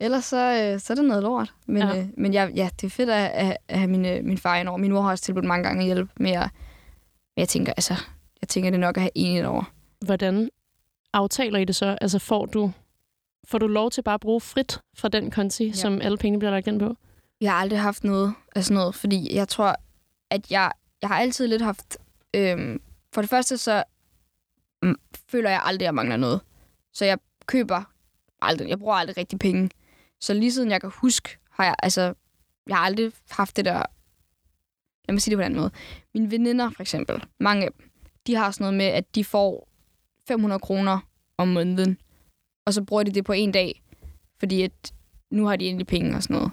Ellers 0.00 0.24
så, 0.24 0.36
øh, 0.72 0.80
så 0.80 0.92
er 0.92 0.94
det 0.94 1.04
noget 1.04 1.22
lort. 1.22 1.54
Men, 1.66 1.82
Ja. 1.82 1.98
øh, 1.98 2.06
men 2.16 2.34
jeg, 2.34 2.52
ja, 2.54 2.68
det 2.80 2.86
er 2.86 2.90
fedt 2.90 3.10
at, 3.10 3.30
at, 3.30 3.56
at 3.68 3.78
have 3.78 3.90
min, 3.90 4.06
øh, 4.06 4.24
min 4.24 4.38
far 4.38 4.56
indover. 4.56 4.78
Min 4.78 4.92
mor 4.92 5.02
har 5.02 5.10
også 5.10 5.24
tilbudt 5.24 5.44
mange 5.44 5.64
gange 5.64 5.80
at 5.80 5.86
hjælpe 5.86 6.12
med 6.16 6.30
at, 6.30 6.48
men 7.36 7.40
jeg 7.40 7.48
tænker, 7.48 7.72
altså, 7.72 7.94
jeg 8.40 8.48
tænker, 8.48 8.70
det 8.70 8.76
er 8.76 8.80
nok 8.80 8.96
at 8.96 9.02
have 9.02 9.10
en 9.14 9.36
indover. 9.36 9.72
Hvordan 10.04 10.50
aftaler 11.12 11.58
I 11.58 11.64
det 11.64 11.76
så? 11.76 11.98
Altså 12.00 12.18
får 12.18 12.46
du, 12.46 12.72
får 13.48 13.58
du 13.58 13.66
lov 13.66 13.90
til 13.90 14.02
bare 14.02 14.14
at 14.14 14.20
bruge 14.20 14.40
frit 14.40 14.80
fra 14.96 15.08
den 15.08 15.30
konti, 15.30 15.66
ja. 15.66 15.72
som 15.72 16.00
alle 16.00 16.18
pengene 16.18 16.38
bliver 16.38 16.50
lagt 16.50 16.66
ind 16.66 16.80
på? 16.80 16.96
Jeg 17.40 17.52
har 17.52 17.58
aldrig 17.60 17.80
haft 17.80 18.04
noget 18.04 18.34
af 18.56 18.64
sådan 18.64 18.74
noget, 18.74 18.94
fordi 18.94 19.34
jeg 19.34 19.48
tror, 19.48 19.76
at 20.30 20.50
jeg, 20.50 20.72
jeg 21.02 21.08
har 21.08 21.18
altid 21.18 21.46
lidt 21.46 21.62
haft... 21.62 21.98
Øhm, 22.36 22.80
for 23.12 23.20
det 23.20 23.30
første, 23.30 23.56
så 23.56 23.84
mm, 24.82 24.96
føler 25.28 25.50
jeg 25.50 25.60
aldrig, 25.64 25.84
at 25.84 25.86
jeg 25.86 25.94
mangler 25.94 26.16
noget. 26.16 26.40
Så 26.92 27.04
jeg 27.04 27.18
køber 27.46 27.82
aldrig, 28.42 28.68
jeg 28.68 28.78
bruger 28.78 28.94
aldrig 28.94 29.16
rigtig 29.16 29.38
penge. 29.38 29.70
Så 30.20 30.34
lige 30.34 30.52
siden 30.52 30.70
jeg 30.70 30.80
kan 30.80 30.90
huske, 30.94 31.38
har 31.50 31.64
jeg, 31.64 31.74
altså, 31.82 32.14
jeg 32.66 32.76
har 32.76 32.84
aldrig 32.84 33.12
haft 33.30 33.56
det 33.56 33.64
der... 33.64 33.82
Lad 35.08 35.12
mig 35.12 35.22
sige 35.22 35.32
det 35.32 35.38
på 35.38 35.40
en 35.40 35.44
anden 35.44 35.60
måde. 35.60 35.70
Mine 36.14 36.30
veninder, 36.30 36.70
for 36.70 36.82
eksempel, 36.82 37.24
mange 37.40 37.64
af 37.64 37.72
dem, 37.72 37.90
de 38.26 38.34
har 38.34 38.50
sådan 38.50 38.64
noget 38.64 38.76
med, 38.76 38.86
at 38.86 39.14
de 39.14 39.24
får 39.24 39.68
500 40.28 40.60
kroner 40.60 40.98
om 41.38 41.48
måneden, 41.48 41.98
og 42.66 42.74
så 42.74 42.82
bruger 42.84 43.02
de 43.02 43.10
det 43.10 43.24
på 43.24 43.32
en 43.32 43.52
dag, 43.52 43.82
fordi 44.38 44.62
at 44.62 44.92
nu 45.30 45.46
har 45.46 45.56
de 45.56 45.66
endelig 45.66 45.86
penge 45.86 46.16
og 46.16 46.22
sådan 46.22 46.36
noget. 46.36 46.52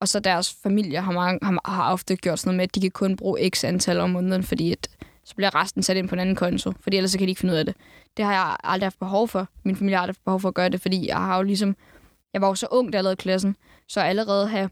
Og 0.00 0.08
så 0.08 0.20
deres 0.20 0.56
familie 0.62 1.00
har, 1.00 1.12
mange, 1.12 1.38
har, 1.42 1.70
har 1.70 1.92
ofte 1.92 2.16
gjort 2.16 2.38
sådan 2.38 2.48
noget 2.48 2.56
med, 2.56 2.64
at 2.64 2.74
de 2.74 2.80
kan 2.80 2.90
kun 2.90 3.16
bruge 3.16 3.50
x 3.50 3.64
antal 3.64 4.00
om 4.00 4.10
måneden, 4.10 4.42
fordi 4.42 4.72
at, 4.72 4.88
så 5.24 5.34
bliver 5.36 5.54
resten 5.54 5.82
sat 5.82 5.96
ind 5.96 6.08
på 6.08 6.14
en 6.14 6.20
anden 6.20 6.36
konto, 6.36 6.72
fordi 6.80 6.96
ellers 6.96 7.10
så 7.10 7.18
kan 7.18 7.26
de 7.26 7.30
ikke 7.30 7.40
finde 7.40 7.54
ud 7.54 7.58
af 7.58 7.66
det. 7.66 7.76
Det 8.16 8.24
har 8.24 8.32
jeg 8.32 8.56
aldrig 8.64 8.86
haft 8.86 8.98
behov 8.98 9.28
for. 9.28 9.48
Min 9.64 9.76
familie 9.76 9.96
har 9.96 10.02
aldrig 10.02 10.14
haft 10.14 10.24
behov 10.24 10.40
for 10.40 10.48
at 10.48 10.54
gøre 10.54 10.68
det, 10.68 10.80
fordi 10.80 11.08
jeg 11.08 11.16
har 11.16 11.36
jo 11.36 11.42
ligesom 11.42 11.76
jeg 12.32 12.40
var 12.40 12.48
jo 12.48 12.54
så 12.54 12.66
ung, 12.70 12.92
da 12.92 12.96
jeg 12.96 13.04
lavede 13.04 13.16
klassen, 13.16 13.56
så 13.88 14.00
allerede 14.00 14.48
have 14.48 14.70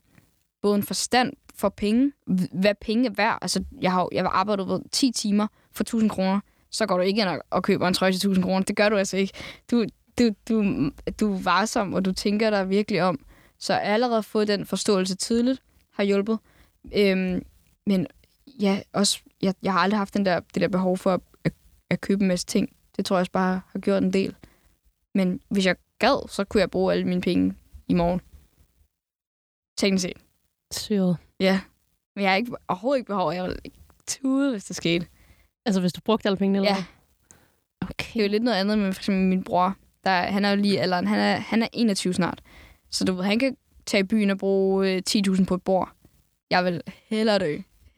både 0.62 0.76
en 0.76 0.82
forstand 0.82 1.32
for 1.54 1.68
penge, 1.68 2.12
hvad 2.52 2.74
penge 2.80 3.08
er 3.08 3.12
værd. 3.16 3.38
Altså, 3.42 3.64
jeg 3.80 3.92
har, 3.92 4.08
jeg 4.12 4.24
har 4.24 4.30
arbejdet 4.30 4.68
ved 4.68 4.80
10 4.92 5.12
timer 5.12 5.46
for 5.72 5.82
1000 5.82 6.10
kroner, 6.10 6.40
så 6.70 6.86
går 6.86 6.96
du 6.96 7.02
ikke 7.02 7.20
ind 7.20 7.28
og, 7.28 7.40
og 7.50 7.62
køber 7.62 7.88
en 7.88 7.94
trøje 7.94 8.12
til 8.12 8.16
1000 8.16 8.44
kroner. 8.44 8.64
Det 8.64 8.76
gør 8.76 8.88
du 8.88 8.96
altså 8.96 9.16
ikke. 9.16 9.32
Du, 9.70 9.84
du, 10.18 10.30
du, 10.48 10.90
du 11.20 11.34
er 11.34 11.38
varsom, 11.42 11.94
og 11.94 12.04
du 12.04 12.12
tænker 12.12 12.50
dig 12.50 12.70
virkelig 12.70 13.02
om. 13.02 13.24
Så 13.58 13.72
jeg 13.72 13.82
har 13.82 13.94
allerede 13.94 14.22
fået 14.22 14.48
den 14.48 14.66
forståelse 14.66 15.16
tidligt, 15.16 15.62
har 15.92 16.04
hjulpet. 16.04 16.38
Øhm, 16.94 17.42
men 17.86 18.06
ja, 18.60 18.80
også, 18.92 19.20
jeg, 19.42 19.54
jeg 19.62 19.72
har 19.72 19.80
aldrig 19.80 19.98
haft 19.98 20.14
den 20.14 20.26
der, 20.26 20.40
det 20.40 20.62
der 20.62 20.68
behov 20.68 20.98
for 20.98 21.14
at, 21.14 21.20
at, 21.44 21.52
at 21.90 22.00
købe 22.00 22.22
en 22.22 22.28
masse 22.28 22.46
ting. 22.46 22.68
Det 22.96 23.04
tror 23.04 23.16
jeg 23.16 23.20
også 23.20 23.32
bare 23.32 23.60
har 23.72 23.78
gjort 23.78 24.02
en 24.02 24.12
del. 24.12 24.34
Men 25.14 25.40
hvis 25.48 25.66
jeg 25.66 25.76
gad, 25.98 26.28
så 26.28 26.44
kunne 26.44 26.60
jeg 26.60 26.70
bruge 26.70 26.92
alle 26.92 27.04
mine 27.04 27.20
penge 27.20 27.54
i 27.88 27.94
morgen. 27.94 28.20
Teknisk 29.78 30.02
set. 30.02 30.16
Syret. 30.72 31.16
Ja. 31.40 31.60
Men 32.16 32.22
jeg 32.22 32.30
har 32.30 32.36
ikke, 32.36 32.52
overhovedet 32.68 32.98
ikke 32.98 33.06
behov. 33.08 33.32
Jeg 33.32 33.44
vil 33.44 33.56
tude, 34.06 34.50
hvis 34.50 34.64
det 34.64 34.76
skete. 34.76 35.06
Altså, 35.66 35.80
hvis 35.80 35.92
du 35.92 36.00
brugte 36.00 36.26
alle 36.28 36.36
pengene, 36.36 36.58
eller 36.58 36.70
Ja. 36.70 36.74
hvad? 36.74 36.84
Det 37.98 38.20
er 38.20 38.24
jo 38.24 38.30
lidt 38.30 38.42
noget 38.42 38.56
andet 38.56 38.78
med 38.78 38.92
for 38.92 39.00
eksempel 39.00 39.24
min 39.24 39.44
bror. 39.44 39.76
Der, 40.04 40.10
han 40.22 40.44
er 40.44 40.50
jo 40.50 40.56
lige 40.56 40.80
alderen. 40.80 41.06
Han 41.06 41.18
er, 41.18 41.36
han 41.36 41.62
er 41.62 41.68
21 41.72 42.14
snart. 42.14 42.42
Så 42.90 43.04
du 43.04 43.12
ved, 43.14 43.24
han 43.24 43.38
kan 43.38 43.56
tage 43.86 44.00
i 44.00 44.04
byen 44.04 44.30
og 44.30 44.38
bruge 44.38 44.92
øh, 44.92 45.02
10.000 45.10 45.44
på 45.44 45.54
et 45.54 45.62
bord. 45.62 45.92
Jeg 46.50 46.64
vil 46.64 46.82
hellere 47.06 47.38
dø. 47.38 47.44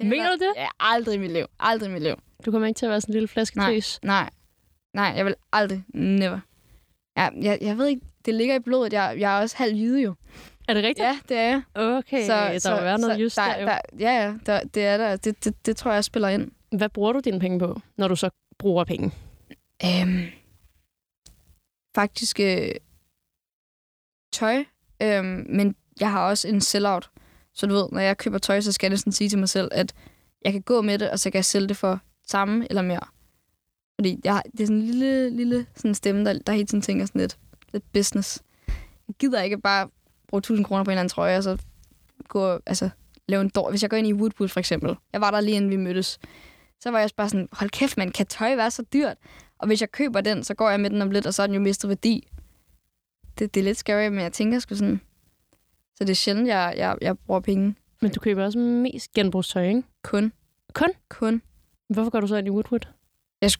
Hellere, 0.00 0.18
Mener 0.18 0.30
du 0.30 0.44
det? 0.44 0.52
Ja, 0.56 0.66
aldrig 0.80 1.14
i 1.14 1.18
mit 1.18 1.30
liv. 1.32 1.46
Aldrig 1.58 1.88
i 1.90 1.92
mit 1.92 2.02
liv. 2.02 2.14
Du 2.46 2.50
kommer 2.50 2.68
ikke 2.68 2.78
til 2.78 2.86
at 2.86 2.90
være 2.90 3.00
sådan 3.00 3.12
en 3.12 3.14
lille 3.14 3.28
flasketøs. 3.28 4.00
Nej. 4.02 4.30
Nej, 4.94 5.12
jeg 5.16 5.24
vil 5.24 5.34
aldrig. 5.52 5.84
Never. 5.94 6.38
Ja, 7.16 7.28
jeg, 7.42 7.58
jeg 7.60 7.78
ved 7.78 7.86
ikke, 7.86 8.02
det 8.24 8.34
ligger 8.34 8.54
i 8.54 8.58
blodet. 8.58 8.92
Jeg, 8.92 9.16
jeg 9.18 9.36
er 9.36 9.42
også 9.42 9.56
halv 9.56 9.76
jyde 9.76 10.02
jo. 10.02 10.14
Er 10.68 10.74
det 10.74 10.84
rigtigt? 10.84 11.06
Ja, 11.06 11.18
det 11.28 11.36
er 11.36 11.42
jeg. 11.42 11.62
Okay, 11.74 12.26
så, 12.26 12.68
der 12.68 12.76
må 12.76 12.82
være 12.82 12.98
noget 12.98 13.22
just 13.22 13.36
der, 13.36 13.44
der, 13.54 13.60
jo. 13.60 13.66
der, 13.66 13.78
Ja, 13.98 14.24
ja, 14.24 14.34
der, 14.46 14.60
det 14.64 14.84
er 14.86 14.96
der. 14.96 15.16
Det, 15.16 15.44
det, 15.44 15.66
det 15.66 15.76
tror 15.76 15.92
jeg 15.92 16.04
spiller 16.04 16.28
ind. 16.28 16.50
Hvad 16.76 16.88
bruger 16.88 17.12
du 17.12 17.20
dine 17.20 17.40
penge 17.40 17.58
på, 17.58 17.80
når 17.96 18.08
du 18.08 18.16
så 18.16 18.30
bruger 18.58 18.84
penge? 18.84 19.12
Øhm, 19.84 20.22
faktisk 21.94 22.40
øh, 22.40 22.70
tøj, 24.32 24.64
øhm, 25.02 25.46
men 25.48 25.76
jeg 26.00 26.10
har 26.10 26.28
også 26.28 26.48
en 26.48 26.60
sell-out. 26.60 27.10
Så 27.54 27.66
du 27.66 27.74
ved, 27.74 27.88
når 27.92 28.00
jeg 28.00 28.18
køber 28.18 28.38
tøj, 28.38 28.60
så 28.60 28.72
skal 28.72 28.86
jeg 28.86 28.90
næsten 28.90 29.12
sige 29.12 29.30
til 29.30 29.38
mig 29.38 29.48
selv, 29.48 29.68
at 29.72 29.94
jeg 30.44 30.52
kan 30.52 30.62
gå 30.62 30.82
med 30.82 30.98
det, 30.98 31.10
og 31.10 31.18
så 31.18 31.30
kan 31.30 31.36
jeg 31.38 31.44
sælge 31.44 31.68
det 31.68 31.76
for 31.76 32.00
samme 32.26 32.66
eller 32.70 32.82
mere. 32.82 33.00
Fordi 34.00 34.20
jeg, 34.24 34.42
det 34.52 34.60
er 34.60 34.66
sådan 34.66 34.76
en 34.76 34.82
lille, 34.82 35.30
lille 35.30 35.66
sådan 35.76 35.94
stemme, 35.94 36.24
der, 36.24 36.38
der 36.38 36.52
hele 36.52 36.66
tiden 36.66 36.82
tænker 36.82 37.06
sådan 37.06 37.20
lidt, 37.20 37.38
lidt 37.72 37.92
business. 37.92 38.42
Jeg 39.08 39.14
gider 39.18 39.42
ikke 39.42 39.58
bare 39.58 39.88
bruge 40.28 40.38
1000 40.38 40.64
kroner 40.64 40.84
på 40.84 40.90
en 40.90 40.92
eller 40.92 41.00
anden 41.00 41.10
trøje, 41.10 41.36
og 41.36 41.42
så 41.42 41.58
gå, 42.28 42.58
altså, 42.66 42.90
lave 43.28 43.40
en 43.40 43.48
dår. 43.48 43.70
Hvis 43.70 43.82
jeg 43.82 43.90
går 43.90 43.96
ind 43.96 44.06
i 44.06 44.12
Woodwood 44.12 44.48
for 44.48 44.60
eksempel, 44.60 44.96
jeg 45.12 45.20
var 45.20 45.30
der 45.30 45.40
lige 45.40 45.56
inden 45.56 45.70
vi 45.70 45.76
mødtes, 45.76 46.18
så 46.80 46.90
var 46.90 46.98
jeg 46.98 47.04
også 47.04 47.16
bare 47.16 47.28
sådan, 47.28 47.48
hold 47.52 47.70
kæft, 47.70 47.96
man, 47.96 48.10
kan 48.10 48.26
tøj 48.26 48.56
være 48.56 48.70
så 48.70 48.82
dyrt? 48.92 49.16
Og 49.58 49.66
hvis 49.66 49.80
jeg 49.80 49.92
køber 49.92 50.20
den, 50.20 50.44
så 50.44 50.54
går 50.54 50.70
jeg 50.70 50.80
med 50.80 50.90
den 50.90 51.02
om 51.02 51.10
lidt, 51.10 51.26
og 51.26 51.34
så 51.34 51.42
er 51.42 51.46
den 51.46 51.54
jo 51.54 51.60
mistet 51.60 51.88
værdi. 51.88 52.28
Det, 53.38 53.54
det 53.54 53.60
er 53.60 53.64
lidt 53.64 53.78
scary, 53.78 54.08
men 54.08 54.20
jeg 54.20 54.32
tænker 54.32 54.58
sgu 54.58 54.74
sådan... 54.74 55.00
Så 55.94 56.04
det 56.04 56.10
er 56.10 56.14
sjældent, 56.14 56.48
jeg, 56.48 56.74
jeg, 56.76 56.96
jeg 57.00 57.18
bruger 57.18 57.40
penge. 57.40 57.74
Men 58.00 58.10
du 58.10 58.20
køber 58.20 58.44
også 58.44 58.58
mest 58.58 59.12
genbrugstøj, 59.12 59.68
ikke? 59.68 59.82
Kun. 60.02 60.32
Kun? 60.72 60.90
Kun. 61.08 61.42
Hvorfor 61.88 62.10
går 62.10 62.20
du 62.20 62.26
så 62.26 62.36
ind 62.36 62.46
i 62.46 62.50
Woodwood? 62.50 62.99
Jeg, 63.40 63.50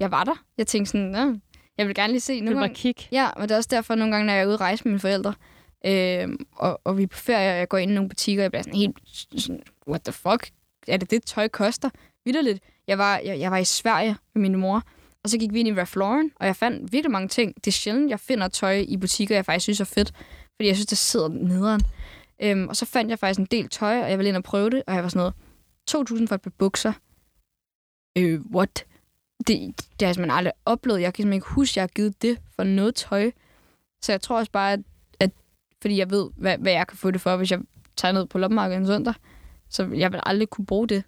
jeg 0.00 0.10
var 0.10 0.24
der. 0.24 0.44
Jeg 0.58 0.66
tænkte 0.66 0.90
sådan, 0.90 1.06
Nå, 1.06 1.38
jeg 1.78 1.86
vil 1.86 1.94
gerne 1.94 2.12
lige 2.12 2.20
se. 2.20 2.40
Nogle 2.40 2.60
gange, 2.60 2.74
kigge. 2.74 3.08
ja, 3.12 3.30
men 3.36 3.42
det 3.42 3.50
er 3.50 3.56
også 3.56 3.68
derfor, 3.72 3.94
nogle 3.94 4.12
gange, 4.12 4.26
når 4.26 4.32
jeg 4.32 4.42
er 4.42 4.46
ude 4.46 4.54
at 4.54 4.60
rejse 4.60 4.84
med 4.84 4.90
mine 4.92 5.00
forældre, 5.00 5.34
øh, 5.86 6.28
og, 6.52 6.80
og 6.84 6.98
vi 6.98 7.02
er 7.02 7.06
på 7.06 7.18
ferie, 7.18 7.50
og 7.52 7.58
jeg 7.58 7.68
går 7.68 7.78
ind 7.78 7.90
i 7.90 7.94
nogle 7.94 8.08
butikker, 8.08 8.42
og 8.42 8.44
jeg 8.44 8.50
bliver 8.50 8.62
sådan 8.62 8.78
helt 8.78 8.96
sådan, 9.36 9.62
what 9.88 10.02
the 10.02 10.12
fuck? 10.12 10.50
Er 10.88 10.96
det 10.96 11.10
det, 11.10 11.22
tøj 11.24 11.48
koster? 11.48 11.90
Vitterligt. 12.24 12.64
Jeg 12.86 12.98
var, 12.98 13.18
jeg, 13.24 13.40
jeg 13.40 13.50
var 13.50 13.56
i 13.58 13.64
Sverige 13.64 14.16
med 14.34 14.42
min 14.42 14.56
mor, 14.56 14.82
og 15.24 15.30
så 15.30 15.38
gik 15.38 15.52
vi 15.52 15.60
ind 15.60 15.68
i 15.68 15.74
Ralph 15.74 15.96
Lauren, 15.96 16.30
og 16.36 16.46
jeg 16.46 16.56
fandt 16.56 16.92
virkelig 16.92 17.10
mange 17.10 17.28
ting. 17.28 17.54
Det 17.54 17.66
er 17.66 17.72
sjældent, 17.72 18.10
jeg 18.10 18.20
finder 18.20 18.48
tøj 18.48 18.84
i 18.88 18.96
butikker, 18.96 19.34
jeg 19.34 19.44
faktisk 19.44 19.62
synes 19.64 19.80
er 19.80 19.84
fedt, 19.84 20.12
fordi 20.56 20.68
jeg 20.68 20.76
synes, 20.76 20.86
det 20.86 20.98
sidder 20.98 21.28
nederen. 21.28 21.80
Øhm, 22.42 22.68
og 22.68 22.76
så 22.76 22.86
fandt 22.86 23.10
jeg 23.10 23.18
faktisk 23.18 23.40
en 23.40 23.46
del 23.46 23.68
tøj, 23.68 24.02
og 24.02 24.10
jeg 24.10 24.18
ville 24.18 24.28
ind 24.28 24.36
og 24.36 24.42
prøve 24.42 24.70
det, 24.70 24.82
og 24.86 24.94
jeg 24.94 25.02
var 25.02 25.08
sådan 25.08 25.32
noget, 25.90 26.14
2.000 26.20 26.26
for 26.26 26.34
et 26.34 26.42
par 26.42 26.52
bukser. 26.58 26.92
Øh, 28.18 28.40
what? 28.54 28.86
Det, 29.38 29.48
det 29.48 29.84
har 30.00 30.06
jeg 30.06 30.14
simpelthen 30.14 30.38
aldrig 30.38 30.52
oplevet. 30.64 31.00
Jeg 31.00 31.14
kan 31.14 31.22
simpelthen 31.22 31.36
ikke 31.36 31.46
huske, 31.48 31.72
at 31.72 31.76
jeg 31.76 31.82
har 31.82 31.88
givet 31.88 32.22
det 32.22 32.38
for 32.56 32.64
noget 32.64 32.94
tøj. 32.94 33.30
Så 34.02 34.12
jeg 34.12 34.20
tror 34.22 34.38
også 34.38 34.52
bare, 34.52 34.72
at, 34.72 34.80
at 35.20 35.30
fordi 35.82 35.98
jeg 35.98 36.10
ved, 36.10 36.30
hvad, 36.36 36.58
hvad 36.58 36.72
jeg 36.72 36.86
kan 36.86 36.98
få 36.98 37.10
det 37.10 37.20
for, 37.20 37.36
hvis 37.36 37.50
jeg 37.50 37.60
tager 37.96 38.12
ned 38.12 38.26
på 38.26 38.38
loppemarkedet 38.38 38.80
en 38.80 38.86
søndag. 38.86 39.14
Så 39.68 39.88
jeg 39.94 40.12
vil 40.12 40.20
aldrig 40.26 40.48
kunne 40.50 40.66
bruge 40.66 40.88
det. 40.88 41.04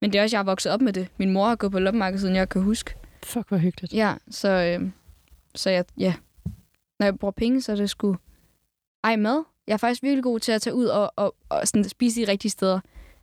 Men 0.00 0.12
det 0.12 0.18
er 0.18 0.22
også, 0.22 0.36
jeg 0.36 0.38
har 0.38 0.44
vokset 0.44 0.72
op 0.72 0.80
med 0.80 0.92
det. 0.92 1.08
Min 1.16 1.30
mor 1.32 1.48
har 1.48 1.56
gået 1.56 1.72
på 1.72 1.78
loppemarkedet, 1.78 2.20
siden 2.20 2.36
jeg 2.36 2.48
kan 2.48 2.62
huske. 2.62 2.94
Fuck, 3.22 3.48
hvor 3.48 3.56
hyggeligt. 3.56 3.92
Ja, 3.94 4.14
så, 4.30 4.48
øh, 4.80 4.90
så 5.54 5.70
jeg, 5.70 5.84
ja. 5.98 6.14
Når 7.00 7.06
jeg 7.06 7.18
bruger 7.18 7.32
penge, 7.32 7.62
så 7.62 7.72
er 7.72 7.76
det 7.76 7.90
sgu... 7.90 8.16
Ej, 9.04 9.16
mad. 9.16 9.44
Jeg 9.66 9.72
er 9.72 9.76
faktisk 9.76 10.02
virkelig 10.02 10.22
god 10.22 10.40
til 10.40 10.52
at 10.52 10.62
tage 10.62 10.74
ud 10.74 10.84
og, 10.86 11.12
og, 11.16 11.34
og 11.48 11.68
sådan 11.68 11.84
spise 11.88 12.20
de 12.20 12.28
rigtige 12.30 12.50
steder. 12.50 12.80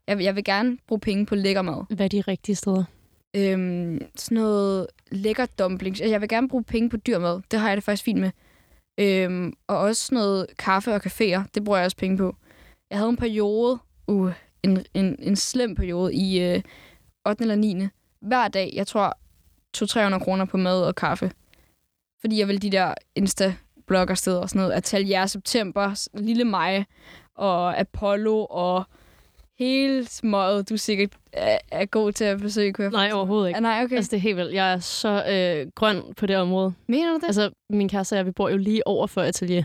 Jeg, 0.07 0.17
vil- 0.17 0.23
jeg 0.23 0.35
vil 0.35 0.43
gerne 0.43 0.77
bruge 0.87 0.99
penge 0.99 1.25
på 1.25 1.35
lækker 1.35 1.61
mad. 1.61 1.95
Hvad 1.95 2.05
er 2.05 2.09
de 2.09 2.21
rigtige 2.21 2.55
steder? 2.55 2.83
Øhm, 3.35 4.01
sådan 4.15 4.35
noget 4.35 4.87
lækker 5.11 5.45
dumplings. 5.45 6.01
Altså, 6.01 6.11
Jeg 6.11 6.21
vil 6.21 6.29
gerne 6.29 6.49
bruge 6.49 6.63
penge 6.63 6.89
på 6.89 6.97
dyr 6.97 7.19
mad. 7.19 7.41
Det 7.51 7.59
har 7.59 7.67
jeg 7.67 7.77
det 7.77 7.83
faktisk 7.83 8.03
fint 8.03 8.19
med. 8.19 8.31
Øhm, 8.99 9.53
og 9.67 9.77
også 9.77 10.05
sådan 10.05 10.15
noget 10.15 10.47
kaffe 10.59 10.93
og 10.93 11.01
caféer. 11.05 11.43
Det 11.55 11.63
bruger 11.63 11.77
jeg 11.77 11.85
også 11.85 11.97
penge 11.97 12.17
på. 12.17 12.35
Jeg 12.89 12.97
havde 12.97 13.09
en 13.09 13.17
periode, 13.17 13.79
uh, 14.07 14.31
en, 14.63 14.85
en, 14.93 15.15
en 15.19 15.35
slem 15.35 15.75
periode 15.75 16.13
i 16.13 16.41
øh, 16.41 16.61
8. 17.27 17.41
eller 17.41 17.55
9. 17.55 17.87
Hver 18.21 18.47
dag, 18.47 18.71
jeg 18.73 18.87
tror, 18.87 19.17
200-300 19.77 20.19
kroner 20.23 20.45
på 20.45 20.57
mad 20.57 20.83
og 20.83 20.95
kaffe. 20.95 21.31
Fordi 22.21 22.39
jeg 22.39 22.47
vil 22.47 22.61
de 22.61 22.69
der 22.71 22.93
Insta-bloggersteder 23.19 24.39
og 24.39 24.49
sådan 24.49 24.59
noget. 24.61 24.73
Atelier 24.73 25.25
September, 25.25 26.07
Lille 26.13 26.43
Mig 26.43 26.85
og 27.35 27.79
Apollo 27.79 28.45
og 28.45 28.83
hele 29.65 30.05
smået, 30.05 30.69
du 30.69 30.77
sikkert 30.77 31.09
er, 31.33 31.57
er 31.71 31.85
god 31.85 32.11
til 32.11 32.23
at 32.23 32.39
besøge, 32.39 32.73
kunne 32.73 32.83
jeg 32.83 32.91
Nej, 32.91 33.11
overhovedet 33.13 33.47
ikke. 33.47 33.57
Ah, 33.57 33.63
nej, 33.63 33.83
okay. 33.83 33.95
Altså, 33.95 34.11
det 34.11 34.17
er 34.17 34.21
helt 34.21 34.37
vildt. 34.37 34.53
Jeg 34.53 34.73
er 34.73 34.79
så 34.79 35.25
øh, 35.29 35.71
grøn 35.75 36.01
på 36.17 36.25
det 36.25 36.37
område. 36.37 36.73
Mener 36.87 37.09
du 37.09 37.15
det? 37.15 37.23
Altså, 37.23 37.49
min 37.69 37.89
kæreste 37.89 38.13
og 38.13 38.17
jeg, 38.17 38.25
vi 38.25 38.31
bor 38.31 38.49
jo 38.49 38.57
lige 38.57 38.87
over 38.87 39.07
for 39.07 39.21
atelier. 39.21 39.63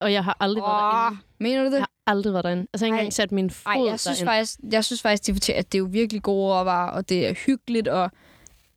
Og 0.00 0.12
jeg 0.12 0.24
har 0.24 0.36
aldrig 0.40 0.62
været 0.62 0.74
Åh, 0.74 1.00
derinde. 1.02 1.18
mener 1.40 1.60
du 1.62 1.66
det? 1.66 1.72
Jeg 1.72 1.80
har 1.80 2.12
aldrig 2.12 2.32
været 2.32 2.44
derinde. 2.44 2.66
Altså, 2.72 2.86
jeg 2.86 2.92
har 2.94 2.94
ikke 2.94 2.98
Ej. 2.98 3.00
engang 3.00 3.12
sat 3.12 3.32
min 3.32 3.50
fod 3.50 3.72
Nej, 3.74 3.90
jeg 3.90 4.00
synes, 4.00 4.18
derinde. 4.18 4.30
faktisk, 4.30 4.58
jeg 4.72 4.84
synes 4.84 5.02
faktisk, 5.02 5.26
de 5.26 5.32
fortæller, 5.32 5.58
at 5.58 5.72
det 5.72 5.78
er 5.78 5.80
jo 5.80 5.88
virkelig 5.90 6.22
gode 6.22 6.54
råvarer, 6.54 6.90
og 6.90 7.08
det 7.08 7.28
er 7.28 7.34
hyggeligt, 7.46 7.88
og 7.88 8.10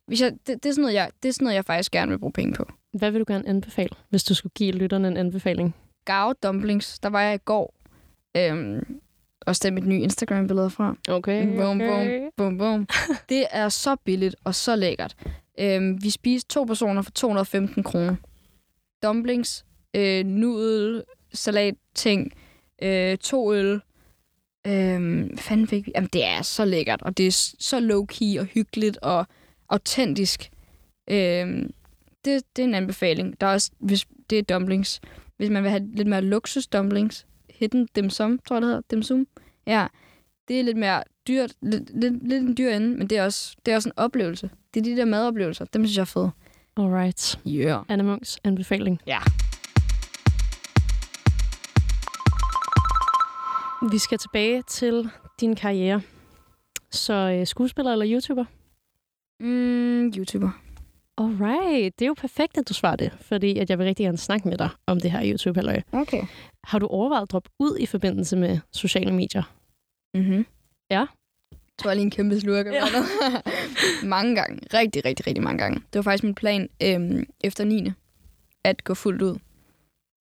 hvis 0.06 0.20
jeg, 0.20 0.32
det, 0.46 0.62
det, 0.62 0.66
er 0.66 0.72
sådan 0.72 0.82
noget, 0.82 0.94
jeg, 0.94 1.10
det 1.22 1.28
er 1.28 1.32
sådan 1.32 1.44
noget, 1.44 1.54
jeg 1.56 1.64
faktisk 1.64 1.92
gerne 1.92 2.10
vil 2.10 2.18
bruge 2.18 2.32
penge 2.32 2.54
på. 2.54 2.68
Hvad 2.92 3.10
vil 3.10 3.20
du 3.20 3.24
gerne 3.28 3.48
anbefale, 3.48 3.88
hvis 4.08 4.24
du 4.24 4.34
skulle 4.34 4.52
give 4.56 4.72
lytterne 4.72 5.08
en 5.08 5.16
anbefaling? 5.16 5.74
Gao 6.04 6.32
dumplings, 6.42 6.98
der 6.98 7.08
var 7.08 7.20
jeg 7.20 7.34
i 7.34 7.38
går. 7.44 7.74
Øhm, 8.36 9.00
også 9.46 9.68
er 9.68 9.72
mit 9.72 9.86
nye 9.86 10.00
Instagram-billede 10.00 10.70
fra. 10.70 10.96
Okay, 11.08 11.56
Boom, 11.56 11.78
boom, 11.78 12.08
boom, 12.36 12.58
boom. 12.58 12.86
Det 13.28 13.46
er 13.50 13.68
så 13.68 13.96
billigt 14.04 14.36
og 14.44 14.54
så 14.54 14.76
lækkert. 14.76 15.16
Øhm, 15.60 16.02
vi 16.02 16.10
spiste 16.10 16.48
to 16.48 16.64
personer 16.64 17.02
for 17.02 17.10
215 17.10 17.82
kroner. 17.82 18.16
Dumplings, 19.02 19.64
øh, 19.96 20.24
nudel, 20.24 21.02
salat, 21.34 21.74
ting, 21.94 22.32
øh, 22.82 23.16
to 23.16 23.54
øl. 23.54 23.80
Øhm, 24.66 25.36
fanden 25.36 25.66
fik 25.66 25.86
vi? 25.86 25.92
Jamen, 25.94 26.10
det 26.12 26.24
er 26.24 26.42
så 26.42 26.64
lækkert, 26.64 27.02
og 27.02 27.16
det 27.18 27.26
er 27.26 27.52
så 27.58 27.80
low-key 27.80 28.40
og 28.40 28.46
hyggeligt 28.46 28.98
og 29.02 29.26
autentisk. 29.68 30.50
Øhm, 31.10 31.72
det, 32.24 32.42
det 32.56 32.62
er 32.62 32.66
en 32.66 32.74
anbefaling. 32.74 33.40
Der 33.40 33.46
er 33.46 33.52
også, 33.52 33.70
hvis 33.78 34.06
det 34.30 34.38
er 34.38 34.42
dumplings. 34.42 35.00
Hvis 35.36 35.50
man 35.50 35.62
vil 35.62 35.70
have 35.70 35.88
lidt 35.94 36.08
mere 36.08 36.22
luksus 36.22 36.66
dumplings, 36.66 37.26
hidden 37.58 37.88
dim 37.96 38.10
sum, 38.10 38.38
tror 38.38 38.56
jeg 38.56 38.62
det 38.62 38.68
hedder, 38.68 38.82
dim 38.90 39.02
sum. 39.02 39.26
Ja, 39.66 39.86
det 40.48 40.60
er 40.60 40.64
lidt 40.64 40.76
mere 40.76 41.02
dyrt, 41.28 41.52
lidt, 41.62 42.00
lidt, 42.00 42.28
lidt 42.28 42.42
en 42.42 42.56
dyr 42.56 42.70
ende, 42.70 42.98
men 42.98 43.06
det 43.06 43.18
er, 43.18 43.24
også, 43.24 43.56
det 43.66 43.72
er 43.72 43.76
også 43.76 43.88
en 43.88 43.92
oplevelse. 43.96 44.50
Det 44.74 44.80
er 44.80 44.84
de 44.84 44.96
der 44.96 45.04
madoplevelser, 45.04 45.64
dem 45.64 45.84
synes 45.84 45.96
jeg 45.96 46.02
er 46.02 46.06
fede. 46.06 46.30
Alright. 46.76 47.40
Yeah. 47.46 47.84
Anna 47.88 48.04
Munks 48.04 48.38
anbefaling. 48.44 49.00
Ja. 49.06 49.18
Vi 53.90 53.98
skal 53.98 54.18
tilbage 54.18 54.62
til 54.62 55.10
din 55.40 55.56
karriere. 55.56 56.00
Så 56.90 57.12
øh, 57.12 57.46
skuespiller 57.46 57.92
eller 57.92 58.06
YouTuber? 58.12 58.44
Mm, 59.40 60.06
YouTuber. 60.06 60.50
Alright, 61.18 61.98
det 61.98 62.04
er 62.04 62.06
jo 62.06 62.14
perfekt, 62.14 62.58
at 62.58 62.68
du 62.68 62.74
svarer 62.74 62.96
det, 62.96 63.12
fordi 63.20 63.58
at 63.58 63.70
jeg 63.70 63.78
vil 63.78 63.86
rigtig 63.86 64.04
gerne 64.04 64.18
snakke 64.18 64.48
med 64.48 64.58
dig 64.58 64.68
om 64.86 65.00
det 65.00 65.10
her 65.10 65.30
youtube 65.30 65.60
-halløj. 65.60 65.80
Okay. 65.92 66.22
Har 66.64 66.78
du 66.78 66.86
overvejet 66.86 67.22
at 67.22 67.30
droppe 67.30 67.50
ud 67.58 67.76
i 67.78 67.86
forbindelse 67.86 68.36
med 68.36 68.58
sociale 68.72 69.12
medier? 69.12 69.42
Mm-hmm. 70.14 70.46
Ja. 70.90 71.06
Jeg 71.50 71.78
tror 71.78 71.94
lige 71.94 72.04
en 72.04 72.10
kæmpe 72.10 72.40
slurk. 72.40 72.66
Ja. 72.66 72.84
mange 74.16 74.34
gange. 74.34 74.60
Rigtig, 74.74 75.04
rigtig, 75.04 75.26
rigtig 75.26 75.44
mange 75.44 75.58
gange. 75.58 75.80
Det 75.80 75.94
var 75.94 76.02
faktisk 76.02 76.24
min 76.24 76.34
plan 76.34 76.68
øhm, 76.82 77.26
efter 77.40 77.64
9. 77.64 77.92
at 78.64 78.84
gå 78.84 78.94
fuldt 78.94 79.22
ud. 79.22 79.38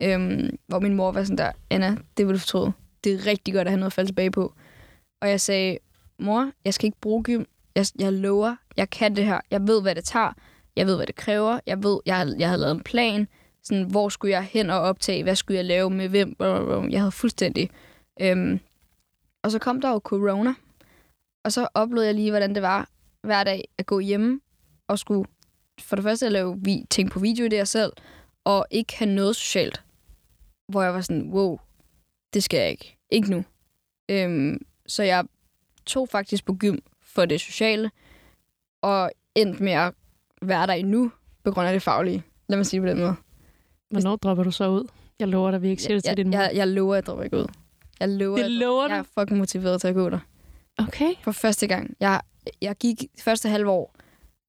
Øhm, 0.03 0.57
hvor 0.67 0.79
min 0.79 0.93
mor 0.93 1.11
var 1.11 1.23
sådan 1.23 1.37
der, 1.37 1.51
Anna, 1.69 1.95
det 2.17 2.27
vil 2.27 2.33
du 2.33 2.39
fortryde. 2.39 2.71
Det 3.03 3.13
er 3.13 3.25
rigtig 3.25 3.53
godt 3.53 3.67
at 3.67 3.71
have 3.71 3.79
noget 3.79 3.89
at 3.89 3.93
falde 3.93 4.09
tilbage 4.09 4.31
på. 4.31 4.53
Og 5.21 5.29
jeg 5.29 5.41
sagde, 5.41 5.77
mor, 6.19 6.51
jeg 6.65 6.73
skal 6.73 6.85
ikke 6.85 7.01
bruge 7.01 7.23
gym. 7.23 7.43
Jeg, 7.75 7.85
jeg 7.99 8.13
lover, 8.13 8.55
jeg 8.77 8.89
kan 8.89 9.15
det 9.15 9.25
her. 9.25 9.39
Jeg 9.51 9.67
ved, 9.67 9.81
hvad 9.81 9.95
det 9.95 10.03
tager. 10.03 10.33
Jeg 10.77 10.87
ved, 10.87 10.95
hvad 10.95 11.07
det 11.07 11.15
kræver. 11.15 11.59
Jeg 11.65 11.83
ved, 11.83 11.99
jeg, 12.05 12.27
jeg 12.39 12.47
havde 12.47 12.61
lavet 12.61 12.75
en 12.75 12.83
plan. 12.83 13.27
Sådan, 13.63 13.83
hvor 13.83 14.09
skulle 14.09 14.31
jeg 14.31 14.43
hen 14.43 14.69
og 14.69 14.79
optage? 14.79 15.23
Hvad 15.23 15.35
skulle 15.35 15.57
jeg 15.57 15.65
lave 15.65 15.89
med 15.89 16.09
hvem? 16.09 16.35
Jeg 16.91 16.99
havde 16.99 17.11
fuldstændig. 17.11 17.69
Øhm, 18.21 18.59
og 19.43 19.51
så 19.51 19.59
kom 19.59 19.81
der 19.81 19.89
jo 19.89 20.01
corona. 20.03 20.53
Og 21.43 21.51
så 21.51 21.67
oplevede 21.73 22.07
jeg 22.07 22.15
lige, 22.15 22.31
hvordan 22.31 22.55
det 22.55 22.61
var 22.61 22.89
hver 23.21 23.43
dag 23.43 23.67
at 23.77 23.85
gå 23.85 23.99
hjemme 23.99 24.39
og 24.87 24.99
skulle 24.99 25.25
for 25.81 25.95
det 25.95 26.03
første 26.03 26.25
at 26.25 26.31
lave 26.31 26.59
vi 26.61 26.85
ting 26.89 27.11
på 27.11 27.19
video 27.19 27.45
i 27.45 27.49
det 27.49 27.67
selv, 27.67 27.93
og 28.43 28.65
ikke 28.71 28.97
have 28.97 29.15
noget 29.15 29.35
socialt. 29.35 29.83
Hvor 30.67 30.81
jeg 30.81 30.93
var 30.93 31.01
sådan, 31.01 31.29
wow, 31.29 31.59
det 32.33 32.43
skal 32.43 32.59
jeg 32.59 32.69
ikke. 32.69 32.97
Ikke 33.09 33.31
nu. 33.31 33.43
Øhm, 34.09 34.65
så 34.87 35.03
jeg 35.03 35.25
tog 35.85 36.09
faktisk 36.09 36.45
på 36.45 36.53
gym 36.53 36.77
for 37.01 37.25
det 37.25 37.41
sociale, 37.41 37.91
og 38.81 39.11
endte 39.35 39.63
med 39.63 39.71
at 39.71 39.93
være 40.41 40.67
der 40.67 40.73
endnu, 40.73 41.11
på 41.43 41.51
grund 41.51 41.67
af 41.67 41.73
det 41.73 41.81
faglige. 41.81 42.23
Lad 42.49 42.57
mig 42.57 42.65
sige 42.65 42.81
det 42.81 42.87
på 42.87 42.89
den 42.89 42.99
måde. 42.99 43.15
Hvornår 43.91 44.15
dropper 44.15 44.43
du 44.43 44.51
så 44.51 44.67
ud? 44.69 44.87
Jeg 45.19 45.27
lover 45.27 45.51
dig, 45.51 45.61
vi 45.61 45.69
ikke 45.69 45.81
siger 45.83 45.95
det 45.95 46.03
til 46.03 46.17
din 46.17 46.29
mor. 46.29 46.37
jeg, 46.37 46.51
jeg 46.55 46.67
lover, 46.67 46.93
at 46.93 46.97
jeg 46.97 47.05
dropper 47.05 47.23
ikke 47.23 47.37
ud. 47.37 47.45
Jeg 47.99 48.09
lover, 48.09 48.37
Det 48.37 48.43
at- 48.43 48.51
lover 48.51 48.87
du? 48.87 48.93
Jeg 48.93 48.99
er 48.99 49.19
fucking 49.19 49.37
motiveret 49.39 49.81
til 49.81 49.87
at 49.87 49.95
gå 49.95 50.09
der. 50.09 50.19
Okay. 50.77 51.13
For 51.23 51.31
første 51.31 51.67
gang. 51.67 51.95
Jeg, 51.99 52.21
jeg 52.61 52.75
gik 52.75 53.03
første 53.19 53.49
halve 53.49 53.69
år 53.71 53.95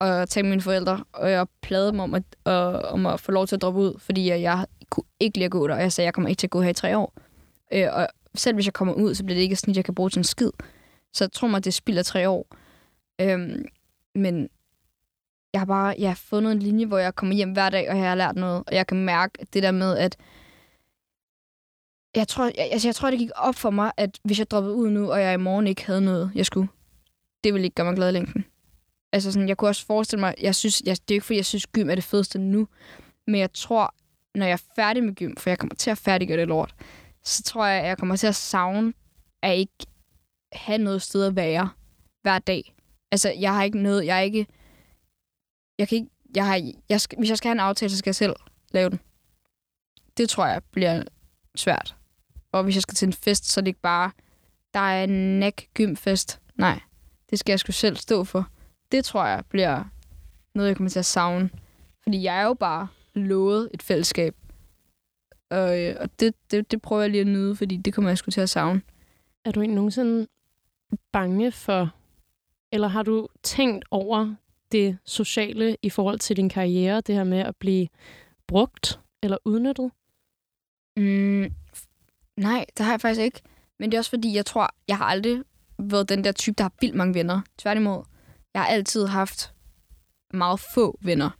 og 0.01 0.28
talte 0.28 0.49
mine 0.51 0.62
forældre, 0.62 1.05
og 1.12 1.30
jeg 1.30 1.47
plagede 1.62 1.91
dem 1.91 2.01
om 2.01 2.14
at, 2.14 2.22
øh, 2.49 2.93
om 2.93 3.07
at 3.07 3.20
få 3.20 3.32
lov 3.32 3.47
til 3.47 3.57
at 3.57 3.62
droppe 3.62 3.80
ud, 3.80 3.99
fordi 3.99 4.28
jeg, 4.28 4.43
jeg 4.43 4.66
kunne 4.91 5.05
ikke 5.20 5.39
lide 5.39 5.45
at 5.45 5.51
gå 5.51 5.68
der, 5.68 5.74
og 5.74 5.80
jeg 5.80 5.93
sagde, 5.93 6.05
at 6.05 6.07
jeg 6.07 6.14
kommer 6.14 6.28
ikke 6.28 6.41
til 6.41 6.47
at 6.47 6.51
gå 6.51 6.61
her 6.62 6.70
i 6.70 6.74
tre 6.74 6.99
år. 6.99 7.14
Øh, 7.72 7.86
og 7.93 8.09
selv 8.34 8.55
hvis 8.55 8.66
jeg 8.66 8.72
kommer 8.74 8.95
ud, 8.95 9.14
så 9.14 9.24
bliver 9.24 9.36
det 9.36 9.43
ikke 9.43 9.53
et 9.53 9.59
snit, 9.59 9.76
jeg 9.76 9.84
kan 9.84 9.95
bruge 9.95 10.11
til 10.11 10.20
en 10.20 10.24
skid. 10.24 10.51
Så 11.12 11.24
jeg 11.24 11.32
tror 11.32 11.49
mig, 11.49 11.64
det 11.64 11.74
spilder 11.74 12.03
tre 12.03 12.28
år. 12.28 12.47
Øhm, 13.20 13.64
men 14.14 14.49
jeg 15.53 15.61
har 15.61 15.67
bare 15.67 15.95
jeg 15.99 16.11
har 16.11 16.15
fundet 16.15 16.53
en 16.53 16.59
linje, 16.59 16.87
hvor 16.87 16.99
jeg 16.99 17.15
kommer 17.15 17.35
hjem 17.35 17.53
hver 17.53 17.71
dag, 17.71 17.91
og 17.91 17.97
jeg 17.97 18.09
har 18.09 18.15
lært 18.15 18.37
noget. 18.37 18.65
Og 18.67 18.75
jeg 18.75 18.87
kan 18.87 19.05
mærke 19.05 19.47
det 19.53 19.63
der 19.63 19.71
med, 19.71 19.97
at 19.97 20.17
jeg 22.17 22.29
tror, 22.29 22.45
jeg, 22.45 22.69
altså 22.73 22.89
jeg 22.89 22.95
tror, 22.95 23.11
det 23.11 23.19
gik 23.19 23.31
op 23.35 23.55
for 23.55 23.71
mig, 23.71 23.93
at 23.97 24.19
hvis 24.25 24.39
jeg 24.39 24.51
droppede 24.51 24.75
ud 24.75 24.91
nu, 24.91 25.13
og 25.13 25.21
jeg 25.21 25.35
i 25.35 25.37
morgen 25.37 25.67
ikke 25.67 25.87
havde 25.87 26.01
noget, 26.01 26.33
jeg 26.35 26.47
skulle, 26.47 26.69
det 27.45 27.55
ville 27.55 27.65
ikke 27.65 27.75
gøre 27.75 27.87
mig 27.87 27.97
glad 27.97 28.09
i 28.09 28.13
længden. 28.13 28.45
Altså 29.13 29.33
sådan, 29.33 29.49
jeg 29.49 29.57
kunne 29.57 29.71
også 29.71 29.87
forestille 29.87 30.21
mig, 30.21 30.35
jeg 30.41 30.55
synes, 30.55 30.83
jeg, 30.87 30.97
det 30.97 31.11
er 31.11 31.15
ikke 31.15 31.27
fordi, 31.27 31.37
jeg 31.37 31.47
synes, 31.47 31.67
gym 31.67 31.91
er 31.91 31.95
det 31.95 32.05
fedeste 32.05 32.39
nu, 32.39 32.69
men 33.27 33.41
jeg 33.41 33.53
tror, 33.53 33.95
når 34.35 34.47
jeg 34.47 34.53
er 34.53 34.63
færdig 34.77 35.05
med 35.05 35.15
gym, 35.15 35.37
for 35.37 35.51
jeg 35.51 35.59
kommer 35.59 35.75
til 35.75 35.91
at 35.91 35.99
færdiggøre 35.99 36.41
det 36.41 36.49
lort, 36.49 36.75
så 37.25 37.43
tror 37.43 37.67
jeg, 37.67 37.83
at 37.83 37.89
jeg 37.89 37.99
kommer 37.99 38.17
til 38.17 38.27
at 38.27 38.35
savne 38.35 38.93
at 39.43 39.57
ikke 39.57 39.87
have 40.53 40.79
noget 40.79 41.03
sted 41.03 41.25
at 41.27 41.37
være 41.37 41.69
hver 42.23 42.39
dag. 42.39 42.75
Altså, 43.13 43.31
jeg 43.31 43.55
har 43.55 43.63
ikke 43.63 43.79
noget, 43.79 44.07
jeg 44.07 44.17
er 44.17 44.21
ikke, 44.21 44.47
jeg 45.79 45.89
kan 45.89 45.97
ikke, 45.97 46.11
jeg 46.35 46.47
har, 46.47 46.72
jeg 46.89 47.01
skal, 47.01 47.18
hvis 47.18 47.31
jeg 47.31 47.39
skal 47.39 47.49
have 47.49 47.55
en 47.55 47.61
aftale, 47.61 47.91
så 47.91 47.97
skal 47.97 48.11
jeg 48.11 48.14
selv 48.14 48.37
lave 48.72 48.91
den. 48.91 49.01
Det 50.16 50.29
tror 50.29 50.47
jeg 50.47 50.62
bliver 50.70 51.03
svært. 51.55 51.97
Og 52.53 52.64
hvis 52.64 52.74
jeg 52.74 52.83
skal 52.83 52.95
til 52.95 53.07
en 53.07 53.12
fest, 53.12 53.51
så 53.51 53.61
er 53.61 53.62
det 53.62 53.68
ikke 53.68 53.81
bare, 53.81 54.11
der 54.74 54.81
er 54.81 55.05
en 55.05 55.41
næk 55.41 55.70
gymfest. 55.74 56.41
Nej, 56.55 56.81
det 57.31 57.39
skal 57.39 57.53
jeg 57.53 57.61
sgu 57.61 57.72
selv 57.72 57.97
stå 57.97 58.24
for. 58.24 58.49
Det 58.93 59.05
tror 59.05 59.26
jeg 59.26 59.45
bliver 59.49 59.85
noget, 60.55 60.68
jeg 60.68 60.76
kommer 60.76 60.91
til 60.91 60.99
at 60.99 61.05
savne. 61.05 61.51
Fordi 62.03 62.22
jeg 62.22 62.39
er 62.39 62.45
jo 62.45 62.55
bare 62.55 62.89
lovet 63.14 63.70
et 63.74 63.83
fællesskab. 63.83 64.37
Og, 65.51 65.81
øh, 65.83 65.97
og 66.01 66.20
det, 66.20 66.35
det, 66.51 66.70
det 66.70 66.83
prøver 66.83 67.03
jeg 67.03 67.11
lige 67.11 67.20
at 67.20 67.26
nyde, 67.26 67.57
fordi 67.57 67.76
det 67.76 67.95
kommer 67.95 68.11
jeg 68.11 68.18
sgu 68.18 68.31
til 68.31 68.41
at 68.41 68.51
savne. 68.51 68.83
Er 69.45 69.51
du 69.51 69.61
ikke 69.61 69.74
nogensinde 69.74 70.26
bange 71.12 71.53
for, 71.53 71.95
eller 72.72 72.89
har 72.89 73.03
du 73.03 73.29
tænkt 73.43 73.85
over 73.91 74.35
det 74.73 74.99
sociale 75.05 75.77
i 75.83 75.91
forhold 75.91 76.19
til 76.19 76.37
din 76.37 76.49
karriere, 76.49 77.01
det 77.01 77.14
her 77.14 77.25
med 77.25 77.39
at 77.39 77.57
blive 77.57 77.89
brugt 78.47 79.01
eller 79.23 79.37
udnyttet? 79.45 79.91
Mm, 80.97 81.55
nej, 82.37 82.64
det 82.77 82.87
har 82.87 82.93
jeg 82.93 83.01
faktisk 83.01 83.21
ikke. 83.21 83.41
Men 83.79 83.91
det 83.91 83.97
er 83.97 84.01
også 84.01 84.11
fordi, 84.11 84.35
jeg 84.35 84.47
tror, 84.47 84.75
jeg 84.89 84.97
har 84.97 85.05
aldrig 85.05 85.43
været 85.79 86.09
den 86.09 86.25
der 86.25 86.33
type, 86.33 86.55
der 86.59 86.64
har 86.64 86.73
vildt 86.81 86.95
mange 86.95 87.14
venner. 87.14 87.41
Tværtimod, 87.59 88.05
jeg 88.55 88.62
har 88.62 88.69
altid 88.69 89.07
haft 89.07 89.53
meget 90.35 90.61
få 90.75 90.99
venner. 91.01 91.31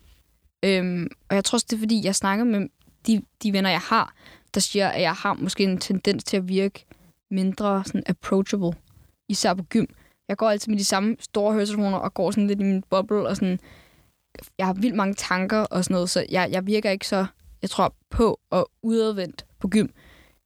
Øhm, 0.64 1.09
og 1.29 1.37
jeg 1.37 1.45
tror 1.45 1.57
også, 1.57 1.66
det 1.70 1.76
er 1.76 1.81
fordi, 1.81 2.05
jeg 2.05 2.14
snakker 2.14 2.45
med 2.45 2.68
de, 3.07 3.22
de 3.43 3.53
venner, 3.53 3.70
jeg 3.70 3.81
har, 3.81 4.14
der 4.55 4.61
siger, 4.61 4.89
at 4.89 5.03
jeg 5.03 5.14
har 5.14 5.35
måske 5.35 5.64
en 5.64 5.79
tendens 5.79 6.24
til 6.24 6.37
at 6.37 6.49
virke 6.49 6.85
mindre 7.31 7.85
sådan 7.85 8.03
approachable. 8.07 8.72
Især 9.29 9.55
på 9.55 9.62
gym. 9.62 9.87
Jeg 10.29 10.37
går 10.37 10.51
altid 10.51 10.70
med 10.72 10.79
de 10.79 10.85
samme 10.85 11.16
store 11.20 11.53
høretelefoner 11.53 11.99
og 11.99 12.14
går 12.14 12.31
sådan 12.31 12.47
lidt 12.47 12.61
i 12.61 12.64
min 12.64 12.83
boble 12.91 13.29
og 13.29 13.37
sådan... 13.37 13.61
Jeg 14.59 14.66
har 14.66 14.74
vildt 14.74 14.97
mange 14.97 15.14
tanker 15.14 15.59
og 15.59 15.85
sådan 15.85 15.95
noget, 15.95 16.11
så 16.11 16.26
jeg, 16.31 16.49
jeg 16.53 16.66
virker 16.66 16.91
ikke 16.91 17.09
så, 17.09 17.26
jeg 17.62 17.70
tror, 17.70 17.95
på 18.11 18.41
og 18.51 18.70
udadvendt 18.83 19.47
på 19.61 19.68
gym. 19.68 19.89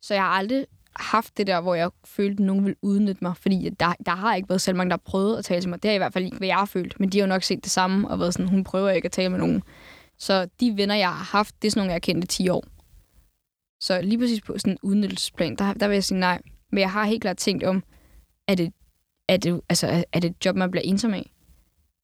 Så 0.02 0.14
jeg 0.14 0.22
har 0.22 0.30
aldrig 0.30 0.66
haft 0.96 1.36
det 1.38 1.46
der, 1.46 1.60
hvor 1.60 1.74
jeg 1.74 1.90
følte, 2.04 2.42
at 2.42 2.46
nogen 2.46 2.64
ville 2.64 2.76
udnytte 2.82 3.24
mig, 3.24 3.36
fordi 3.36 3.70
der, 3.80 3.94
der 4.06 4.14
har 4.14 4.34
ikke 4.34 4.48
været 4.48 4.60
selv 4.60 4.76
mange, 4.76 4.90
der 4.90 4.96
har 4.96 5.02
prøvet 5.04 5.38
at 5.38 5.44
tale 5.44 5.60
til 5.60 5.70
mig. 5.70 5.82
Det 5.82 5.90
er 5.90 5.94
i 5.94 5.98
hvert 5.98 6.12
fald 6.12 6.24
ikke, 6.24 6.36
hvad 6.36 6.48
jeg 6.48 6.56
har 6.56 6.64
følt, 6.64 7.00
men 7.00 7.08
de 7.08 7.18
har 7.18 7.26
jo 7.26 7.28
nok 7.28 7.42
set 7.42 7.64
det 7.64 7.72
samme 7.72 8.08
og 8.08 8.18
været 8.18 8.34
sådan, 8.34 8.48
hun 8.48 8.64
prøver 8.64 8.90
ikke 8.90 9.06
at 9.06 9.12
tale 9.12 9.28
med 9.28 9.38
nogen. 9.38 9.62
Så 10.18 10.48
de 10.60 10.76
venner, 10.76 10.94
jeg 10.94 11.08
har 11.08 11.38
haft, 11.38 11.62
det 11.62 11.68
er 11.68 11.70
sådan 11.70 11.80
nogle, 11.80 11.90
jeg 11.90 11.94
har 11.94 12.00
kendt 12.00 12.24
i 12.24 12.26
10 12.26 12.48
år. 12.48 12.64
Så 13.82 14.02
lige 14.02 14.18
præcis 14.18 14.40
på 14.40 14.58
sådan 14.58 14.72
en 14.72 14.78
udnyttelsesplan, 14.82 15.56
der, 15.56 15.72
der 15.72 15.88
vil 15.88 15.94
jeg 15.94 16.04
sige 16.04 16.20
nej. 16.20 16.42
Men 16.72 16.78
jeg 16.78 16.90
har 16.90 17.04
helt 17.04 17.22
klart 17.22 17.36
tænkt 17.36 17.64
om, 17.64 17.82
er 18.48 18.54
det, 18.54 18.72
er 19.32 19.36
det, 19.36 19.60
altså, 19.68 20.04
er- 20.12 20.20
det 20.20 20.30
et 20.30 20.44
job, 20.44 20.56
man 20.56 20.70
bliver 20.70 20.82
ensom 20.84 21.14
af? 21.14 21.32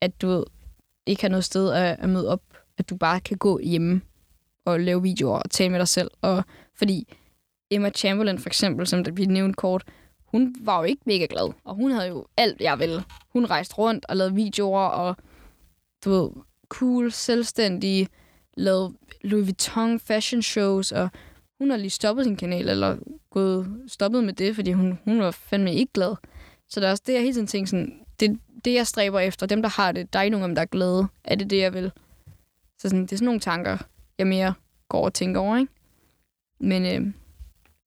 At 0.01 0.23
du 0.23 0.29
ved, 0.29 0.45
ikke 1.07 1.23
har 1.23 1.29
noget 1.29 1.45
sted 1.45 1.73
at, 1.73 1.97
at 2.01 2.09
møde 2.09 2.29
op, 2.29 2.43
at 2.79 2.91
du 2.91 2.97
bare 2.97 3.21
kan 3.21 3.37
gå 3.37 3.59
hjemme 3.59 4.01
og 4.65 4.81
lave 4.81 5.03
videoer 5.03 5.39
og 5.39 5.51
tale 5.51 5.71
med 5.71 5.79
dig 5.79 5.89
selv. 5.89 6.11
Og 6.23 6.45
fordi 6.75 7.15
Emma 7.71 7.91
Chamberlain 7.91 8.39
for 8.39 8.49
eksempel, 8.49 8.87
som 8.87 9.05
der 9.05 9.13
bliver 9.13 9.31
nævnt 9.31 9.57
kort, 9.57 9.85
hun 10.25 10.55
var 10.61 10.79
jo 10.79 10.85
ikke 10.85 11.03
mega 11.07 11.27
glad, 11.31 11.53
og 11.65 11.75
hun 11.75 11.91
havde 11.91 12.09
jo 12.09 12.27
alt, 12.37 12.61
jeg 12.61 12.79
ville. 12.79 13.05
Hun 13.33 13.45
rejste 13.47 13.75
rundt 13.79 14.07
og 14.09 14.17
lavede 14.17 14.35
videoer, 14.35 14.81
og 14.81 15.17
du 16.05 16.11
ved, 16.11 16.31
cool, 16.69 17.13
selvstændig, 17.13 18.09
lavede 18.57 18.93
Louis 19.21 19.45
Vuitton 19.47 20.01
fashion 20.01 20.43
shows, 20.43 20.93
og 20.93 21.09
hun 21.59 21.71
har 21.71 21.77
lige 21.77 21.91
stoppet 21.91 22.25
sin 22.25 22.37
kanal, 22.37 22.69
eller 22.69 22.97
gået 23.31 23.83
stoppet 23.87 24.25
med 24.25 24.33
det, 24.33 24.55
fordi 24.55 24.73
hun, 24.73 24.99
hun 25.05 25.21
var 25.21 25.31
fandme 25.31 25.75
ikke 25.75 25.93
glad. 25.93 26.15
Så 26.69 26.81
der 26.81 26.87
er 26.87 26.91
også 26.91 27.03
det, 27.07 27.13
jeg 27.13 27.23
hele 27.23 27.35
tiden 27.35 27.47
tænker 27.47 27.69
sådan, 27.69 28.01
det, 28.21 28.39
det 28.65 28.75
jeg 28.75 28.87
stræber 28.87 29.21
efter, 29.21 29.47
dem 29.47 29.63
der 29.63 29.69
har 29.69 29.93
det, 29.93 30.13
der 30.13 30.19
er 30.19 30.23
ikke 30.23 30.33
nogen 30.33 30.45
af 30.45 30.49
dem, 30.49 30.55
der 30.55 30.63
er 30.63 30.67
glade. 30.67 31.07
Er 31.25 31.35
det 31.35 31.51
det, 31.51 31.59
jeg 31.59 31.75
vil? 31.75 31.93
Så 32.79 32.89
sådan, 32.89 33.03
det 33.03 33.13
er 33.13 33.17
sådan 33.17 33.25
nogle 33.27 33.41
tanker, 33.41 33.79
jeg 34.19 34.27
mere 34.27 34.55
går 34.89 35.05
og 35.05 35.15
tænker 35.15 35.41
over, 35.41 35.57
ikke? 35.57 35.73
Men, 36.61 36.87
øh, 36.87 37.01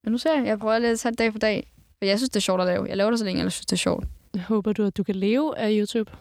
men 0.04 0.12
nu 0.12 0.18
ser 0.18 0.38
jeg, 0.38 0.46
jeg 0.46 0.60
prøver 0.60 0.92
at 0.92 1.00
tage 1.00 1.12
det 1.12 1.20
dag 1.20 1.32
for 1.32 1.40
dag. 1.40 1.72
For 1.98 2.06
jeg 2.06 2.20
synes, 2.20 2.30
det 2.30 2.36
er 2.36 2.42
sjovt 2.42 2.62
at 2.62 2.68
lave. 2.68 2.86
Jeg 2.86 2.98
laver 2.98 3.10
det 3.10 3.20
så 3.20 3.26
længe, 3.26 3.44
jeg 3.44 3.52
synes, 3.52 3.66
det 3.66 3.74
er 3.74 3.78
sjovt. 3.78 4.06
Håber 4.48 4.74
du, 4.74 4.84
at 4.84 4.98
du 4.98 5.04
kan 5.04 5.16
leve 5.16 5.58
af 5.58 5.70
YouTube? 5.72 6.12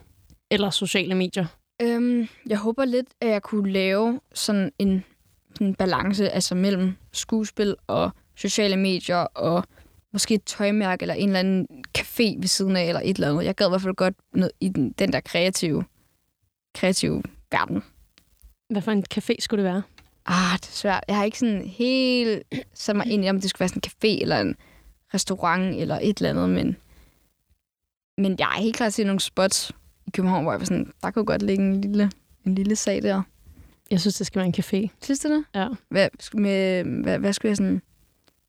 Eller 0.51 0.71
sociale 0.71 1.15
medier? 1.15 1.47
Øhm, 1.83 2.29
jeg 2.47 2.59
håber 2.59 2.85
lidt, 2.85 3.07
at 3.21 3.29
jeg 3.29 3.43
kunne 3.43 3.73
lave 3.73 4.21
sådan 4.35 4.73
en, 4.79 5.05
sådan 5.55 5.67
en 5.67 5.75
balance 5.75 6.31
altså 6.31 6.55
mellem 6.55 6.95
skuespil 7.13 7.77
og 7.87 8.11
sociale 8.37 8.77
medier 8.77 9.17
og 9.17 9.65
måske 10.13 10.35
et 10.35 10.45
tøjmærke 10.45 11.03
eller 11.03 11.15
en 11.15 11.29
eller 11.29 11.39
anden 11.39 11.67
café 11.99 12.41
ved 12.41 12.47
siden 12.47 12.77
af 12.77 12.85
eller 12.85 13.01
et 13.05 13.17
eller 13.17 13.31
andet. 13.31 13.45
Jeg 13.45 13.55
gad 13.55 13.67
i 13.67 13.69
hvert 13.69 13.83
fald 13.83 13.95
godt 13.95 14.15
noget 14.33 14.53
i 14.61 14.69
den, 14.69 14.93
den 14.99 15.13
der 15.13 15.21
kreative, 15.21 15.85
kreative 16.75 17.23
verden. 17.53 17.83
Hvad 18.71 18.83
for 18.83 18.93
en 18.93 19.05
café 19.15 19.35
skulle 19.39 19.65
det 19.65 19.73
være? 19.73 19.83
Ah, 20.27 20.59
det 20.59 20.69
er 20.69 20.73
svært. 20.73 21.05
Jeg 21.09 21.17
har 21.17 21.25
ikke 21.25 21.39
sådan 21.39 21.63
helt 21.67 22.43
sat 22.75 22.97
mig 22.97 23.07
ind 23.07 23.25
i, 23.25 23.29
om 23.29 23.41
det 23.41 23.51
skulle 23.51 23.61
være 23.61 23.69
sådan 23.69 23.83
en 23.85 23.91
café 23.91 24.23
eller 24.23 24.41
en 24.41 24.57
restaurant 25.15 25.75
eller 25.81 25.99
et 26.03 26.19
eller 26.19 26.31
andet, 26.31 26.49
men, 26.49 26.77
men 28.19 28.37
jeg 28.39 28.49
er 28.57 28.63
helt 28.63 28.77
klart 28.77 28.93
set 28.93 29.07
nogle 29.07 29.21
spots 29.21 29.73
i 30.07 30.11
København, 30.11 30.45
hvor 30.45 30.53
jeg 30.53 30.61
var 30.61 30.67
sådan, 30.67 30.93
der 31.03 31.11
kunne 31.11 31.25
godt 31.25 31.43
ligge 31.43 31.65
en 31.65 31.81
lille, 31.81 32.11
en 32.47 32.55
lille 32.55 32.77
sag 32.77 33.03
der. 33.03 33.23
Jeg 33.91 34.01
synes, 34.01 34.15
det 34.15 34.27
skal 34.27 34.39
være 34.39 34.47
en 34.47 34.55
café. 34.59 34.89
Synes 35.03 35.21
du 35.21 35.29
det? 35.29 35.45
Ja. 35.55 35.69
Hvad, 35.89 36.09
med, 36.35 36.85
hvad, 36.85 37.19
hvad 37.19 37.33
skulle 37.33 37.51
jeg 37.51 37.57
sådan... 37.57 37.83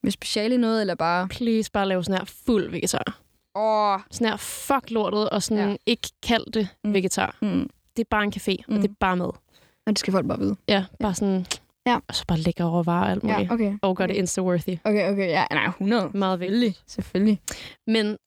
Med 0.04 0.12
speciale 0.12 0.58
noget, 0.58 0.82
eller 0.82 0.96
bare... 0.96 1.28
Please 1.28 1.72
bare 1.72 1.88
lave 1.88 2.04
sådan 2.04 2.18
her 2.20 2.26
fuld 2.46 2.70
vegetar. 2.72 3.20
Åh, 3.56 4.00
Sådan 4.12 4.28
her 4.28 4.38
fuck 4.38 4.92
lortet, 4.92 5.30
og 5.30 5.44
sådan 5.44 5.70
Ja. 5.70 5.76
ikke 5.86 6.10
kald 6.24 6.52
det 6.52 6.68
Mm. 6.84 6.94
vegetar. 6.94 7.38
mm. 7.42 7.70
Det 7.98 8.04
er 8.04 8.08
bare 8.10 8.24
en 8.24 8.34
café, 8.36 8.56
Mm. 8.68 8.76
og 8.76 8.82
det 8.82 8.90
er 8.90 8.94
bare 9.00 9.18
mad. 9.18 9.28
Og 9.86 9.88
det 9.88 10.00
skal 10.00 10.12
folk 10.14 10.28
bare 10.28 10.40
vide. 10.40 10.56
Ja, 10.68 10.86
bare 11.00 11.14
sådan... 11.14 11.46
Ja. 11.86 12.00
Og 12.08 12.16
så 12.16 12.26
bare 12.28 12.38
lægge 12.38 12.64
over 12.64 12.84
varer 12.84 13.06
og 13.06 13.12
alt 13.12 13.24
muligt. 13.24 13.50
Ja, 13.50 13.54
okay. 13.54 13.78
Og 13.82 13.96
gør 13.98 14.08
det 14.08 14.14
insta-worthy. 14.14 14.78
Okay, 14.84 15.12
okay. 15.12 15.28
Ja, 15.30 15.46
nej, 15.52 15.66
100. 15.68 16.10
Meget 16.14 16.40
vigtigt. 16.40 16.82
Selvfølgelig. 16.88 17.42
Men 17.88 18.18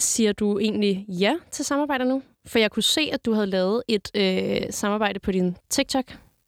siger 0.00 0.32
du 0.32 0.58
egentlig 0.58 1.04
ja 1.08 1.36
til 1.50 1.64
samarbejder 1.64 2.04
nu? 2.04 2.22
For 2.46 2.58
jeg 2.58 2.70
kunne 2.70 2.82
se, 2.82 3.10
at 3.12 3.24
du 3.24 3.32
havde 3.32 3.46
lavet 3.46 3.82
et 3.88 4.10
øh, 4.14 4.60
samarbejde 4.70 5.20
på 5.20 5.32
din 5.32 5.56
TikTok 5.70 6.04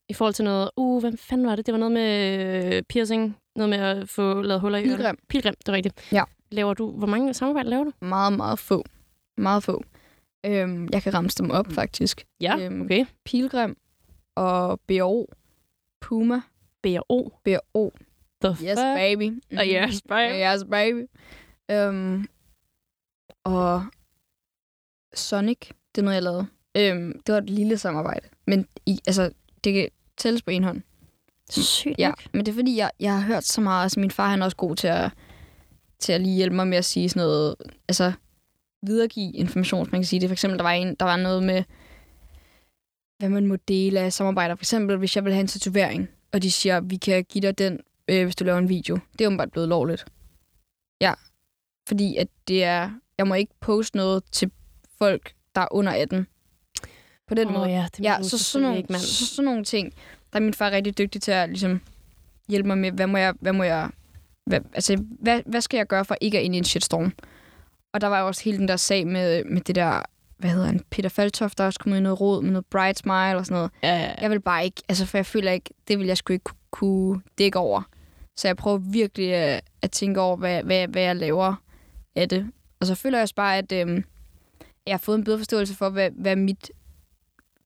i 0.09 0.14
forhold 0.14 0.35
til 0.35 0.45
noget... 0.45 0.70
Uh, 0.77 1.01
hvad 1.01 1.12
fanden 1.16 1.47
var 1.47 1.57
det? 1.57 1.66
Det 1.66 1.72
var 1.72 1.79
noget 1.79 1.93
med 1.93 2.74
øh, 2.74 2.83
piercing 2.89 3.37
Noget 3.57 3.70
med 3.70 3.78
at 3.78 4.09
få 4.09 4.42
lavet 4.42 4.61
huller 4.61 4.78
i. 4.78 4.82
Pilgrim. 4.84 5.18
Pilgrim, 5.28 5.54
det 5.59 5.68
er 5.68 5.72
rigtigt. 5.72 6.12
Ja. 6.12 6.22
Laver 6.50 6.74
du, 6.74 6.90
hvor 6.90 7.07
mange 7.07 7.34
samarbejder 7.34 7.70
laver 7.70 7.84
du? 7.84 7.92
Meget, 8.00 8.32
meget 8.32 8.59
få. 8.59 8.84
Meget 9.36 9.62
få. 9.62 9.84
Øhm, 10.46 10.88
jeg 10.92 11.02
kan 11.02 11.14
ramse 11.14 11.38
dem 11.42 11.50
op, 11.50 11.72
faktisk. 11.72 12.26
Ja, 12.40 12.57
Øhm, 12.61 12.80
okay. 12.80 13.04
Pilgrim 13.24 13.76
og 14.34 14.80
BO. 14.80 15.26
Puma. 16.00 16.40
B&O. 16.82 17.28
BO. 17.44 17.92
The 18.44 18.50
Yes, 18.50 18.59
fuck? 18.61 18.76
baby. 18.76 19.42
Og 19.59 19.64
yes, 19.66 20.02
baby. 20.09 20.34
Yes, 20.54 20.64
baby. 20.70 21.07
Øhm, 21.70 22.28
og 23.44 23.84
Sonic, 25.14 25.59
det 25.94 25.98
er 26.00 26.02
noget, 26.02 26.14
jeg 26.14 26.22
lavede. 26.22 26.46
Øhm, 26.76 27.20
det 27.26 27.32
var 27.32 27.38
et 27.40 27.50
lille 27.50 27.78
samarbejde. 27.78 28.28
Men 28.46 28.66
i, 28.86 28.98
altså, 29.07 29.30
det 29.64 29.74
kan 29.74 29.88
tælles 30.16 30.42
på 30.42 30.50
en 30.50 30.64
hånd. 30.64 30.82
Sygt 31.51 31.99
Ja, 31.99 32.12
men 32.32 32.47
det 32.47 32.53
er 32.53 32.57
fordi, 32.57 32.76
jeg, 32.76 32.90
jeg 33.01 33.14
har 33.14 33.26
hørt 33.26 33.44
så 33.44 33.61
meget. 33.61 33.82
Altså, 33.82 34.01
min 34.01 34.11
far 34.11 34.28
han 34.28 34.40
er 34.40 34.44
også 34.44 34.57
god 34.57 34.76
til 34.76 34.88
at, 34.88 35.11
til 35.99 36.12
at 36.12 36.20
lige 36.20 36.36
hjælpe 36.36 36.57
mig 36.57 36.66
med 36.68 36.78
at 36.78 36.84
sige 36.84 37.09
sådan 37.09 37.20
noget, 37.20 37.55
altså 37.88 38.12
videregive 38.82 39.32
information, 39.32 39.88
man 39.92 40.01
kan 40.01 40.07
sige 40.07 40.20
det. 40.20 40.28
For 40.28 40.32
eksempel, 40.32 40.59
der 40.59 40.62
var, 40.62 40.70
en, 40.70 40.94
der 40.94 41.05
var 41.05 41.16
noget 41.16 41.42
med, 41.42 41.64
hvad 43.18 43.28
man 43.28 43.47
må 43.47 43.57
dele 43.57 44.01
af 44.01 44.12
samarbejder. 44.12 44.55
For 44.55 44.62
eksempel, 44.62 44.97
hvis 44.97 45.16
jeg 45.16 45.24
vil 45.24 45.32
have 45.32 45.40
en 45.40 45.47
tatovering, 45.47 46.09
og 46.32 46.42
de 46.42 46.51
siger, 46.51 46.80
vi 46.80 46.97
kan 46.97 47.24
give 47.24 47.42
dig 47.42 47.59
den, 47.59 47.80
øh, 48.09 48.24
hvis 48.24 48.36
du 48.36 48.44
laver 48.44 48.59
en 48.59 48.68
video. 48.68 48.99
Det 49.12 49.20
er 49.20 49.28
åbenbart 49.28 49.53
blevet 49.53 49.68
lovligt. 49.68 50.07
Ja, 51.01 51.14
fordi 51.88 52.16
at 52.16 52.28
det 52.49 52.64
er, 52.64 52.90
jeg 53.18 53.26
må 53.26 53.34
ikke 53.34 53.55
poste 53.61 53.97
noget 53.97 54.24
til 54.32 54.51
folk, 54.99 55.34
der 55.55 55.61
er 55.61 55.68
under 55.70 55.92
18. 55.92 56.26
På 57.28 57.34
den 57.34 57.49
Åh 57.49 57.55
måde. 57.55 57.68
ja, 57.68 57.86
det 57.97 58.05
Ja, 58.05 58.22
så 58.22 58.38
sådan, 58.38 58.62
nogle, 58.62 58.78
ikke, 58.78 58.99
så, 58.99 59.26
sådan 59.26 59.44
nogle 59.44 59.64
ting, 59.64 59.92
der 60.33 60.39
er 60.39 60.43
min 60.43 60.55
far 60.55 60.70
rigtig 60.70 60.99
dygtig 60.99 61.22
til 61.22 61.33
at 61.33 61.49
ligesom, 61.49 61.81
hjælpe 62.49 62.66
mig 62.66 62.79
med, 62.79 62.93
hvad 62.93 63.07
må 63.07 63.18
jeg, 63.18 63.35
hvad 63.41 63.53
må 63.53 63.62
jeg, 63.62 63.91
hvad, 64.47 64.61
altså, 64.74 65.05
hvad, 65.20 65.43
hvad 65.47 65.61
skal 65.61 65.77
jeg 65.79 65.87
gøre 65.87 66.05
for 66.05 66.16
ikke 66.20 66.39
at 66.39 66.45
ind 66.45 66.55
i 66.55 66.59
en 66.59 66.64
shitstorm? 66.64 67.12
Og 67.95 68.01
der 68.01 68.07
var 68.07 68.20
jo 68.20 68.27
også 68.27 68.45
hele 68.45 68.59
den 68.59 68.68
der 68.68 68.77
sag 68.77 69.07
med, 69.07 69.45
med 69.45 69.61
det 69.61 69.74
der, 69.74 70.03
hvad 70.39 70.51
hedder 70.51 70.66
han, 70.66 70.81
Peter 70.91 71.09
Faltoft, 71.09 71.59
der 71.59 71.64
også 71.64 71.79
kom 71.79 71.93
ud 71.93 71.97
i 71.97 72.01
noget 72.01 72.20
råd 72.20 72.43
med 72.43 72.51
noget 72.51 72.66
Bright 72.66 72.99
Smile 72.99 73.37
og 73.37 73.47
sådan 73.47 73.55
noget. 73.57 73.70
Ja, 73.83 73.97
ja. 73.99 74.14
Jeg 74.20 74.31
vil 74.31 74.41
bare 74.41 74.64
ikke, 74.64 74.83
altså 74.89 75.07
for 75.07 75.18
jeg 75.18 75.27
føler 75.27 75.53
ikke, 75.53 75.70
det 75.89 75.99
vil 75.99 76.07
jeg 76.07 76.16
sgu 76.16 76.33
ikke 76.33 76.45
ku- 76.45 76.57
kunne 76.70 77.20
dække 77.39 77.59
over. 77.59 77.83
Så 78.37 78.49
jeg 78.49 78.57
prøver 78.57 78.79
virkelig 78.79 79.35
at, 79.35 79.64
at 79.83 79.91
tænke 79.91 80.20
over, 80.20 80.37
hvad, 80.37 80.62
hvad, 80.62 80.89
hvad 80.89 81.03
jeg 81.03 81.16
laver 81.16 81.55
af 82.16 82.29
det. 82.29 82.51
Og 82.81 82.87
så 82.87 82.95
føler 82.95 83.18
jeg 83.18 83.22
også 83.22 83.35
bare, 83.35 83.59
at 83.59 83.72
øhm, 83.72 84.05
jeg 84.87 84.93
har 84.93 84.99
fået 84.99 85.18
en 85.18 85.24
bedre 85.24 85.39
forståelse 85.39 85.74
for, 85.74 85.89
hvad, 85.91 86.11
hvad 86.11 86.37
mit 86.37 86.70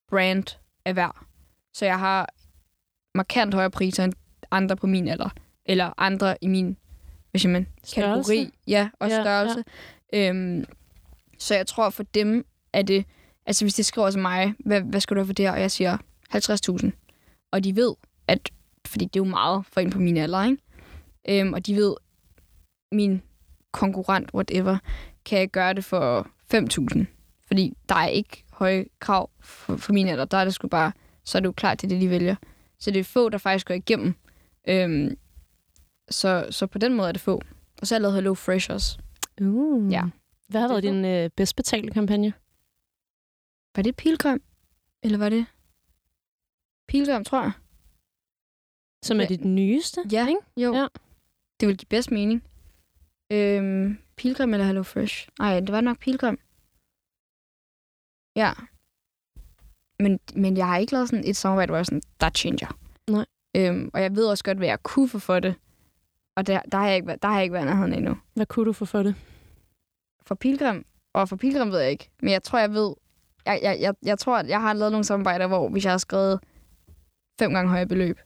brand 0.08 0.44
er 0.84 0.92
værd. 0.92 1.16
Så 1.74 1.84
jeg 1.84 1.98
har 1.98 2.28
markant 3.14 3.54
højere 3.54 3.70
priser 3.70 4.04
end 4.04 4.12
andre 4.50 4.76
på 4.76 4.86
min 4.86 5.08
alder. 5.08 5.28
Eller 5.66 5.92
andre 5.98 6.36
i 6.40 6.48
min 6.48 6.76
hvis 7.30 7.46
man, 7.46 7.66
Størrelse? 7.84 8.32
kategori. 8.32 8.52
Ja, 8.66 8.88
og 9.00 9.08
Ja, 9.08 9.22
størrelse. 9.22 9.64
Ja. 10.12 10.28
Øhm, 10.28 10.64
så 11.38 11.54
jeg 11.54 11.66
tror 11.66 11.90
for 11.90 12.02
dem, 12.02 12.46
er 12.72 12.82
det... 12.82 13.04
Altså 13.46 13.64
hvis 13.64 13.74
de 13.74 13.84
skriver 13.84 14.10
til 14.10 14.20
mig, 14.20 14.54
hvad, 14.58 14.80
hvad 14.80 15.00
skal 15.00 15.14
du 15.14 15.20
have 15.20 15.26
for 15.26 15.32
det 15.34 15.44
her? 15.44 15.52
Og 15.52 15.60
jeg 15.60 15.70
siger 15.70 15.98
50.000. 16.34 16.90
Og 17.52 17.64
de 17.64 17.76
ved, 17.76 17.94
at... 18.28 18.50
Fordi 18.86 19.04
det 19.04 19.16
er 19.16 19.24
jo 19.24 19.30
meget 19.30 19.64
for 19.72 19.80
en 19.80 19.90
på 19.90 19.98
min 19.98 20.16
alder, 20.16 20.44
ikke? 20.44 20.62
Øhm, 21.28 21.52
og 21.52 21.66
de 21.66 21.76
ved, 21.76 21.94
min 22.92 23.22
konkurrent, 23.72 24.34
whatever, 24.34 24.78
kan 25.24 25.38
jeg 25.38 25.48
gøre 25.48 25.74
det 25.74 25.84
for 25.84 26.28
5.000. 26.54 27.04
Fordi 27.46 27.76
der 27.88 27.94
er 27.94 28.06
ikke 28.06 28.44
høje 28.52 28.84
krav 29.00 29.30
for, 29.40 29.76
for 29.76 29.92
min 29.92 30.08
alder. 30.08 30.24
Der 30.24 30.38
er 30.38 30.44
det 30.44 30.54
sgu 30.54 30.68
bare... 30.68 30.92
Så 31.24 31.38
er 31.38 31.40
det 31.40 31.46
jo 31.46 31.52
klart, 31.52 31.80
det 31.80 31.86
er 31.86 31.88
det, 31.88 32.00
de 32.00 32.10
vælger. 32.10 32.34
Så 32.80 32.90
det 32.90 33.00
er 33.00 33.04
få, 33.04 33.28
der 33.28 33.38
faktisk 33.38 33.66
går 33.66 33.74
igennem. 33.74 34.14
Øhm, 34.68 35.18
så, 36.10 36.46
så 36.50 36.66
på 36.66 36.78
den 36.78 36.94
måde 36.94 37.08
er 37.08 37.12
det 37.12 37.20
få. 37.20 37.42
Og 37.80 37.86
så 37.86 37.94
har 37.94 37.96
jeg 37.98 38.02
lavet 38.02 38.14
Hello 38.14 38.34
Fresh 38.34 38.70
også. 38.70 38.98
Uh. 39.40 39.92
Ja. 39.92 40.02
Hvad 40.48 40.60
har 40.60 40.68
været 40.68 40.82
din 40.82 41.04
øh, 41.04 41.30
bedst 41.36 41.56
betalte 41.56 41.90
kampagne? 41.90 42.32
Var 43.76 43.82
det 43.82 43.96
Pilgrim? 43.96 44.42
Eller 45.02 45.18
var 45.18 45.28
det... 45.28 45.46
Pilgrim, 46.88 47.24
tror 47.24 47.42
jeg. 47.42 47.52
Som 49.04 49.16
er 49.20 49.22
Ja. 49.22 49.28
dit 49.28 49.44
nyeste? 49.44 50.00
Ja, 50.12 50.28
ikke? 50.28 50.40
jo. 50.56 50.74
Ja. 50.74 50.86
Det 51.60 51.68
vil 51.68 51.76
give 51.76 51.86
bedst 51.88 52.10
mening. 52.10 52.44
Øhm, 53.32 53.98
Pilgrim 54.16 54.54
eller 54.54 54.66
Hello 54.66 54.82
Fresh? 54.82 55.28
Nej, 55.38 55.60
det 55.60 55.72
var 55.72 55.80
nok 55.80 55.98
Pilgrim. 55.98 56.38
Ja. 58.36 58.52
Men, 60.00 60.20
men 60.34 60.56
jeg 60.56 60.66
har 60.66 60.76
ikke 60.78 60.92
lavet 60.92 61.08
sådan 61.08 61.24
et 61.26 61.36
samarbejde, 61.36 61.70
hvor 61.70 61.76
jeg 61.78 61.86
sådan, 61.86 62.02
der 62.20 62.30
changer. 62.30 62.78
Nej. 63.10 63.26
Øhm, 63.56 63.90
og 63.94 64.02
jeg 64.02 64.16
ved 64.16 64.26
også 64.26 64.44
godt, 64.44 64.58
hvad 64.58 64.68
jeg 64.68 64.82
kunne 64.82 65.08
få 65.08 65.18
for 65.18 65.40
det. 65.40 65.54
Og 66.36 66.46
der, 66.46 66.60
der, 66.72 66.78
har, 66.78 66.86
jeg 66.86 66.96
ikke, 66.96 67.16
der 67.22 67.28
har 67.28 67.34
jeg 67.34 67.42
ikke 67.42 67.52
været 67.52 67.66
nærheden 67.66 67.94
endnu. 67.94 68.16
Hvad 68.34 68.46
kunne 68.46 68.64
du 68.66 68.72
få 68.72 68.84
for 68.84 69.02
det? 69.02 69.14
For 70.26 70.34
Pilgrim, 70.34 70.84
og 71.14 71.28
for 71.28 71.36
Pilgrim 71.36 71.70
ved 71.70 71.78
jeg 71.80 71.90
ikke. 71.90 72.10
Men 72.22 72.32
jeg 72.32 72.42
tror, 72.42 72.58
jeg 72.58 72.72
ved... 72.72 72.94
Jeg, 73.46 73.60
jeg, 73.62 73.76
jeg, 73.80 73.94
jeg 74.02 74.18
tror, 74.18 74.36
at 74.38 74.48
jeg 74.48 74.60
har 74.60 74.72
lavet 74.72 74.92
nogle 74.92 75.04
samarbejder, 75.04 75.46
hvor 75.46 75.68
hvis 75.68 75.84
jeg 75.84 75.92
har 75.92 75.98
skrevet 75.98 76.40
fem 77.40 77.52
gange 77.54 77.70
højere 77.70 77.86
beløb, 77.86 78.18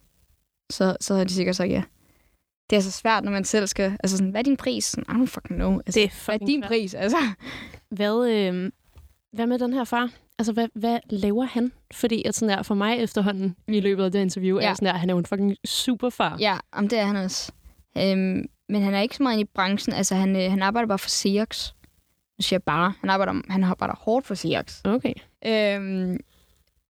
så, 0.71 0.97
så 1.01 1.13
havde 1.13 1.25
de 1.25 1.33
sikkert 1.33 1.55
sagt 1.55 1.69
ja. 1.71 1.83
Det 2.69 2.75
er 2.75 2.79
så 2.81 2.91
svært, 2.91 3.23
når 3.23 3.31
man 3.31 3.43
selv 3.45 3.67
skal... 3.67 3.97
Altså 4.03 4.17
sådan, 4.17 4.31
hvad 4.31 4.41
er 4.41 4.43
din 4.43 4.57
pris? 4.57 4.85
Sådan, 4.85 5.15
I 5.15 5.21
don't 5.23 5.25
fucking 5.25 5.59
know. 5.59 5.73
Altså, 5.85 5.99
Det 5.99 6.03
er 6.03 6.07
hvad 6.07 6.39
fucking 6.39 6.41
er 6.43 6.45
din 6.47 6.61
svært. 6.61 6.69
pris? 6.69 6.93
Altså, 6.93 7.17
Hvad, 7.89 8.29
øh, 8.29 8.71
hvad 9.33 9.47
med 9.47 9.59
den 9.59 9.73
her 9.73 9.83
far? 9.83 10.09
Altså, 10.39 10.53
hvad, 10.53 10.67
hvad 10.73 10.99
laver 11.09 11.43
han? 11.43 11.71
Fordi 11.93 12.23
at 12.25 12.35
sådan 12.35 12.57
der, 12.57 12.63
for 12.63 12.75
mig 12.75 12.97
efterhånden 12.97 13.55
i 13.67 13.79
løbet 13.79 14.03
af 14.03 14.11
det 14.11 14.21
interview, 14.21 14.59
ja. 14.59 14.69
Er 14.69 14.73
sådan 14.73 14.85
der, 14.85 14.93
han 14.93 15.09
er 15.09 15.13
jo 15.13 15.19
en 15.19 15.25
fucking 15.25 15.55
superfar. 15.65 16.37
ja, 16.39 16.57
om 16.71 16.87
det 16.87 16.99
er 16.99 17.05
han 17.05 17.15
også. 17.15 17.51
Øhm, 17.97 18.45
men 18.69 18.81
han 18.81 18.93
er 18.93 19.01
ikke 19.01 19.15
så 19.15 19.23
meget 19.23 19.39
i 19.39 19.43
branchen. 19.43 19.93
Altså, 19.95 20.15
han, 20.15 20.35
øh, 20.35 20.51
han 20.51 20.61
arbejder 20.61 20.87
bare 20.87 20.99
for 20.99 21.09
Sears. 21.09 21.75
Nu 22.37 22.41
siger 22.41 22.57
jeg 22.57 22.63
bare. 22.63 22.93
Han 22.99 23.09
arbejder, 23.09 23.41
han 23.49 23.63
arbejder 23.63 23.95
hårdt 23.95 24.25
for 24.25 24.35
Sears. 24.35 24.81
Okay. 24.85 25.13
Øhm, 25.45 26.17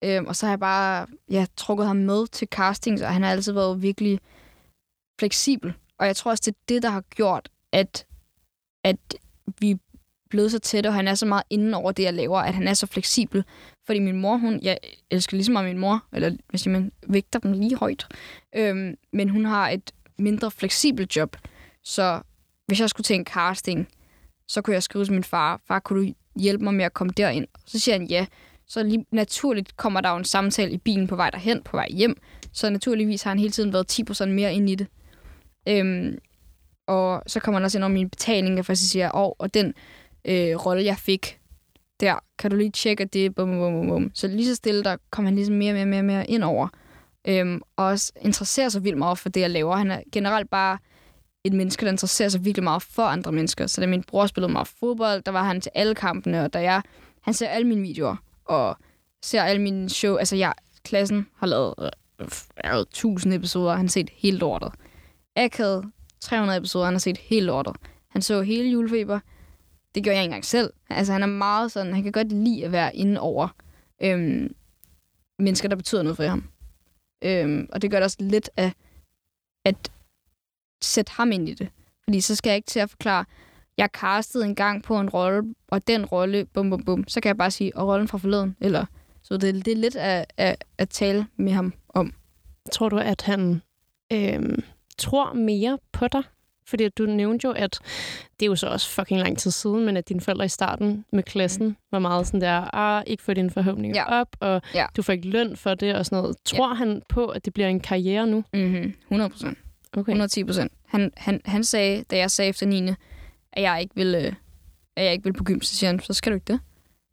øhm, 0.03 0.25
og 0.27 0.35
så 0.35 0.45
har 0.45 0.51
jeg 0.51 0.59
bare 0.59 1.07
ja, 1.29 1.45
trukket 1.57 1.87
ham 1.87 1.95
med 1.95 2.27
til 2.27 2.47
castings, 2.47 3.01
og 3.01 3.13
han 3.13 3.23
har 3.23 3.31
altid 3.31 3.53
været 3.53 3.81
virkelig 3.81 4.19
fleksibel. 5.19 5.73
Og 5.97 6.07
jeg 6.07 6.15
tror 6.15 6.31
også, 6.31 6.43
det 6.45 6.51
er 6.51 6.59
det, 6.69 6.83
der 6.83 6.89
har 6.89 7.01
gjort, 7.01 7.49
at, 7.71 8.05
at 8.83 8.97
vi 9.59 9.77
blevet 10.29 10.51
så 10.51 10.59
tæt, 10.59 10.85
og 10.85 10.93
han 10.93 11.07
er 11.07 11.15
så 11.15 11.25
meget 11.25 11.43
inden 11.49 11.73
over 11.73 11.91
det, 11.91 12.03
jeg 12.03 12.13
laver, 12.13 12.39
at 12.39 12.53
han 12.53 12.67
er 12.67 12.73
så 12.73 12.87
fleksibel. 12.87 13.43
Fordi 13.85 13.99
min 13.99 14.21
mor, 14.21 14.37
hun, 14.37 14.59
jeg 14.63 14.77
elsker 15.11 15.37
ligesom 15.37 15.53
meget 15.53 15.67
min 15.67 15.77
mor, 15.77 16.03
eller 16.13 16.31
hvis 16.49 16.67
man 16.67 16.91
vægter 17.07 17.39
dem 17.39 17.51
lige 17.51 17.75
højt, 17.75 18.07
øhm, 18.55 18.95
men 19.13 19.29
hun 19.29 19.45
har 19.45 19.69
et 19.69 19.91
mindre 20.17 20.51
fleksibelt 20.51 21.15
job. 21.15 21.37
Så 21.83 22.21
hvis 22.67 22.79
jeg 22.79 22.89
skulle 22.89 23.05
til 23.05 23.15
en 23.15 23.25
casting, 23.25 23.87
så 24.47 24.61
kunne 24.61 24.73
jeg 24.73 24.83
skrive 24.83 25.05
til 25.05 25.13
min 25.13 25.23
far, 25.23 25.61
far, 25.67 25.79
kunne 25.79 26.07
du 26.07 26.13
hjælpe 26.35 26.63
mig 26.63 26.73
med 26.73 26.85
at 26.85 26.93
komme 26.93 27.13
derind? 27.17 27.47
Så 27.65 27.79
siger 27.79 27.95
han 27.97 28.07
ja. 28.07 28.25
Så 28.67 28.83
lige 28.83 29.05
naturligt 29.11 29.77
kommer 29.77 30.01
der 30.01 30.09
jo 30.09 30.17
en 30.17 30.25
samtale 30.25 30.71
i 30.71 30.77
bilen 30.77 31.07
på 31.07 31.15
vej 31.15 31.29
derhen, 31.29 31.63
på 31.63 31.77
vej 31.77 31.87
hjem. 31.89 32.17
Så 32.53 32.69
naturligvis 32.69 33.23
har 33.23 33.31
han 33.31 33.39
hele 33.39 33.51
tiden 33.51 33.73
været 33.73 33.99
10% 33.99 34.25
mere 34.25 34.53
ind 34.53 34.69
i 34.69 34.75
det. 34.75 34.87
Øhm, 35.67 36.17
og 36.87 37.23
så 37.27 37.39
kommer 37.39 37.59
han 37.59 37.65
også 37.65 37.77
ind 37.77 37.83
over 37.83 37.93
min 37.93 38.09
betaling, 38.09 38.59
og 38.59 38.65
faktisk 38.65 38.91
siger, 38.91 39.11
oh, 39.13 39.31
og 39.39 39.53
den 39.53 39.73
øh, 40.25 40.55
rolle, 40.65 40.85
jeg 40.85 40.97
fik 40.97 41.39
der, 41.99 42.19
kan 42.37 42.51
du 42.51 42.57
lige 42.57 42.71
tjekke, 42.71 43.03
at 43.03 43.13
det 43.13 43.25
er 43.25 43.29
bum, 43.29 43.49
bum, 43.49 43.73
bum, 43.73 43.87
bum. 43.87 44.11
Så 44.13 44.27
lige 44.27 44.47
så 44.47 44.55
stille, 44.55 44.83
der 44.83 44.97
kom 45.09 45.25
han 45.25 45.35
ligesom 45.35 45.55
mere 45.55 45.71
og 45.71 45.75
mere, 45.75 45.85
mere, 45.85 46.03
mere 46.03 46.29
ind 46.29 46.43
over. 46.43 46.67
Øhm, 47.27 47.61
og 47.75 47.85
også 47.85 48.11
interesserer 48.21 48.69
sig 48.69 48.83
vildt 48.83 48.97
meget 48.97 49.17
for 49.17 49.29
det, 49.29 49.41
jeg 49.41 49.49
laver. 49.49 49.75
Han 49.75 49.91
er 49.91 50.01
generelt 50.11 50.49
bare 50.49 50.77
et 51.43 51.53
menneske, 51.53 51.85
der 51.85 51.91
interesserer 51.91 52.29
sig 52.29 52.45
virkelig 52.45 52.63
meget 52.63 52.81
for 52.81 53.03
andre 53.03 53.31
mennesker. 53.31 53.67
Så 53.67 53.81
da 53.81 53.87
min 53.87 54.03
bror 54.03 54.25
spillede 54.25 54.53
meget 54.53 54.67
fodbold, 54.67 55.21
der 55.21 55.31
var 55.31 55.43
han 55.43 55.61
til 55.61 55.71
alle 55.75 55.95
kampene, 55.95 56.43
og 56.43 56.53
da 56.53 56.61
jeg, 56.61 56.81
han 57.21 57.33
ser 57.33 57.47
alle 57.47 57.67
mine 57.67 57.81
videoer, 57.81 58.15
og 58.45 58.77
ser 59.23 59.43
alle 59.43 59.61
mine 59.61 59.89
show. 59.89 60.15
Altså, 60.15 60.35
jeg, 60.35 60.53
klassen 60.83 61.27
har 61.35 61.47
lavet 61.47 61.73
øh, 61.79 62.79
1000 62.81 63.33
episoder, 63.33 63.75
han 63.75 63.85
har 63.85 63.89
set 63.89 64.09
hele 64.13 64.37
lortet. 64.37 64.71
Akad 65.35 65.83
300 66.19 66.57
episoder, 66.57 66.85
han 66.85 66.93
har 66.93 66.99
set 66.99 67.17
hele 67.17 67.45
lortet. 67.45 67.75
Han 68.09 68.21
så 68.21 68.41
hele 68.41 68.69
julefeber. 68.69 69.19
Det 69.95 70.03
gjorde 70.03 70.15
jeg 70.15 70.23
ikke 70.23 70.29
engang 70.29 70.45
selv. 70.45 70.73
Altså, 70.89 71.13
han 71.13 71.23
er 71.23 71.27
meget 71.27 71.71
sådan, 71.71 71.93
han 71.93 72.03
kan 72.03 72.11
godt 72.11 72.31
lide 72.31 72.65
at 72.65 72.71
være 72.71 72.95
inde 72.95 73.19
over 73.19 73.47
øhm, 74.01 74.55
mennesker, 75.39 75.69
der 75.69 75.75
betyder 75.75 76.03
noget 76.03 76.17
for 76.17 76.23
ham. 76.23 76.43
Øhm, 77.23 77.69
og 77.71 77.81
det 77.81 77.91
gør 77.91 77.97
det 77.97 78.03
også 78.03 78.17
lidt 78.19 78.49
af 78.57 78.73
at 79.65 79.91
sætte 80.81 81.11
ham 81.11 81.31
ind 81.31 81.49
i 81.49 81.53
det. 81.53 81.69
Fordi 82.03 82.21
så 82.21 82.35
skal 82.35 82.49
jeg 82.49 82.55
ikke 82.55 82.67
til 82.67 82.79
at 82.79 82.89
forklare, 82.89 83.25
jeg 83.77 83.89
castede 83.93 84.45
en 84.45 84.55
gang 84.55 84.83
på 84.83 84.99
en 84.99 85.09
rolle, 85.09 85.55
og 85.67 85.87
den 85.87 86.05
rolle, 86.05 86.45
bum 86.45 86.69
bum 86.69 86.83
bum, 86.85 87.07
så 87.07 87.21
kan 87.21 87.27
jeg 87.27 87.37
bare 87.37 87.51
sige, 87.51 87.75
og 87.75 87.87
rollen 87.87 88.07
fra 88.07 88.17
forleden, 88.17 88.55
eller 88.61 88.85
så 89.23 89.37
det, 89.37 89.65
det 89.65 89.71
er 89.71 89.75
lidt 89.75 89.95
at, 89.95 90.33
at, 90.37 90.63
at 90.77 90.89
tale 90.89 91.27
med 91.37 91.53
ham 91.53 91.73
om. 91.89 92.13
Tror 92.71 92.89
du, 92.89 92.97
at 92.97 93.21
han 93.21 93.61
øh, 94.13 94.57
tror 94.97 95.33
mere 95.33 95.79
på 95.91 96.07
dig? 96.07 96.23
Fordi 96.69 96.89
du 96.89 97.05
nævnte 97.05 97.45
jo, 97.47 97.51
at 97.51 97.79
det 98.39 98.45
er 98.45 98.49
jo 98.49 98.55
så 98.55 98.67
også 98.67 98.89
fucking 98.89 99.19
lang 99.19 99.37
tid 99.37 99.51
siden, 99.51 99.85
men 99.85 99.97
at 99.97 100.09
dine 100.09 100.21
forældre 100.21 100.45
i 100.45 100.49
starten 100.49 101.05
med 101.13 101.23
klassen 101.23 101.67
mm. 101.67 101.75
var 101.91 101.99
meget 101.99 102.27
sådan 102.27 102.41
der, 102.41 102.75
ah, 102.75 103.03
ikke 103.07 103.23
få 103.23 103.33
dine 103.33 103.49
forhåbninger 103.51 103.97
Ja. 103.97 104.19
op, 104.21 104.27
og 104.39 104.61
Ja. 104.75 104.85
du 104.97 105.01
får 105.01 105.13
ikke 105.13 105.27
løn 105.29 105.55
for 105.55 105.73
det 105.73 105.95
og 105.95 106.05
sådan 106.05 106.21
noget. 106.23 106.35
Tror 106.45 106.73
han 106.73 107.01
på, 107.09 107.25
at 107.27 107.45
det 107.45 107.53
bliver 107.53 107.67
en 107.69 107.79
karriere 107.79 108.27
nu? 108.27 108.43
Mm-hmm. 108.53 108.93
100 109.07 109.29
procent. 109.29 109.57
Okay. 109.93 110.11
110 110.11 110.43
procent. 110.43 110.71
Han, 110.87 111.11
han, 111.17 111.41
han 111.45 111.63
sagde, 111.63 112.03
da 112.11 112.17
jeg 112.17 112.31
sagde 112.31 112.49
efter 112.49 112.65
9. 112.65 112.87
at 113.53 113.63
jeg 113.63 113.81
ikke 113.81 113.95
ville, 113.95 114.17
øh, 114.25 114.33
at 114.95 115.03
jeg 115.05 115.11
ikke 115.13 115.23
ville 115.23 115.37
på 115.37 115.43
gym, 115.43 115.61
så 115.61 115.75
siger 115.75 115.89
han, 115.89 115.99
så 115.99 116.13
skal 116.13 116.31
du 116.31 116.35
ikke 116.35 116.53
det. 116.53 116.59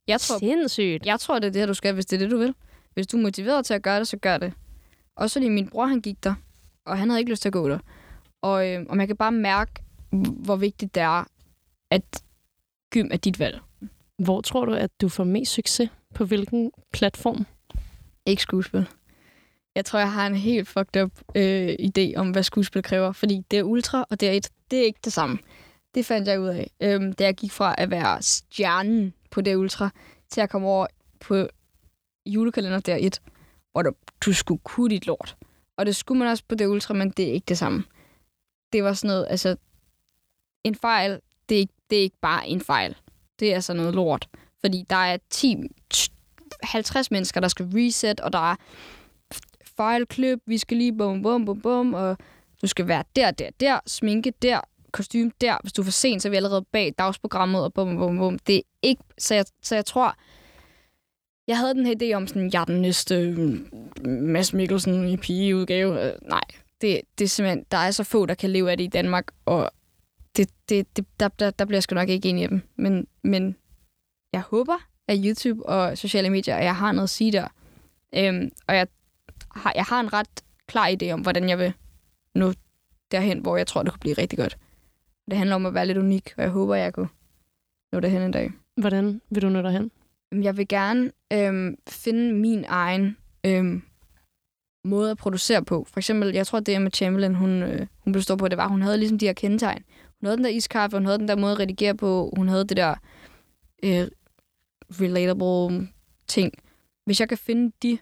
Jeg 0.09 0.21
tror, 0.21 0.39
Sindssygt. 0.39 1.07
jeg 1.07 1.21
tror, 1.21 1.39
det 1.39 1.47
er 1.47 1.53
det 1.53 1.61
her, 1.63 1.67
du 1.67 1.75
skal, 1.75 1.95
hvis 1.95 2.07
det 2.07 2.17
er 2.17 2.21
det, 2.21 2.31
du 2.31 2.39
vil. 2.39 2.55
Hvis 2.95 3.07
du 3.07 3.17
er 3.17 3.23
motiveret 3.23 3.67
til 3.67 3.75
at 3.75 3.83
gøre 3.83 3.99
det, 3.99 4.09
så 4.09 4.17
gør 4.17 4.39
det. 4.39 4.53
Også 5.17 5.35
fordi 5.35 5.49
min 5.49 5.69
bror, 5.69 5.87
han 5.87 6.01
gik 6.01 6.25
der, 6.25 6.35
og 6.87 6.99
han 6.99 7.11
havde 7.11 7.21
ikke 7.21 7.31
lyst 7.31 7.43
til 7.43 7.49
at 7.49 7.53
gå 7.53 7.69
der. 7.69 7.79
Og, 8.47 8.69
øh, 8.69 8.87
og 8.89 8.97
man 8.97 9.07
kan 9.07 9.17
bare 9.17 9.33
mærke, 9.33 9.73
hvor 10.45 10.57
vigtigt 10.57 10.95
det 10.95 11.03
er, 11.03 11.25
at 11.91 12.23
gym 12.91 13.09
er 13.11 13.17
dit 13.17 13.39
valg. 13.39 13.61
Hvor 14.19 14.41
tror 14.41 14.65
du, 14.65 14.73
at 14.73 15.01
du 15.01 15.09
får 15.09 15.25
mest 15.25 15.53
succes? 15.53 15.91
På 16.15 16.25
hvilken 16.25 16.71
platform? 16.93 17.47
Ikke 18.27 18.43
skuespil. 18.43 18.89
Jeg 19.75 19.85
tror, 19.85 19.99
jeg 19.99 20.13
har 20.13 20.27
en 20.27 20.35
helt 20.35 20.69
fucked 20.69 21.03
up 21.03 21.11
øh, 21.35 21.75
idé 21.81 22.15
om, 22.17 22.31
hvad 22.31 22.43
skuespil 22.43 22.83
kræver. 22.83 23.13
Fordi 23.13 23.43
det 23.51 23.59
er 23.59 23.63
ultra, 23.63 24.07
og 24.11 24.21
det 24.21 24.29
er 24.29 24.33
et. 24.33 24.51
Det 24.71 24.79
er 24.79 24.85
ikke 24.85 25.01
det 25.05 25.13
samme. 25.13 25.39
Det 25.95 26.07
fandt 26.07 26.29
jeg 26.29 26.41
ud 26.41 26.49
af, 26.49 26.71
øhm, 26.81 27.13
da 27.13 27.25
jeg 27.25 27.35
gik 27.35 27.53
fra 27.53 27.75
at 27.79 27.91
være 27.91 28.23
stjernen 28.23 29.15
på 29.31 29.41
det 29.41 29.57
ultra, 29.57 29.91
til 30.31 30.41
at 30.41 30.51
komme 30.51 30.69
over 30.69 30.87
på 31.21 31.47
julekalender 32.27 32.81
der 32.81 32.97
et, 33.01 33.21
hvor 33.73 33.83
du, 33.83 33.93
du 34.27 34.33
skulle 34.33 34.61
kunne 34.65 34.91
dit 34.91 35.07
lort. 35.07 35.37
Og 35.77 35.87
det 35.87 35.97
skulle 35.97 36.19
man 36.19 36.29
også 36.29 36.45
på 36.49 36.55
det 36.55 36.67
ultra, 36.67 36.95
men 36.95 37.11
det 37.11 37.29
er 37.29 37.33
ikke 37.33 37.47
det 37.49 37.59
samme. 37.59 37.85
Det 38.77 38.85
var 38.85 38.93
sådan 38.93 39.09
noget, 39.09 39.27
altså, 39.31 39.57
en 40.65 40.75
fejl, 40.75 41.21
det 41.49 41.55
er, 41.55 41.59
ikke, 41.59 41.73
det 41.91 41.99
er 41.99 42.03
ikke 42.03 42.19
bare 42.21 42.49
en 42.49 42.61
fejl. 42.61 42.97
Det 43.41 43.55
er 43.55 43.61
sådan 43.61 43.81
noget 43.81 43.95
lort. 43.95 44.29
Fordi 44.61 44.85
der 44.91 44.97
er 44.97 45.19
10, 45.31 45.57
50 46.63 47.11
mennesker, 47.11 47.41
der 47.41 47.49
skal 47.49 47.67
reset, 47.75 48.21
og 48.21 48.33
der 48.33 48.53
er 48.53 48.57
fejlklip, 49.77 50.39
vi 50.47 50.59
skal 50.59 50.77
lige 50.77 50.97
bum, 50.97 51.23
bum, 51.23 51.45
bum, 51.45 51.61
bum, 51.61 51.95
og 51.95 52.17
du 52.63 52.67
skal 52.67 52.89
være 52.89 53.05
der, 53.17 53.31
der, 53.31 53.51
der, 53.61 53.81
sminke 53.87 54.33
der, 54.43 54.61
kostume 54.93 55.31
der. 55.41 55.57
Hvis 55.63 55.73
du 55.73 55.83
er 55.83 55.85
for 55.85 55.93
sent, 55.93 56.23
så 56.23 56.29
er 56.29 56.31
vi 56.31 56.37
allerede 56.37 56.65
bag 56.73 56.95
dagsprogrammet, 56.99 57.65
og 57.65 57.75
bum, 57.75 57.97
bum, 57.97 58.17
bum. 58.17 58.39
Det 58.39 58.57
er 58.57 58.63
ikke... 58.83 59.03
Så 59.19 59.35
jeg, 59.35 59.45
så 59.63 59.75
jeg 59.75 59.85
tror, 59.85 60.17
jeg 61.47 61.59
havde 61.59 61.75
den 61.75 61.87
her 61.87 61.95
idé 62.03 62.17
om, 62.17 62.27
sådan, 62.27 62.51
jeg 62.53 62.61
er 62.61 62.65
den 62.65 62.83
næste 62.83 63.31
mm, 63.31 63.71
Mads 64.11 64.53
Mikkelsen 64.53 65.09
i 65.09 65.17
pigeudgave. 65.17 66.05
Øh, 66.05 66.13
nej, 66.23 66.45
det, 66.81 67.01
det 67.19 67.25
er 67.25 67.29
simpelthen, 67.29 67.65
der 67.71 67.77
er 67.77 67.91
så 67.91 68.05
få, 68.05 68.27
der 68.27 68.35
kan 68.35 68.51
leve 68.51 68.71
af 68.71 68.77
det 68.77 68.85
i 68.85 68.89
Danmark, 68.89 69.27
og 69.45 69.71
det, 70.37 70.51
det, 70.69 70.97
det, 70.97 71.07
der, 71.21 71.29
der, 71.29 71.51
der 71.51 71.65
bliver 71.65 71.77
jeg 71.77 71.83
sgu 71.83 71.95
nok 71.95 72.09
ikke 72.09 72.29
enig 72.29 72.45
i 72.45 72.47
dem. 72.47 72.63
Men, 72.77 73.07
men 73.23 73.57
jeg 74.33 74.41
håber, 74.41 74.77
at 75.09 75.19
YouTube 75.25 75.67
og 75.67 75.99
sociale 75.99 76.31
medier, 76.31 76.57
at 76.57 76.65
jeg 76.65 76.77
har 76.77 76.93
noget 76.93 77.03
at 77.07 77.11
sige 77.11 77.33
der. 77.33 77.49
Øhm, 78.15 78.51
og 78.69 78.77
jeg 78.77 78.87
har, 79.51 79.73
jeg 79.75 79.85
har 79.85 80.01
en 80.01 80.13
ret 80.13 80.45
klar 80.67 80.89
idé 80.89 81.11
om, 81.11 81.21
hvordan 81.21 81.49
jeg 81.49 81.59
vil 81.59 81.73
nå 82.35 82.53
derhen, 83.11 83.39
hvor 83.39 83.57
jeg 83.57 83.67
tror, 83.67 83.83
det 83.83 83.93
kunne 83.93 84.01
blive 84.01 84.19
rigtig 84.19 84.39
godt. 84.39 84.59
Det 85.31 85.39
handler 85.39 85.57
om 85.57 85.67
at 85.67 85.75
være 85.75 85.87
lidt 85.87 85.99
unik, 85.99 86.35
og 86.37 86.43
jeg 86.43 86.51
håber, 86.51 86.75
jeg 86.75 86.93
kunne 86.93 87.09
nå 87.93 88.01
derhen 88.01 88.23
en 88.23 88.31
dag. 88.31 88.53
Hvordan 88.77 89.21
vil 89.31 89.43
du 89.43 89.49
nå 89.49 89.63
derhen? 89.63 89.91
Jeg 90.33 90.57
vil 90.57 90.69
gerne 90.69 91.13
øhm, 91.33 91.77
finde 91.89 92.35
min 92.35 92.65
egen 92.69 93.17
øhm, 93.47 93.83
måde 94.87 95.11
at 95.11 95.17
producere 95.17 95.65
på. 95.65 95.87
For 95.93 96.01
eksempel, 96.01 96.35
jeg 96.35 96.47
tror, 96.47 96.61
det 96.61 96.75
Emma 96.75 96.91
Chamberlain, 96.91 97.35
hun, 97.35 97.63
øh, 97.63 97.87
hun 97.99 98.13
blev 98.13 98.23
stor 98.23 98.37
på, 98.37 98.49
det 98.49 98.59
var, 98.59 98.69
hun 98.69 98.83
havde 98.83 98.99
ligesom 98.99 99.19
de 99.19 99.27
her 99.27 99.33
kendetegn. 99.33 99.83
Hun 100.21 100.27
havde 100.27 100.37
den 100.37 100.45
der 100.45 100.51
iskaffe, 100.51 100.97
hun 100.97 101.07
havde 101.07 101.19
den 101.19 101.29
der 101.29 101.37
måde 101.37 101.53
at 101.53 101.59
redigere 101.59 101.95
på, 101.95 102.33
hun 102.37 102.49
havde 102.49 102.65
det 102.65 102.77
der 102.77 102.95
øh, 103.83 104.09
relatable 104.91 105.89
ting. 106.29 106.53
Hvis 107.05 107.21
jeg 107.21 107.29
kan 107.29 107.39
finde 107.39 107.73
de 107.83 107.99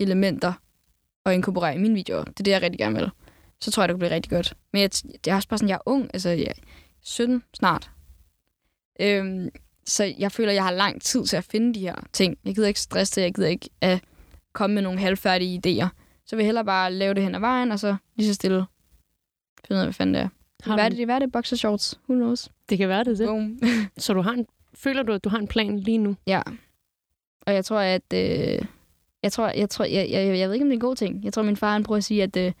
elementer 0.00 0.52
og 1.24 1.34
inkorporere 1.34 1.74
i 1.74 1.78
mine 1.78 1.94
videoer, 1.94 2.24
det 2.24 2.40
er 2.40 2.44
det, 2.44 2.50
jeg 2.50 2.62
rigtig 2.62 2.78
gerne 2.78 2.98
vil, 2.98 3.10
så 3.60 3.70
tror 3.70 3.82
jeg, 3.82 3.88
det 3.88 3.94
kan 3.94 3.98
blive 3.98 4.14
rigtig 4.14 4.30
godt. 4.30 4.54
Men 4.72 4.82
jeg, 4.82 4.90
det 4.92 5.30
er 5.30 5.34
også 5.34 5.48
bare 5.48 5.58
sådan, 5.58 5.68
jeg 5.68 5.74
er 5.74 5.88
ung, 5.88 6.10
altså 6.14 6.28
jeg 6.28 6.46
er 6.46 6.62
17 7.02 7.42
snart. 7.54 7.90
Øhm, 9.00 9.48
så 9.86 10.14
jeg 10.18 10.32
føler, 10.32 10.52
jeg 10.52 10.64
har 10.64 10.70
lang 10.70 11.02
tid 11.02 11.24
til 11.24 11.36
at 11.36 11.44
finde 11.44 11.74
de 11.74 11.80
her 11.80 11.94
ting. 12.12 12.38
Jeg 12.44 12.54
gider 12.54 12.68
ikke 12.68 12.80
stresse 12.80 13.14
det, 13.14 13.22
jeg 13.22 13.34
gider 13.34 13.48
ikke 13.48 13.68
at 13.80 14.00
komme 14.56 14.74
med 14.74 14.82
nogle 14.82 14.98
halvfærdige 14.98 15.60
idéer. 15.66 15.88
Så 16.26 16.36
vil 16.36 16.42
jeg 16.42 16.46
hellere 16.46 16.64
bare 16.64 16.92
lave 16.92 17.14
det 17.14 17.22
hen 17.22 17.34
ad 17.34 17.40
vejen, 17.40 17.72
og 17.72 17.78
så 17.78 17.96
lige 18.16 18.28
så 18.28 18.34
stille 18.34 18.66
finde 19.66 19.78
ud 19.78 19.80
af, 19.80 19.86
hvad 19.86 19.92
fanden 19.92 20.14
det 20.14 20.22
er. 20.22 20.28
Har 20.62 20.74
Hvad 20.74 20.84
er 20.84 20.88
det, 20.88 21.04
hvad 21.04 21.14
er 21.14 21.18
det? 21.18 21.32
Boxer 21.32 21.56
shorts? 21.56 22.00
Who 22.08 22.14
knows? 22.14 22.48
Det 22.68 22.78
kan 22.78 22.88
være 22.88 23.04
det, 23.04 23.18
det. 23.18 23.26
Boom. 23.26 23.60
Så 23.98 24.12
du 24.14 24.20
har 24.20 24.32
en, 24.32 24.46
føler 24.74 25.02
du, 25.02 25.12
at 25.12 25.24
du 25.24 25.28
har 25.28 25.38
en 25.38 25.48
plan 25.48 25.78
lige 25.78 25.98
nu? 25.98 26.16
Ja. 26.26 26.42
Og 27.46 27.54
jeg 27.54 27.64
tror, 27.64 27.80
at... 27.80 28.12
Øh, 28.14 28.66
jeg 29.22 29.32
tror, 29.32 29.48
jeg, 29.48 29.70
tror 29.70 29.84
jeg, 29.84 30.10
jeg, 30.10 30.38
jeg 30.38 30.48
ved 30.48 30.54
ikke, 30.54 30.64
om 30.64 30.68
det 30.68 30.74
er 30.74 30.76
en 30.76 30.80
god 30.80 30.96
ting. 30.96 31.24
Jeg 31.24 31.32
tror, 31.32 31.42
min 31.42 31.56
far 31.56 31.72
han 31.72 31.82
prøver 31.82 31.96
at 31.96 32.04
sige, 32.04 32.22
at, 32.22 32.36
øh, 32.36 32.52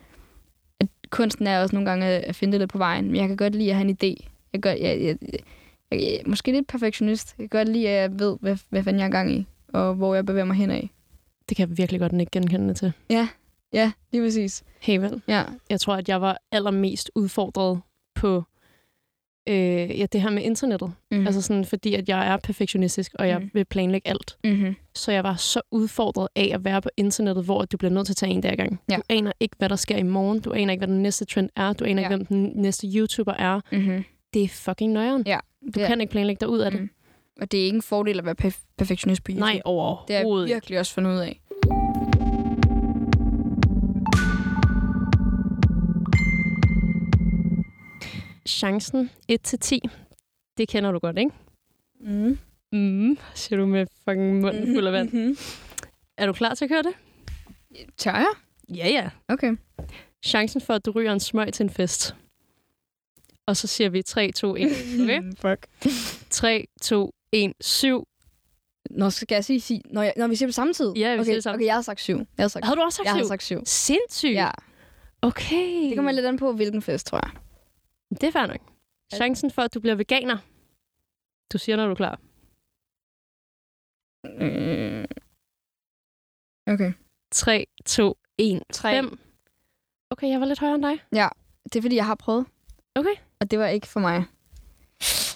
at 0.80 0.88
kunsten 1.10 1.46
er 1.46 1.62
også 1.62 1.76
nogle 1.76 1.90
gange 1.90 2.06
at 2.06 2.36
finde 2.36 2.52
det 2.52 2.60
lidt 2.60 2.70
på 2.70 2.78
vejen. 2.78 3.06
Men 3.06 3.16
jeg 3.16 3.28
kan 3.28 3.36
godt 3.36 3.54
lide 3.54 3.70
at 3.70 3.76
have 3.76 3.88
en 3.88 3.96
idé. 4.02 4.26
Jeg, 4.52 4.60
gør, 4.60 4.70
jeg, 4.70 4.80
jeg, 4.80 5.18
jeg, 5.22 5.38
jeg, 5.90 6.00
jeg 6.00 6.20
måske 6.26 6.52
lidt 6.52 6.66
perfektionist. 6.66 7.34
Jeg 7.38 7.50
kan 7.50 7.58
godt 7.58 7.68
lide, 7.68 7.88
at 7.88 8.02
jeg 8.02 8.18
ved, 8.18 8.36
hvad, 8.40 8.56
hvad 8.70 8.82
fanden 8.82 9.00
jeg 9.00 9.06
er 9.06 9.10
gang 9.10 9.32
i. 9.32 9.46
Og 9.68 9.94
hvor 9.94 10.14
jeg 10.14 10.26
bevæger 10.26 10.44
mig 10.44 10.56
henad. 10.56 10.82
Det 11.48 11.56
kan 11.56 11.68
jeg 11.68 11.78
virkelig 11.78 12.00
godt 12.00 12.12
ikke 12.12 12.30
genkende 12.32 12.74
til. 12.74 12.92
Ja, 13.72 13.92
lige 14.12 14.22
præcis. 14.22 14.64
Hey, 14.80 14.98
vel. 14.98 15.22
Ja. 15.28 15.42
Jeg 15.70 15.80
tror, 15.80 15.94
at 15.94 16.08
jeg 16.08 16.20
var 16.20 16.38
allermest 16.52 17.10
udfordret 17.14 17.80
på 18.14 18.44
øh, 19.48 19.98
ja, 20.00 20.06
det 20.12 20.22
her 20.22 20.30
med 20.30 20.42
internettet. 20.42 20.92
Mm. 21.10 21.18
Mm. 21.18 21.26
Altså 21.26 21.42
sådan, 21.42 21.64
fordi 21.64 21.94
at 21.94 22.08
jeg 22.08 22.26
er 22.26 22.36
perfektionistisk, 22.36 23.12
og 23.18 23.28
jeg 23.28 23.38
Mhm. 23.40 23.50
vil 23.54 23.64
planlægge 23.64 24.08
alt. 24.08 24.36
mm-hmm. 24.44 24.74
Så 24.94 25.12
jeg 25.12 25.24
var 25.24 25.34
så 25.36 25.60
udfordret 25.70 26.28
af 26.36 26.50
at 26.54 26.64
være 26.64 26.82
på 26.82 26.88
internettet, 26.96 27.44
hvor 27.44 27.64
du 27.64 27.76
bliver 27.76 27.90
nødt 27.92 28.06
til 28.06 28.12
at 28.12 28.16
tage 28.16 28.32
en 28.32 28.40
dag 28.40 28.56
gang. 28.56 28.80
Ja. 28.90 28.96
Du 28.96 29.02
aner 29.08 29.32
ikke, 29.40 29.56
hvad 29.58 29.68
der 29.68 29.76
sker 29.76 29.96
i 29.96 30.02
morgen. 30.02 30.40
Du 30.40 30.52
aner 30.52 30.72
ikke, 30.72 30.80
hvad 30.80 30.94
den 30.94 31.02
næste 31.02 31.24
trend 31.24 31.50
er. 31.56 31.72
Du 31.72 31.84
aner 31.84 32.02
Ja. 32.02 32.08
ikke, 32.08 32.16
hvem 32.16 32.26
den 32.26 32.62
næste 32.62 32.86
YouTuber 32.94 33.32
er. 33.32 33.60
Mm-hmm. 33.72 34.04
Det 34.34 34.42
er 34.42 34.48
fucking 34.48 34.92
nøjeren. 34.92 35.22
Ja. 35.26 35.38
Du 35.74 35.80
kan 35.86 36.00
ikke 36.00 36.10
planlægge 36.10 36.40
dig 36.40 36.48
ud 36.48 36.58
af 36.58 36.70
det. 36.70 36.88
Og 37.40 37.52
det 37.52 37.60
er 37.60 37.64
ikke 37.64 37.76
en 37.76 37.82
fordel 37.82 38.18
at 38.18 38.24
være 38.24 38.34
perf- 38.42 38.74
perfektionist 38.78 39.24
på 39.24 39.32
YouTube. 39.32 39.40
Nej, 39.40 39.52
Det 39.52 39.60
er 39.60 40.18
jeg 40.18 40.24
overhovedet 40.24 40.48
virkelig 40.48 40.78
også 40.78 40.94
fundet 40.94 41.12
ud 41.14 41.18
af. 41.18 41.40
Chancen 48.48 49.10
1-10, 49.32 49.78
det 50.56 50.68
kender 50.68 50.92
du 50.92 50.98
godt, 50.98 51.18
ikke? 51.18 51.30
Mm. 52.00 52.38
Mm, 52.72 53.18
siger 53.34 53.56
du 53.58 53.66
med 53.66 53.86
fucking 54.04 54.40
munden 54.40 54.74
fuld 54.74 54.86
af 54.86 54.92
vand. 54.92 55.12
Mm-hmm. 55.12 55.36
Er 56.18 56.26
du 56.26 56.32
klar 56.32 56.54
til 56.54 56.64
at 56.64 56.68
køre 56.70 56.82
det? 56.82 56.92
Tør 57.96 58.10
jeg? 58.14 58.32
Ja, 58.76 58.88
ja. 58.88 59.10
Okay. 59.28 59.56
Chancen 60.26 60.60
for, 60.60 60.74
at 60.74 60.86
du 60.86 60.90
ryger 60.90 61.12
en 61.12 61.20
smøg 61.20 61.52
til 61.52 61.64
en 61.64 61.70
fest. 61.70 62.14
Og 63.46 63.56
så 63.56 63.66
siger 63.66 63.90
vi 63.90 64.02
3, 64.02 64.32
2, 64.32 64.56
1. 64.56 64.66
Okay? 65.02 65.22
Fuck. 65.40 65.66
3, 66.30 66.66
2, 66.82 67.10
1, 67.44 67.52
7. 67.60 68.04
Nå, 68.90 69.10
skal 69.10 69.34
jeg 69.36 69.44
sige, 69.44 69.60
sige 69.60 69.82
når, 69.90 70.02
jeg, 70.02 70.14
når 70.16 70.26
vi 70.28 70.36
siger 70.36 70.48
på 70.48 70.52
samme 70.52 70.72
tid? 70.72 70.92
Ja, 70.96 71.12
vi 71.14 71.18
okay, 71.18 71.24
siger 71.24 71.34
det 71.36 71.42
samme. 71.42 71.54
Okay, 71.56 71.66
jeg 71.66 71.74
har 71.74 71.82
sagt 71.82 72.00
syv. 72.00 72.16
Jeg 72.18 72.26
har 72.38 72.48
sagt, 72.48 72.64
Havde 72.64 72.76
du 72.76 72.82
også 72.82 72.96
sagt 72.96 73.04
jeg 73.06 73.12
har 73.14 73.20
7? 73.20 73.28
sagt 73.28 73.42
syv. 73.42 73.60
Sindssygt. 73.64 74.32
Ja, 74.34 74.50
Okay. 75.22 75.88
det 75.88 75.96
kommer 75.96 76.12
lidt 76.12 76.26
an 76.26 76.36
på, 76.38 76.52
hvilken 76.52 76.82
fest, 76.82 77.06
tror 77.06 77.20
jeg. 77.22 77.30
Det 78.10 78.22
er 78.24 78.30
fair 78.32 78.46
nok. 78.46 78.60
Chancen 79.14 79.50
for, 79.50 79.62
at 79.62 79.74
du 79.74 79.80
bliver 79.80 79.94
veganer. 79.94 80.38
Du 81.52 81.58
siger, 81.58 81.76
når 81.76 81.84
du 81.84 81.90
er 81.90 81.94
klar. 81.94 82.18
Mm. 84.24 85.04
Okay. 86.74 86.92
3, 87.32 87.66
2, 87.86 88.16
1, 88.38 88.62
Tre. 88.72 88.90
5. 88.90 89.18
Okay, 90.10 90.28
jeg 90.28 90.40
var 90.40 90.46
lidt 90.46 90.58
højere 90.58 90.74
end 90.74 90.82
dig. 90.84 90.98
Det 91.64 91.76
er, 91.76 91.82
fordi 91.82 91.96
jeg 91.96 92.06
har 92.06 92.14
prøvet. 92.14 92.46
Okay. 92.94 93.14
Og 93.40 93.50
det 93.50 93.58
var 93.58 93.66
ikke 93.66 93.86
for 93.86 94.00
mig. 94.00 94.24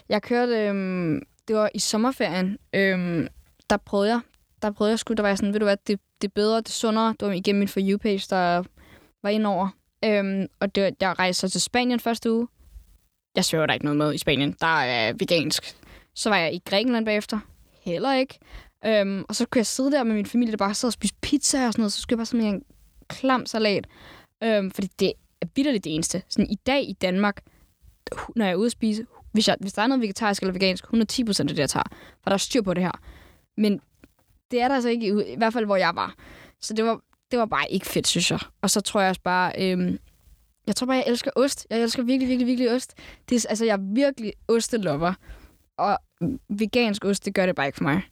Jeg 0.09 0.23
kørte, 0.23 0.67
øhm, 0.69 1.23
det 1.51 1.59
var 1.59 1.71
i 1.75 1.79
sommerferien, 1.79 2.59
øhm, 2.73 3.29
der 3.71 3.77
prøvede 3.77 4.11
jeg. 4.11 4.21
Der 4.63 4.71
prøvede 4.71 4.91
jeg 4.91 4.99
sgu, 4.99 5.15
der 5.15 5.23
var 5.23 5.29
jeg 5.29 5.39
sådan, 5.39 5.53
ved 5.53 5.61
du 5.61 5.67
hvad, 5.67 5.77
det, 5.87 6.01
det 6.23 6.29
er 6.29 6.33
bedre, 6.35 6.57
det 6.57 6.69
er 6.69 6.73
sundere. 6.73 7.15
Det 7.21 7.29
var 7.29 7.35
igennem 7.35 7.59
min 7.59 7.69
For 7.69 7.81
You-page, 7.81 8.27
der 8.31 8.63
var 9.23 9.31
ind 9.31 9.47
over. 9.47 9.69
Øhm, 10.05 10.47
og 10.61 10.75
det, 10.75 10.95
jeg 11.01 11.19
rejste 11.19 11.41
så 11.41 11.49
til 11.49 11.61
Spanien 11.61 12.01
første 12.01 12.33
uge. 12.33 12.49
Jeg 13.37 13.45
sværger 13.45 13.67
der 13.67 13.75
ikke 13.75 13.85
noget 13.85 13.99
med 13.99 14.15
i 14.15 14.19
Spanien. 14.19 14.57
Der 14.61 14.81
er 14.81 15.13
vegansk. 15.13 15.77
Så 16.15 16.31
var 16.31 16.37
jeg 16.37 16.55
i 16.55 16.63
Grækenland 16.65 17.05
bagefter. 17.05 17.39
Heller 17.83 18.15
ikke. 18.15 18.39
Øhm, 18.87 19.25
og 19.29 19.37
så 19.37 19.47
kunne 19.47 19.59
jeg 19.59 19.67
sidde 19.67 19.93
der 19.93 20.05
med 20.05 20.15
min 20.15 20.27
familie, 20.27 20.53
der 20.53 20.57
bare 20.57 20.75
sad 20.75 20.89
og 20.89 20.93
spiste 20.93 21.19
pizza 21.23 21.67
og 21.67 21.73
sådan 21.73 21.83
noget. 21.83 21.93
Så 21.93 22.01
skulle 22.01 22.15
jeg 22.15 22.19
bare 22.19 22.27
sådan 22.27 22.47
en 22.47 22.65
klam 23.09 23.47
salat. 23.47 23.87
Øhm, 24.43 24.71
fordi 24.71 24.89
det 24.99 25.13
er 25.41 25.47
bitterligt 25.47 25.85
det 25.85 25.95
eneste. 25.95 26.23
Sådan 26.29 26.51
i 26.51 26.59
dag 26.67 26.89
i 26.89 26.93
Danmark, 26.93 27.41
når 28.37 28.45
jeg 28.45 28.53
er 28.53 28.57
ude 28.57 28.67
at 28.67 28.73
spise, 28.73 29.07
hvis, 29.33 29.49
jeg, 29.49 29.57
hvis 29.61 29.73
der 29.73 29.83
er 29.83 29.87
noget 29.87 30.03
vegetarisk 30.03 30.43
eller 30.43 30.53
vegansk, 30.53 30.85
110 30.85 31.25
procent 31.25 31.51
af 31.51 31.57
det, 31.57 31.61
jeg 31.61 31.71
tager. 31.71 31.85
For 31.91 32.31
der 32.31 32.33
er 32.33 32.37
styr 32.37 32.63
på 32.63 32.75
det 32.75 32.83
her. 32.83 32.93
Men 33.57 33.81
det 34.51 34.61
er 34.61 34.69
der 34.69 34.75
altså 34.75 34.89
ikke, 34.89 35.07
i, 35.07 35.33
i 35.33 35.37
hvert 35.37 35.53
fald 35.53 35.65
hvor 35.65 35.77
jeg 35.77 35.93
var. 35.95 36.15
Så 36.61 36.75
det 36.75 36.85
var, 36.85 37.01
det 37.31 37.39
var 37.39 37.47
bare 37.47 37.71
ikke 37.71 37.87
fedt, 37.87 38.07
synes 38.07 38.31
jeg. 38.31 38.41
Og 38.63 38.71
så 38.71 38.81
tror 38.81 39.01
jeg 39.01 39.11
også 39.11 39.23
bare, 39.23 39.53
øhm, 39.59 39.99
jeg 40.67 40.77
tror 40.77 40.87
bare, 40.87 40.97
jeg 40.97 41.05
elsker 41.07 41.31
ost. 41.37 41.67
Jeg 41.71 41.83
elsker 41.83 42.03
virkelig, 42.03 42.29
virkelig, 42.29 42.47
virkelig 42.47 42.71
ost. 42.71 42.95
Det 43.29 43.45
er, 43.45 43.49
altså, 43.49 43.65
jeg 43.65 43.73
er 43.73 43.95
virkelig 43.95 44.33
ostelover. 44.49 45.15
Og 45.79 45.99
vegansk 46.49 47.05
ost, 47.05 47.25
det 47.25 47.35
gør 47.35 47.47
det 47.47 47.55
bare 47.55 47.67
ikke 47.67 47.77
for 47.77 47.85
mig. 47.85 48.03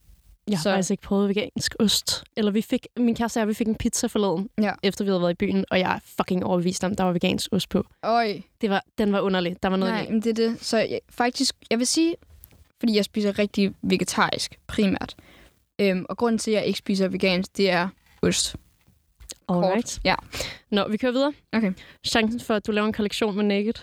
Jeg 0.48 0.58
har 0.58 0.62
Så- 0.62 0.70
faktisk 0.70 0.90
ikke 0.90 1.02
prøvet 1.02 1.28
vegansk 1.28 1.74
ost. 1.80 2.24
Eller 2.36 2.50
vi 2.52 2.62
fik, 2.62 2.86
min 2.96 3.14
kæreste 3.14 3.38
og 3.38 3.40
jeg, 3.40 3.48
vi 3.48 3.54
fik 3.54 3.66
en 3.66 3.74
pizza 3.74 4.06
forleden, 4.06 4.50
Ja. 4.62 4.72
efter 4.82 5.04
vi 5.04 5.08
havde 5.10 5.20
været 5.20 5.30
i 5.30 5.34
byen, 5.34 5.64
og 5.70 5.78
jeg 5.78 5.94
er 5.94 5.98
fucking 6.04 6.44
overbevist 6.44 6.84
om, 6.84 6.94
der 6.96 7.04
var 7.04 7.12
vegansk 7.12 7.48
ost 7.52 7.68
på. 7.68 7.84
Øj. 8.02 8.40
Det 8.60 8.70
var, 8.70 8.84
den 8.98 9.12
var 9.12 9.20
underlig. 9.20 9.56
Der 9.62 9.68
var 9.68 9.76
noget 9.76 9.94
Nej, 9.94 10.08
men 10.10 10.20
det 10.22 10.30
er 10.30 10.48
det. 10.48 10.64
Så 10.64 10.78
jeg, 10.78 11.00
faktisk, 11.10 11.54
jeg 11.70 11.78
vil 11.78 11.86
sige, 11.86 12.14
fordi 12.80 12.96
jeg 12.96 13.04
spiser 13.04 13.38
rigtig 13.38 13.74
vegetarisk 13.82 14.58
primært. 14.66 15.16
Øhm, 15.78 16.06
og 16.08 16.16
grunden 16.16 16.38
til, 16.38 16.50
at 16.50 16.54
jeg 16.56 16.66
ikke 16.66 16.78
spiser 16.78 17.08
vegansk, 17.08 17.56
det 17.56 17.70
er 17.70 17.88
ost. 18.22 18.56
Alright. 19.48 20.00
Ja. 20.04 20.14
Nå, 20.70 20.88
vi 20.88 20.96
kører 20.96 21.12
videre. 21.12 21.32
Okay. 21.52 21.72
Chancen 22.06 22.40
for, 22.40 22.54
at 22.54 22.66
du 22.66 22.72
laver 22.72 22.86
en 22.86 22.92
kollektion 22.92 23.36
med 23.36 23.44
Naked. 23.44 23.74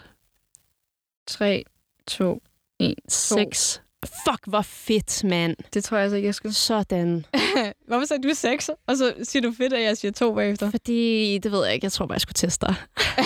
3, 1.28 1.64
2, 2.08 2.42
1. 2.80 2.96
6. 3.08 3.82
Fuck, 4.06 4.48
hvor 4.48 4.62
fedt, 4.62 5.24
mand. 5.24 5.56
Det 5.74 5.84
tror 5.84 5.98
jeg 5.98 6.04
altså 6.04 6.16
ikke, 6.16 6.26
jeg 6.26 6.36
skal. 6.36 6.54
Sådan. 6.54 7.26
Hvorfor 7.88 8.06
sagde 8.06 8.30
du 8.30 8.34
6? 8.34 8.70
Og 8.88 8.98
så 8.98 9.14
siger 9.24 9.44
du 9.44 9.52
fedt, 9.52 9.74
at 9.74 9.84
jeg 9.84 9.98
siger 9.98 10.12
2 10.12 10.34
bagefter. 10.34 10.72
Fordi, 10.72 11.38
det 11.38 11.52
ved 11.52 11.66
jeg 11.66 11.74
ikke, 11.74 11.86
jeg 11.86 11.92
tror 11.92 12.06
bare, 12.06 12.14
jeg 12.14 12.22
skulle 12.22 12.34
teste 12.34 12.66
dig. 12.66 12.76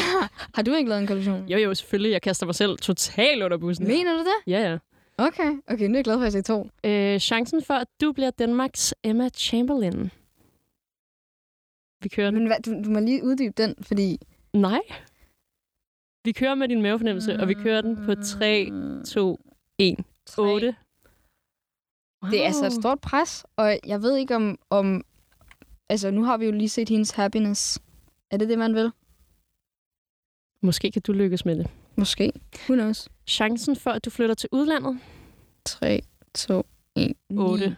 Har 0.56 0.62
du 0.62 0.74
ikke 0.74 0.90
lavet 0.90 1.02
en 1.02 1.08
kollektion? 1.08 1.48
Jo, 1.48 1.58
jo, 1.58 1.76
selvfølgelig. 1.76 2.12
Jeg 2.12 2.22
kaster 2.22 2.46
mig 2.46 2.56
selv 2.56 2.78
totalt 2.78 3.44
under 3.44 3.58
bussen. 3.58 3.88
Mener 3.88 4.14
du 4.14 4.20
det? 4.20 4.52
Ja, 4.54 4.70
ja. 4.70 4.78
Okay. 5.18 5.52
Okay, 5.68 5.86
nu 5.86 5.94
er 5.94 5.98
jeg 5.98 6.04
glad 6.04 6.16
for, 6.16 6.22
at 6.22 6.36
jeg 6.36 6.44
sagde 6.46 6.48
2. 6.48 6.70
Øh, 6.84 7.20
chancen 7.20 7.64
for, 7.64 7.74
at 7.74 7.88
du 8.02 8.12
bliver 8.12 8.32
Danmarks 8.32 8.94
Emma 9.04 9.30
Chamberlain. 9.30 10.12
Vi 12.04 12.10
kører 12.10 12.32
den. 12.32 12.40
Men 12.40 12.48
hvad, 12.48 12.58
du, 12.66 12.84
du 12.84 12.90
må 12.90 13.00
lige 13.00 13.24
uddybe 13.24 13.54
den, 13.58 13.76
fordi... 13.82 14.18
Nej. 14.54 14.82
Vi 16.26 16.32
kører 16.32 16.56
med 16.56 16.68
din 16.68 16.82
mavefornemmelse, 16.82 17.40
og 17.40 17.48
vi 17.48 17.54
kører 17.54 17.82
den 17.82 18.06
på 18.06 18.16
3, 18.16 18.70
2, 19.08 19.40
1, 19.78 19.96
8. 20.38 20.76
Det 22.32 22.42
er 22.42 22.46
altså 22.46 22.66
et 22.66 22.74
stort 22.74 23.02
pres, 23.02 23.46
og 23.56 23.80
jeg 23.86 24.02
ved 24.02 24.16
ikke 24.16 24.36
om, 24.36 24.60
om... 24.70 25.06
Altså, 25.90 26.12
nu 26.12 26.24
har 26.24 26.38
vi 26.38 26.46
jo 26.46 26.52
lige 26.52 26.70
set 26.70 26.90
hendes 26.90 27.12
happiness. 27.12 27.80
Er 28.32 28.38
det 28.38 28.50
det, 28.50 28.60
man 28.60 28.76
vil? 28.76 28.92
Måske 30.62 30.92
kan 30.92 31.02
du 31.02 31.12
lykkes 31.12 31.46
med 31.46 31.56
det. 31.58 31.68
Måske. 31.96 32.32
Who 32.70 32.76
knows? 32.76 33.10
Chancen 33.28 33.76
for, 33.76 33.92
at 33.92 34.06
du 34.06 34.10
flytter 34.10 34.36
til 34.36 34.50
udlandet? 34.52 35.00
3, 35.66 36.02
2, 36.34 36.66
1, 36.96 37.14
8. 37.38 37.78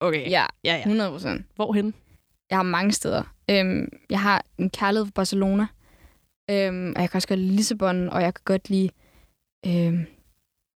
Okay. 0.00 0.30
Ja, 0.30 0.46
ja, 0.64 0.74
ja. 0.74 0.78
100 0.78 1.10
procent. 1.10 1.46
Hvorhen? 1.54 1.94
Jeg 2.50 2.58
har 2.58 2.62
mange 2.62 2.92
steder. 2.92 3.22
Øhm, 3.50 3.88
jeg 4.10 4.20
har 4.20 4.44
en 4.58 4.70
kærlighed 4.70 5.06
for 5.06 5.12
Barcelona. 5.12 5.66
Øhm, 6.50 6.92
og 6.96 7.02
jeg 7.02 7.10
kan 7.10 7.18
også 7.18 7.28
godt 7.28 7.40
lide 7.40 7.56
Lissabon, 7.56 8.08
og 8.08 8.22
jeg 8.22 8.34
kan 8.34 8.42
godt 8.44 8.70
lide... 8.70 8.90
Øhm, 9.66 10.06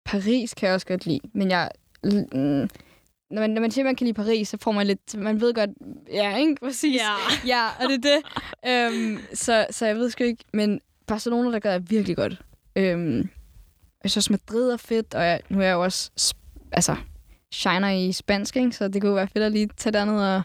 Paris 0.06 0.54
kan 0.54 0.68
jeg 0.68 0.74
også 0.74 0.88
godt 0.88 1.06
lide. 1.06 1.20
Men 1.34 1.50
jeg... 1.50 1.70
Mm, 2.04 2.70
når 3.30 3.42
man, 3.42 3.50
når 3.50 3.62
man 3.62 3.72
siger, 3.72 3.84
at 3.84 3.86
man 3.86 3.96
kan 3.96 4.06
lide 4.06 4.16
Paris, 4.16 4.48
så 4.48 4.58
får 4.62 4.72
man 4.72 4.88
lidt... 4.88 5.18
Man 5.18 5.42
ved 5.42 5.54
godt... 5.54 5.70
Ja, 6.14 6.38
ikke? 6.38 6.56
Præcis. 6.56 6.96
Ja. 6.96 7.14
ja 7.56 7.68
og 7.80 7.90
det 7.90 8.06
er 8.06 8.10
det. 8.10 8.94
øhm, 8.96 9.20
så, 9.34 9.68
så 9.70 9.86
jeg 9.86 9.96
ved 9.96 10.10
sgu 10.10 10.24
ikke... 10.24 10.44
Men 10.54 10.80
Barcelona, 11.08 11.52
der 11.52 11.60
gør 11.60 11.72
jeg 11.72 11.90
virkelig 11.90 12.16
godt. 12.16 12.42
Øhm, 12.76 13.30
jeg 14.04 14.12
synes, 14.12 14.30
Madrid 14.30 14.72
er 14.72 14.78
fedt, 14.78 15.14
og 15.14 15.24
jeg, 15.24 15.42
nu 15.50 15.60
er 15.60 15.64
jeg 15.64 15.74
jo 15.74 15.84
også... 15.84 16.12
Altså, 16.72 16.96
shiner 17.52 17.90
i 17.90 18.12
spansk, 18.12 18.56
ikke? 18.56 18.72
Så 18.72 18.88
det 18.88 19.02
kunne 19.02 19.16
være 19.16 19.28
fedt 19.28 19.44
at 19.44 19.52
lige 19.52 19.70
tage 19.78 19.94
derned 19.94 20.20
og 20.20 20.42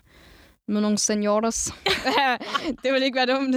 med 0.68 0.80
nogle 0.80 0.98
seniors. 0.98 1.72
det 2.82 2.92
vil 2.92 3.02
ikke 3.02 3.16
være 3.16 3.26
dumt. 3.26 3.56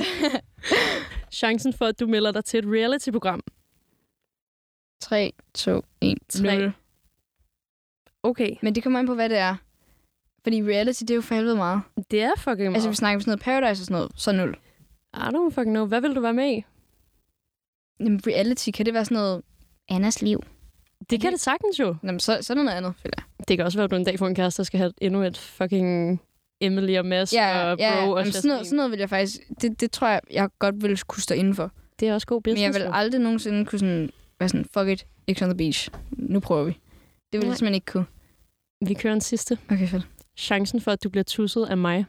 Chancen 1.31 1.73
for, 1.73 1.85
at 1.85 1.99
du 1.99 2.07
melder 2.07 2.31
dig 2.31 2.45
til 2.45 2.59
et 2.59 2.65
reality-program? 2.65 3.41
3, 5.03 5.33
2, 5.53 5.81
1, 6.01 6.17
3. 6.29 6.41
0. 6.57 6.73
Okay. 8.23 8.55
Men 8.61 8.75
det 8.75 8.83
kommer 8.83 8.99
an 8.99 9.05
på, 9.05 9.15
hvad 9.15 9.29
det 9.29 9.37
er. 9.37 9.55
Fordi 10.43 10.63
reality, 10.63 11.01
det 11.01 11.11
er 11.11 11.15
jo 11.15 11.21
for 11.21 11.35
helvede 11.35 11.55
meget. 11.55 11.81
Det 12.11 12.21
er 12.21 12.31
fucking 12.37 12.57
meget. 12.59 12.73
Altså, 12.75 12.89
vi 12.89 12.95
snakker 12.95 13.17
om 13.17 13.21
sådan 13.21 13.31
noget 13.31 13.41
Paradise 13.41 13.81
og 13.81 13.85
sådan 13.85 13.95
noget, 13.95 14.11
så 14.15 14.31
0. 14.31 14.57
I 15.13 15.17
don't 15.17 15.49
fucking 15.53 15.73
know. 15.75 15.85
Hvad 15.85 16.01
vil 16.01 16.15
du 16.15 16.21
være 16.21 16.33
med 16.33 16.51
i? 16.51 16.63
Jamen, 17.99 18.21
reality, 18.27 18.69
kan 18.71 18.85
det 18.85 18.93
være 18.93 19.05
sådan 19.05 19.15
noget 19.15 19.41
Annas 19.89 20.21
liv? 20.21 20.43
Det 21.09 21.21
kan 21.21 21.31
det 21.31 21.39
sagtens 21.39 21.79
jo. 21.79 21.95
Jamen, 22.03 22.19
så, 22.19 22.37
så 22.41 22.53
er 22.53 22.55
det 22.55 22.65
noget 22.65 22.77
andet, 22.77 22.93
føler 23.01 23.13
jeg. 23.17 23.45
Det 23.47 23.57
kan 23.57 23.65
også 23.65 23.77
være, 23.77 23.83
at 23.85 23.91
du 23.91 23.95
en 23.95 24.03
dag 24.03 24.19
får 24.19 24.27
en 24.27 24.35
kæreste, 24.35 24.57
der 24.57 24.63
skal 24.63 24.77
have 24.77 24.93
endnu 25.01 25.21
et 25.23 25.37
fucking 25.37 26.21
Emily 26.61 26.97
og 26.97 27.05
Mads 27.05 27.33
Ja, 27.33 27.71
og 27.71 27.77
Bro 27.77 27.83
ja, 27.83 28.07
og 28.07 28.19
Jamen, 28.19 28.31
sådan, 28.33 28.49
noget, 28.49 28.65
sådan 28.65 28.77
noget 28.77 28.91
vil 28.91 28.99
jeg 28.99 29.09
faktisk... 29.09 29.37
Det, 29.61 29.81
det 29.81 29.91
tror 29.91 30.07
jeg, 30.07 30.21
jeg 30.31 30.49
godt 30.59 30.81
ville 30.81 30.97
kunne 31.07 31.23
stå 31.23 31.35
indenfor. 31.35 31.71
Det 31.99 32.07
er 32.07 32.13
også 32.13 32.27
god 32.27 32.41
Men 32.45 32.53
business. 32.53 32.77
jeg 32.77 32.85
vil 32.85 32.91
aldrig 32.93 33.21
nogensinde 33.21 33.65
kunne 33.65 33.79
sådan, 33.79 34.09
være 34.43 34.49
sådan, 34.49 34.65
fuck 34.73 34.87
it, 34.89 35.07
X 35.37 35.41
on 35.41 35.49
the 35.49 35.57
beach. 35.57 35.89
Nu 36.11 36.39
prøver 36.39 36.63
vi. 36.63 36.71
Det 36.71 36.79
vil 37.31 37.39
Nej. 37.39 37.47
jeg 37.47 37.57
simpelthen 37.57 37.75
ikke 37.75 37.85
kunne. 37.91 38.05
Vi 38.87 38.93
kører 38.93 39.13
en 39.13 39.21
sidste. 39.21 39.57
Okay, 39.71 39.87
fedt. 39.87 40.07
Chancen 40.37 40.81
for, 40.81 40.91
at 40.91 41.03
du 41.03 41.09
bliver 41.09 41.23
tusset 41.23 41.65
af 41.65 41.77
mig. 41.77 42.05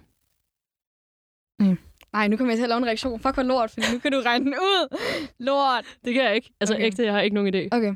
Nej, 2.13 2.29
nu 2.29 2.37
kommer 2.37 2.53
jeg 2.53 2.59
til 2.59 2.63
at 2.63 2.69
lave 2.69 2.79
en 2.79 2.87
reaktion. 2.87 3.21
Fuck, 3.21 3.35
hvor 3.35 3.43
lort, 3.43 3.71
for 3.71 3.93
nu 3.93 3.99
kan 3.99 4.13
du 4.13 4.21
regne 4.25 4.45
den 4.45 4.55
ud. 4.55 4.97
Lort. 5.39 5.85
Det 6.05 6.15
kan 6.15 6.25
jeg 6.25 6.35
ikke. 6.35 6.51
Altså 6.61 6.75
Okay. 6.75 6.85
ægte, 6.85 7.05
jeg 7.05 7.13
har 7.13 7.21
ikke 7.21 7.35
nogen 7.35 7.55
idé. 7.55 7.69
Okay. 7.71 7.95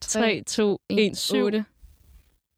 3, 0.00 0.42
2, 0.46 0.78
1, 0.90 1.16
7. 1.16 1.36
8. 1.44 1.64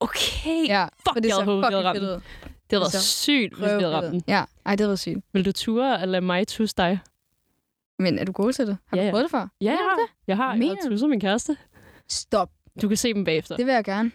Okay. 0.01 0.67
Ja, 0.69 0.85
Fuck, 0.85 1.17
det 1.17 1.25
jeg 1.27 1.35
havde 1.35 1.45
håbet, 1.45 1.71
havde 1.71 1.85
ramt. 1.85 2.01
Det 2.01 2.23
havde 2.71 2.81
været 2.81 2.93
sygt, 2.93 3.55
hvis 3.55 3.65
vi 3.65 3.69
havde 3.83 3.97
ramt 3.97 4.13
den. 4.13 4.23
Ja, 4.29 4.45
ej, 4.67 4.73
det 4.77 4.81
havde 4.81 4.89
været 4.89 4.99
sygt. 4.99 5.19
Vil 5.33 5.45
du 5.45 5.53
ture 5.53 6.03
at 6.03 6.09
lade 6.09 6.21
mig 6.21 6.49
tusse 6.49 6.75
dig? 6.77 6.99
Men 7.99 8.19
er 8.19 8.25
du 8.25 8.33
god 8.33 8.53
til 8.53 8.67
det? 8.67 8.79
Har 8.87 8.97
Ja, 8.97 9.07
du 9.07 9.11
prøvet 9.11 9.25
det 9.25 9.31
før? 9.31 9.49
Ja, 9.61 9.71
jeg 9.71 9.79
har. 9.79 9.99
Jeg 10.27 10.37
har. 10.37 10.51
Jeg 10.51 10.59
Mener 10.59 10.75
har 10.83 10.89
du? 10.89 10.95
tusset 10.95 11.09
min 11.11 11.21
kæreste. 11.21 11.57
Stop. 12.09 12.51
Du 12.83 12.89
kan 12.89 12.97
se 12.97 13.15
dem 13.15 13.25
bagefter. 13.25 13.57
Det 13.57 13.67
vil 13.67 13.73
jeg 13.75 13.85
gerne. 13.85 14.11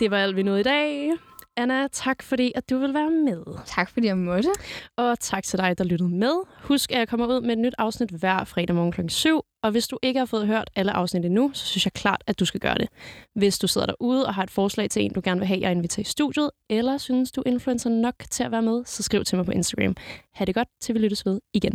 Det 0.00 0.10
var 0.10 0.18
alt, 0.18 0.36
vi 0.36 0.42
nåede 0.42 0.60
i 0.60 0.62
dag. 0.62 1.10
Anna, 1.56 1.88
tak 1.88 2.22
fordi, 2.22 2.52
at 2.54 2.70
du 2.70 2.78
vil 2.78 2.94
være 2.94 3.10
med. 3.10 3.42
Tak 3.66 3.90
fordi 3.90 4.06
jeg 4.06 4.18
måtte. 4.18 4.48
Og 4.96 5.20
tak 5.20 5.44
til 5.44 5.58
dig, 5.58 5.78
der 5.78 5.84
lyttede 5.84 6.10
med. 6.10 6.32
Husk, 6.62 6.92
at 6.92 6.98
jeg 6.98 7.08
kommer 7.08 7.26
ud 7.26 7.40
med 7.40 7.50
et 7.50 7.58
nyt 7.58 7.74
afsnit 7.78 8.10
hver 8.10 8.44
fredag 8.44 8.76
morgen 8.76 8.92
kl. 8.92 9.00
7. 9.08 9.40
Og 9.62 9.70
hvis 9.70 9.88
du 9.88 9.98
ikke 10.02 10.18
har 10.18 10.26
fået 10.26 10.46
hørt 10.46 10.70
alle 10.76 10.92
afsnit 10.92 11.24
endnu, 11.24 11.50
så 11.54 11.66
synes 11.66 11.86
jeg 11.86 11.92
klart, 11.92 12.24
at 12.26 12.40
du 12.40 12.44
skal 12.44 12.60
gøre 12.60 12.78
det. 12.78 12.88
Hvis 13.34 13.58
du 13.58 13.66
sidder 13.66 13.86
derude 13.86 14.26
og 14.26 14.34
har 14.34 14.42
et 14.42 14.50
forslag 14.50 14.90
til 14.90 15.02
en, 15.02 15.12
du 15.12 15.20
gerne 15.24 15.40
vil 15.40 15.46
have, 15.46 15.60
jeg 15.60 15.70
inviterer 15.70 16.02
i 16.02 16.04
studiet, 16.04 16.50
eller 16.70 16.98
synes, 16.98 17.32
du 17.32 17.42
er 17.46 17.50
influencer 17.50 17.90
nok 17.90 18.14
til 18.30 18.44
at 18.44 18.50
være 18.50 18.62
med, 18.62 18.84
så 18.84 19.02
skriv 19.02 19.24
til 19.24 19.36
mig 19.36 19.46
på 19.46 19.52
Instagram. 19.52 19.96
Ha' 20.34 20.44
det 20.44 20.54
godt, 20.54 20.68
til 20.80 20.94
vi 20.94 20.98
lyttes 20.98 21.26
ved 21.26 21.40
igen. 21.54 21.74